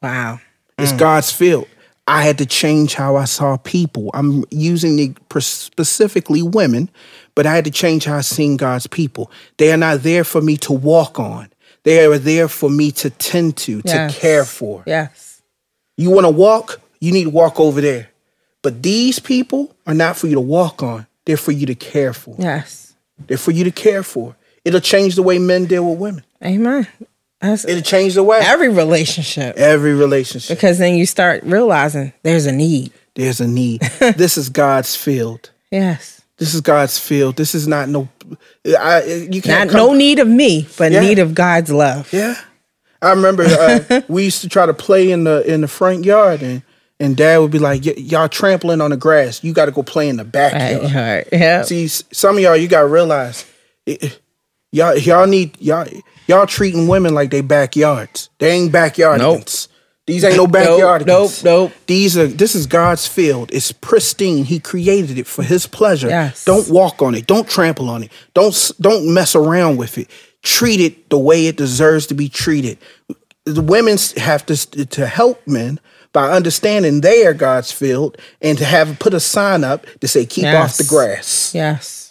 Wow. 0.00 0.38
It's 0.78 0.92
mm. 0.92 0.98
God's 0.98 1.32
field. 1.32 1.66
I 2.12 2.22
had 2.22 2.36
to 2.38 2.46
change 2.46 2.94
how 2.94 3.16
I 3.16 3.24
saw 3.24 3.56
people. 3.56 4.10
I'm 4.12 4.44
using 4.50 4.96
the 4.96 5.40
specifically 5.40 6.42
women, 6.42 6.90
but 7.34 7.46
I 7.46 7.54
had 7.54 7.64
to 7.64 7.70
change 7.70 8.04
how 8.04 8.18
I 8.18 8.20
seen 8.20 8.58
God's 8.58 8.86
people. 8.86 9.30
They 9.56 9.72
are 9.72 9.78
not 9.78 10.02
there 10.02 10.22
for 10.22 10.42
me 10.42 10.58
to 10.58 10.74
walk 10.74 11.18
on. 11.18 11.50
They 11.84 12.04
are 12.04 12.18
there 12.18 12.48
for 12.48 12.68
me 12.68 12.92
to 12.92 13.08
tend 13.10 13.56
to, 13.58 13.80
Yes. 13.84 14.14
to 14.14 14.20
care 14.20 14.44
for. 14.44 14.82
Yes. 14.86 15.40
You 15.96 16.10
want 16.10 16.26
to 16.26 16.30
walk? 16.30 16.80
You 17.00 17.12
need 17.12 17.24
to 17.24 17.30
walk 17.30 17.58
over 17.58 17.80
there. 17.80 18.10
But 18.60 18.82
these 18.82 19.18
people 19.18 19.74
are 19.86 19.94
not 19.94 20.16
for 20.18 20.26
you 20.26 20.34
to 20.34 20.40
walk 20.40 20.82
on. 20.82 21.06
They're 21.24 21.36
for 21.38 21.52
you 21.52 21.66
to 21.66 21.74
care 21.74 22.12
for. 22.12 22.36
Yes. 22.38 22.92
They're 23.26 23.38
for 23.38 23.52
you 23.52 23.64
to 23.64 23.70
care 23.72 24.02
for. 24.02 24.36
It'll 24.66 24.80
change 24.80 25.14
the 25.14 25.22
way 25.22 25.38
men 25.38 25.64
deal 25.64 25.88
with 25.88 25.98
women. 25.98 26.24
Amen. 26.44 26.86
That's 27.42 27.64
It'll 27.66 27.82
change 27.82 28.14
the 28.14 28.22
way. 28.22 28.38
every 28.42 28.68
relationship. 28.70 29.56
Every 29.58 29.94
relationship. 29.94 30.56
Because 30.56 30.78
then 30.78 30.94
you 30.94 31.04
start 31.04 31.42
realizing 31.42 32.12
there's 32.22 32.46
a 32.46 32.52
need. 32.52 32.92
There's 33.14 33.40
a 33.40 33.46
need. 33.48 33.80
this 34.16 34.38
is 34.38 34.48
God's 34.48 34.96
field. 34.96 35.50
Yes. 35.70 36.22
This 36.38 36.54
is 36.54 36.60
God's 36.62 36.98
field. 36.98 37.36
This 37.36 37.54
is 37.54 37.68
not 37.68 37.88
no. 37.88 38.08
I 38.78 39.04
you 39.30 39.42
can't 39.42 39.70
come, 39.70 39.76
no 39.78 39.92
need 39.94 40.18
of 40.18 40.26
me, 40.28 40.66
but 40.78 40.90
Yeah. 40.92 41.00
need 41.00 41.18
of 41.18 41.34
God's 41.34 41.70
love. 41.70 42.12
Yeah, 42.12 42.34
I 43.00 43.10
remember 43.10 43.44
uh, 43.44 44.00
we 44.08 44.24
used 44.24 44.40
to 44.40 44.48
try 44.48 44.66
to 44.66 44.74
play 44.74 45.10
in 45.10 45.24
the 45.24 45.42
in 45.42 45.60
the 45.60 45.68
front 45.68 46.04
yard, 46.04 46.42
and 46.42 46.62
and 46.98 47.16
Dad 47.16 47.38
would 47.38 47.50
be 47.52 47.58
like, 47.60 47.84
"Y- 47.84 47.94
"Y'all 47.96 48.28
trampling 48.28 48.80
on 48.80 48.90
the 48.90 48.96
grass. 48.96 49.44
You 49.44 49.52
got 49.52 49.66
to 49.66 49.72
go 49.72 49.82
play 49.84 50.08
in 50.08 50.16
the 50.16 50.24
backyard." 50.24 50.82
Right. 50.84 50.94
right. 50.94 51.28
Yeah. 51.32 51.62
See, 51.62 51.86
some 51.88 52.36
of 52.36 52.42
y'all, 52.42 52.56
you 52.56 52.66
got 52.66 52.80
to 52.82 52.86
realize, 52.88 53.44
it- 53.86 54.18
y'all 54.72 54.96
y'all 54.96 55.26
need 55.26 55.60
y'all 55.60 55.86
y'all 56.26 56.46
treating 56.46 56.88
women 56.88 57.14
like 57.14 57.30
they 57.30 57.40
backyards. 57.40 58.30
They 58.38 58.50
ain't 58.50 58.72
backyardigans. 58.72 59.68
These 60.06 60.24
ain't 60.24 60.36
no 60.36 60.48
backyardigans. 60.48 61.06
nope, 61.06 61.30
nope. 61.44 61.72
These 61.86 62.18
are 62.18 62.26
this 62.26 62.56
is 62.56 62.66
God's 62.66 63.06
field. 63.06 63.50
It's 63.52 63.70
pristine. 63.70 64.44
He 64.44 64.58
created 64.58 65.16
it 65.16 65.28
for 65.28 65.44
His 65.44 65.66
pleasure. 65.66 66.08
Yes. 66.08 66.44
Don't 66.44 66.68
walk 66.68 67.00
on 67.00 67.14
it. 67.14 67.26
Don't 67.26 67.48
trample 67.48 67.88
on 67.88 68.02
it. 68.02 68.12
Don't 68.34 68.72
don't 68.80 69.14
mess 69.14 69.36
around 69.36 69.76
with 69.76 69.98
it. 69.98 70.10
Treat 70.42 70.80
it 70.80 71.08
the 71.08 71.18
way 71.18 71.46
it 71.46 71.56
deserves 71.56 72.08
to 72.08 72.14
be 72.14 72.28
treated. 72.28 72.78
The 73.44 73.62
women 73.62 73.96
have 74.16 74.44
to 74.46 74.56
to 74.86 75.06
help 75.06 75.46
men 75.46 75.78
by 76.12 76.30
understanding 76.30 77.00
they 77.00 77.24
are 77.24 77.32
God's 77.32 77.70
field 77.70 78.18
and 78.40 78.58
to 78.58 78.64
have 78.64 78.98
put 78.98 79.14
a 79.14 79.20
sign 79.20 79.62
up 79.62 79.86
to 80.00 80.08
say 80.08 80.26
keep 80.26 80.46
off 80.46 80.76
the 80.76 80.84
grass. 80.84 81.54
Yes. 81.54 82.01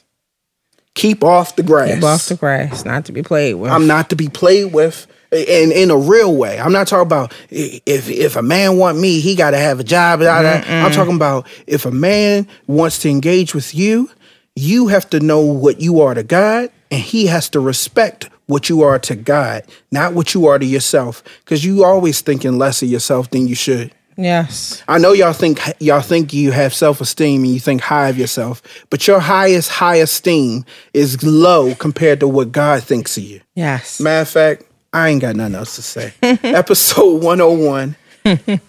Keep 1.02 1.24
off 1.24 1.56
the 1.56 1.64
grass. 1.64 1.96
Keep 1.96 2.04
off 2.04 2.28
the 2.28 2.36
grass, 2.36 2.86
not 2.86 3.06
to 3.06 3.12
be 3.12 3.24
played 3.24 3.56
with. 3.56 3.72
I'm 3.72 3.88
not 3.88 4.12
to 4.12 4.16
be 4.16 4.30
played 4.30 4.72
with 4.72 5.08
eh, 5.32 5.64
in 5.64 5.72
in 5.72 5.90
a 5.90 5.98
real 5.98 6.36
way. 6.36 6.60
I'm 6.60 6.72
not 6.72 6.88
talking 6.88 7.08
about 7.08 7.32
eh, 7.52 7.80
if 7.88 8.08
if 8.08 8.36
a 8.36 8.44
man 8.44 8.78
want 8.78 9.00
me, 9.00 9.20
he 9.20 9.36
got 9.36 9.52
to 9.52 9.58
have 9.58 9.80
a 9.80 9.84
job. 9.84 10.20
blah, 10.20 10.42
blah. 10.42 10.62
I'm 10.68 10.92
talking 10.92 11.16
about 11.16 11.48
if 11.66 11.88
a 11.88 11.92
man 11.92 12.48
wants 12.68 13.00
to 13.00 13.10
engage 13.10 13.56
with 13.56 13.74
you, 13.74 14.12
you 14.56 14.90
have 14.90 15.10
to 15.10 15.20
know 15.20 15.42
what 15.42 15.82
you 15.82 16.02
are 16.02 16.14
to 16.14 16.22
God, 16.22 16.70
and 16.92 17.02
he 17.02 17.26
has 17.26 17.50
to 17.50 17.60
respect 17.60 18.30
what 18.46 18.70
you 18.70 18.84
are 18.84 19.00
to 19.00 19.16
God, 19.16 19.64
not 19.92 20.14
what 20.14 20.36
you 20.36 20.46
are 20.46 20.60
to 20.60 20.66
yourself, 20.66 21.24
because 21.44 21.66
you 21.66 21.84
always 21.84 22.22
thinking 22.22 22.60
less 22.60 22.84
of 22.84 22.90
yourself 22.90 23.32
than 23.32 23.48
you 23.48 23.56
should. 23.56 23.92
Yes. 24.18 24.84
I 24.88 24.98
know 24.98 25.14
y'all 25.14 25.34
think 25.34 25.60
y'all 25.80 26.02
think 26.02 26.34
you 26.34 26.52
have 26.52 26.74
self 26.74 27.02
esteem 27.02 27.44
and 27.44 27.54
you 27.54 27.60
think 27.60 27.82
high 27.82 28.10
of 28.10 28.18
yourself, 28.18 28.62
but 28.90 29.08
your 29.08 29.20
highest 29.20 29.70
high 29.70 29.98
esteem 29.98 30.66
is 30.94 31.24
low 31.24 31.76
compared 31.76 32.20
to 32.22 32.28
what 32.28 32.52
God 32.52 32.84
thinks 32.84 33.18
of 33.18 33.24
you. 33.24 33.42
Yes. 33.56 34.00
Matter 34.00 34.22
of 34.22 34.30
fact, 34.30 34.64
I 34.94 35.10
ain't 35.10 35.22
got 35.22 35.36
nothing 35.36 35.56
else 35.56 35.76
to 35.76 35.82
say. 35.82 36.14
Episode 36.22 37.24
101. 37.24 37.96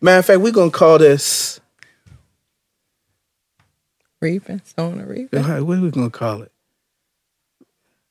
Matter 0.00 0.18
of 0.18 0.26
fact, 0.26 0.40
we're 0.40 0.52
gonna 0.52 0.70
call 0.70 0.98
this 0.98 1.60
Reaping, 4.20 4.60
sowing 4.64 4.98
and 4.98 5.08
reaping. 5.08 5.42
what 5.44 5.78
are 5.78 5.80
we 5.80 5.90
gonna 5.90 6.10
call 6.10 6.42
it? 6.42 6.50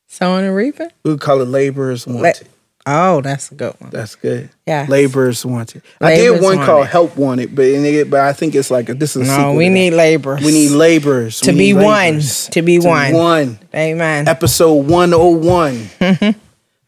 Sowing 0.08 0.46
and 0.46 0.56
reaping. 0.56 0.90
We'll 1.04 1.18
call 1.18 1.42
it 1.42 1.50
laborers 1.50 2.08
wanted. 2.08 2.48
Oh, 2.90 3.20
that's 3.20 3.52
a 3.52 3.56
good 3.56 3.76
one. 3.80 3.90
That's 3.90 4.16
good. 4.16 4.50
Yeah. 4.66 4.86
Laborers 4.88 5.46
wanted. 5.46 5.82
I 6.00 6.16
did 6.16 6.32
Laborers 6.32 6.42
one 6.42 6.66
called 6.66 6.88
help 6.88 7.18
wanted, 7.18 7.54
but 7.54 7.66
it, 7.66 8.10
but 8.10 8.22
I 8.22 8.32
think 8.32 8.56
it's 8.56 8.72
like 8.72 8.88
a, 8.88 8.94
this 8.94 9.18
is 9.18 9.28
a 9.28 9.38
No, 9.38 9.54
we 9.54 9.68
need 9.68 9.92
laborers. 9.92 10.42
we 10.42 10.52
need 10.54 10.72
laborers 10.72 11.42
To 11.42 11.52
We 11.52 11.58
be 11.58 11.74
one. 11.74 12.22
To 12.52 12.62
be 12.62 12.80
one. 12.80 13.14
one. 13.14 13.60
Amen. 13.76 14.28
Episode 14.30 14.86
101. 14.88 15.90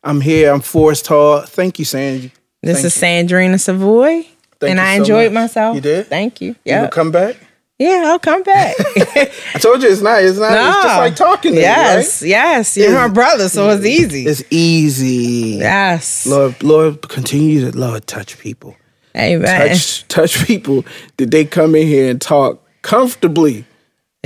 I'm 0.04 0.22
here. 0.22 0.54
I'm 0.54 0.62
Forrest 0.62 1.06
Hall. 1.08 1.42
Thank 1.42 1.78
you, 1.80 1.86
Sandy. 1.86 2.32
This 2.64 2.78
Thank 2.78 2.86
is 2.86 3.02
you. 3.02 3.08
Sandrina 3.08 3.60
Savoy. 3.60 4.26
Thank 4.60 4.72
and 4.72 4.80
I 4.80 4.96
so 4.96 5.02
enjoyed 5.02 5.34
much. 5.34 5.44
myself. 5.44 5.76
You 5.76 5.82
did? 5.82 6.08
Thank 6.08 6.40
you. 6.42 6.56
Yeah. 6.64 6.88
come 6.88 7.12
back? 7.12 7.36
Yeah, 7.80 8.04
I'll 8.08 8.20
come 8.20 8.44
back. 8.44 8.76
I 9.56 9.60
told 9.60 9.82
you 9.82 9.90
it's 9.90 10.02
not. 10.02 10.22
It's 10.24 10.38
not. 10.38 10.52
It's 10.52 10.84
just 10.84 10.98
like 10.98 11.16
talking 11.16 11.54
to 11.54 11.60
yes, 11.60 12.22
you, 12.22 12.28
yes. 12.30 12.78
You're 12.78 12.88
It's- 12.92 13.08
my 13.08 13.14
brother, 13.14 13.50
so 13.50 13.70
it's 13.70 13.86
easy. 13.86 14.26
It's 14.26 14.44
easy. 14.52 15.58
yes. 15.60 16.26
Lord, 16.28 16.62
Lord, 16.62 17.08
continue 17.08 17.70
to 17.72 17.78
Lord 17.78 18.06
touch 18.06 18.38
people. 18.38 18.76
Amen. 19.16 19.70
Touch, 19.70 20.08
touch 20.08 20.46
people 20.46 20.86
that 21.18 21.32
they 21.32 21.44
come 21.46 21.74
in 21.76 21.88
here 21.88 22.10
and 22.12 22.22
talk 22.22 22.64
comfortably, 22.84 23.66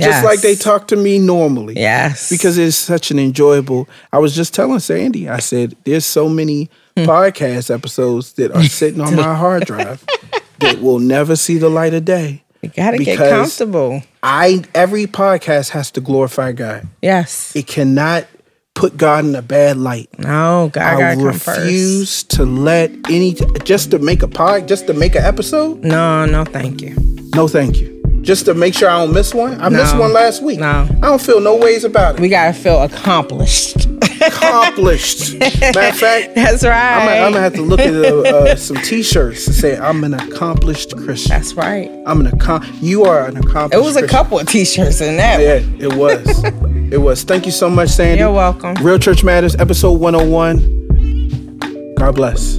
just 0.00 0.24
like 0.24 0.40
they 0.42 0.54
talk 0.54 0.88
to 0.88 0.96
me 0.96 1.18
normally. 1.18 1.74
Yes. 1.76 2.28
because 2.30 2.58
it's 2.58 2.76
such 2.76 3.10
an 3.10 3.18
enjoyable. 3.18 3.88
I 4.12 4.18
was 4.18 4.34
just 4.34 4.52
telling 4.52 4.78
Sandy, 4.80 5.28
I 5.28 5.38
said, 5.38 5.74
there's 5.84 6.04
so 6.04 6.28
many 6.28 6.68
Hmm. 6.96 7.06
podcast 7.06 7.74
episodes 7.74 8.34
that 8.34 8.52
are 8.52 8.62
sitting 8.62 9.00
on 9.00 9.16
my 9.16 9.34
hard 9.34 9.64
drive 9.66 10.04
that 10.60 10.80
will 10.80 11.00
never 11.00 11.34
see 11.34 11.58
the 11.58 11.68
light 11.68 11.92
of 11.92 12.04
day. 12.04 12.43
You 12.64 12.70
gotta 12.76 12.98
get 12.98 13.12
because- 13.18 13.30
comfortable. 13.30 14.02
I 14.22 14.64
every 14.74 15.06
podcast 15.06 15.70
has 15.70 15.90
to 15.92 16.00
glorify 16.00 16.52
God. 16.52 16.86
Yes. 17.02 17.54
It 17.54 17.66
cannot 17.66 18.26
put 18.74 18.96
God 18.96 19.24
in 19.24 19.34
a 19.36 19.42
bad 19.42 19.76
light. 19.76 20.08
No, 20.18 20.70
God 20.72 20.82
I 20.82 20.98
gotta 20.98 21.16
come 21.16 21.32
first. 21.38 21.58
refuse 21.60 22.22
to 22.24 22.44
let 22.44 22.90
any 23.10 23.34
just 23.64 23.90
to 23.92 23.98
make 23.98 24.22
a 24.22 24.28
pod, 24.28 24.66
just 24.66 24.86
to 24.88 24.94
make 24.94 25.14
an 25.14 25.22
episode. 25.22 25.84
No, 25.84 26.24
no, 26.26 26.44
thank 26.44 26.80
you. 26.82 26.96
No, 27.34 27.46
thank 27.48 27.78
you. 27.78 27.92
Just 28.22 28.46
to 28.46 28.54
make 28.54 28.72
sure 28.74 28.88
I 28.88 29.04
don't 29.04 29.12
miss 29.12 29.34
one. 29.34 29.60
I 29.60 29.68
missed 29.68 29.96
one 29.96 30.12
last 30.14 30.42
week. 30.42 30.58
No. 30.58 30.88
I 30.90 31.06
don't 31.08 31.20
feel 31.20 31.40
no 31.40 31.56
ways 31.56 31.84
about 31.84 32.14
it. 32.16 32.20
We 32.20 32.28
gotta 32.30 32.54
feel 32.54 32.82
accomplished. 32.82 33.86
Accomplished. 34.26 35.34
Matter 35.38 35.80
of 35.80 35.96
fact, 35.96 36.34
That's 36.34 36.64
right. 36.64 36.96
I'm 36.96 37.06
gonna, 37.06 37.20
I'm 37.20 37.32
gonna 37.32 37.42
have 37.42 37.54
to 37.54 37.62
look 37.62 37.80
at 37.80 37.94
uh, 37.94 38.20
uh, 38.28 38.56
some 38.56 38.76
T-shirts 38.76 39.44
to 39.46 39.52
say 39.52 39.76
I'm 39.76 40.04
an 40.04 40.14
accomplished 40.14 40.96
Christian. 40.96 41.30
That's 41.30 41.54
right. 41.54 41.90
I'm 42.06 42.24
an 42.24 42.32
accom- 42.32 42.64
You 42.80 43.04
are 43.04 43.26
an 43.26 43.36
accomplished. 43.36 43.74
It 43.74 43.84
was 43.84 43.96
a 43.96 44.06
couple 44.06 44.38
of 44.38 44.46
t-shirts 44.46 45.00
in 45.00 45.16
that. 45.16 45.40
Yeah, 45.40 45.60
it 45.78 45.94
was. 45.94 46.44
it 46.92 47.00
was. 47.00 47.22
Thank 47.24 47.46
you 47.46 47.52
so 47.52 47.68
much, 47.70 47.90
Sandy. 47.90 48.20
You're 48.20 48.32
welcome. 48.32 48.74
Real 48.76 48.98
Church 48.98 49.24
Matters, 49.24 49.54
episode 49.56 50.00
101. 50.00 51.94
God 51.96 52.14
bless. 52.14 52.58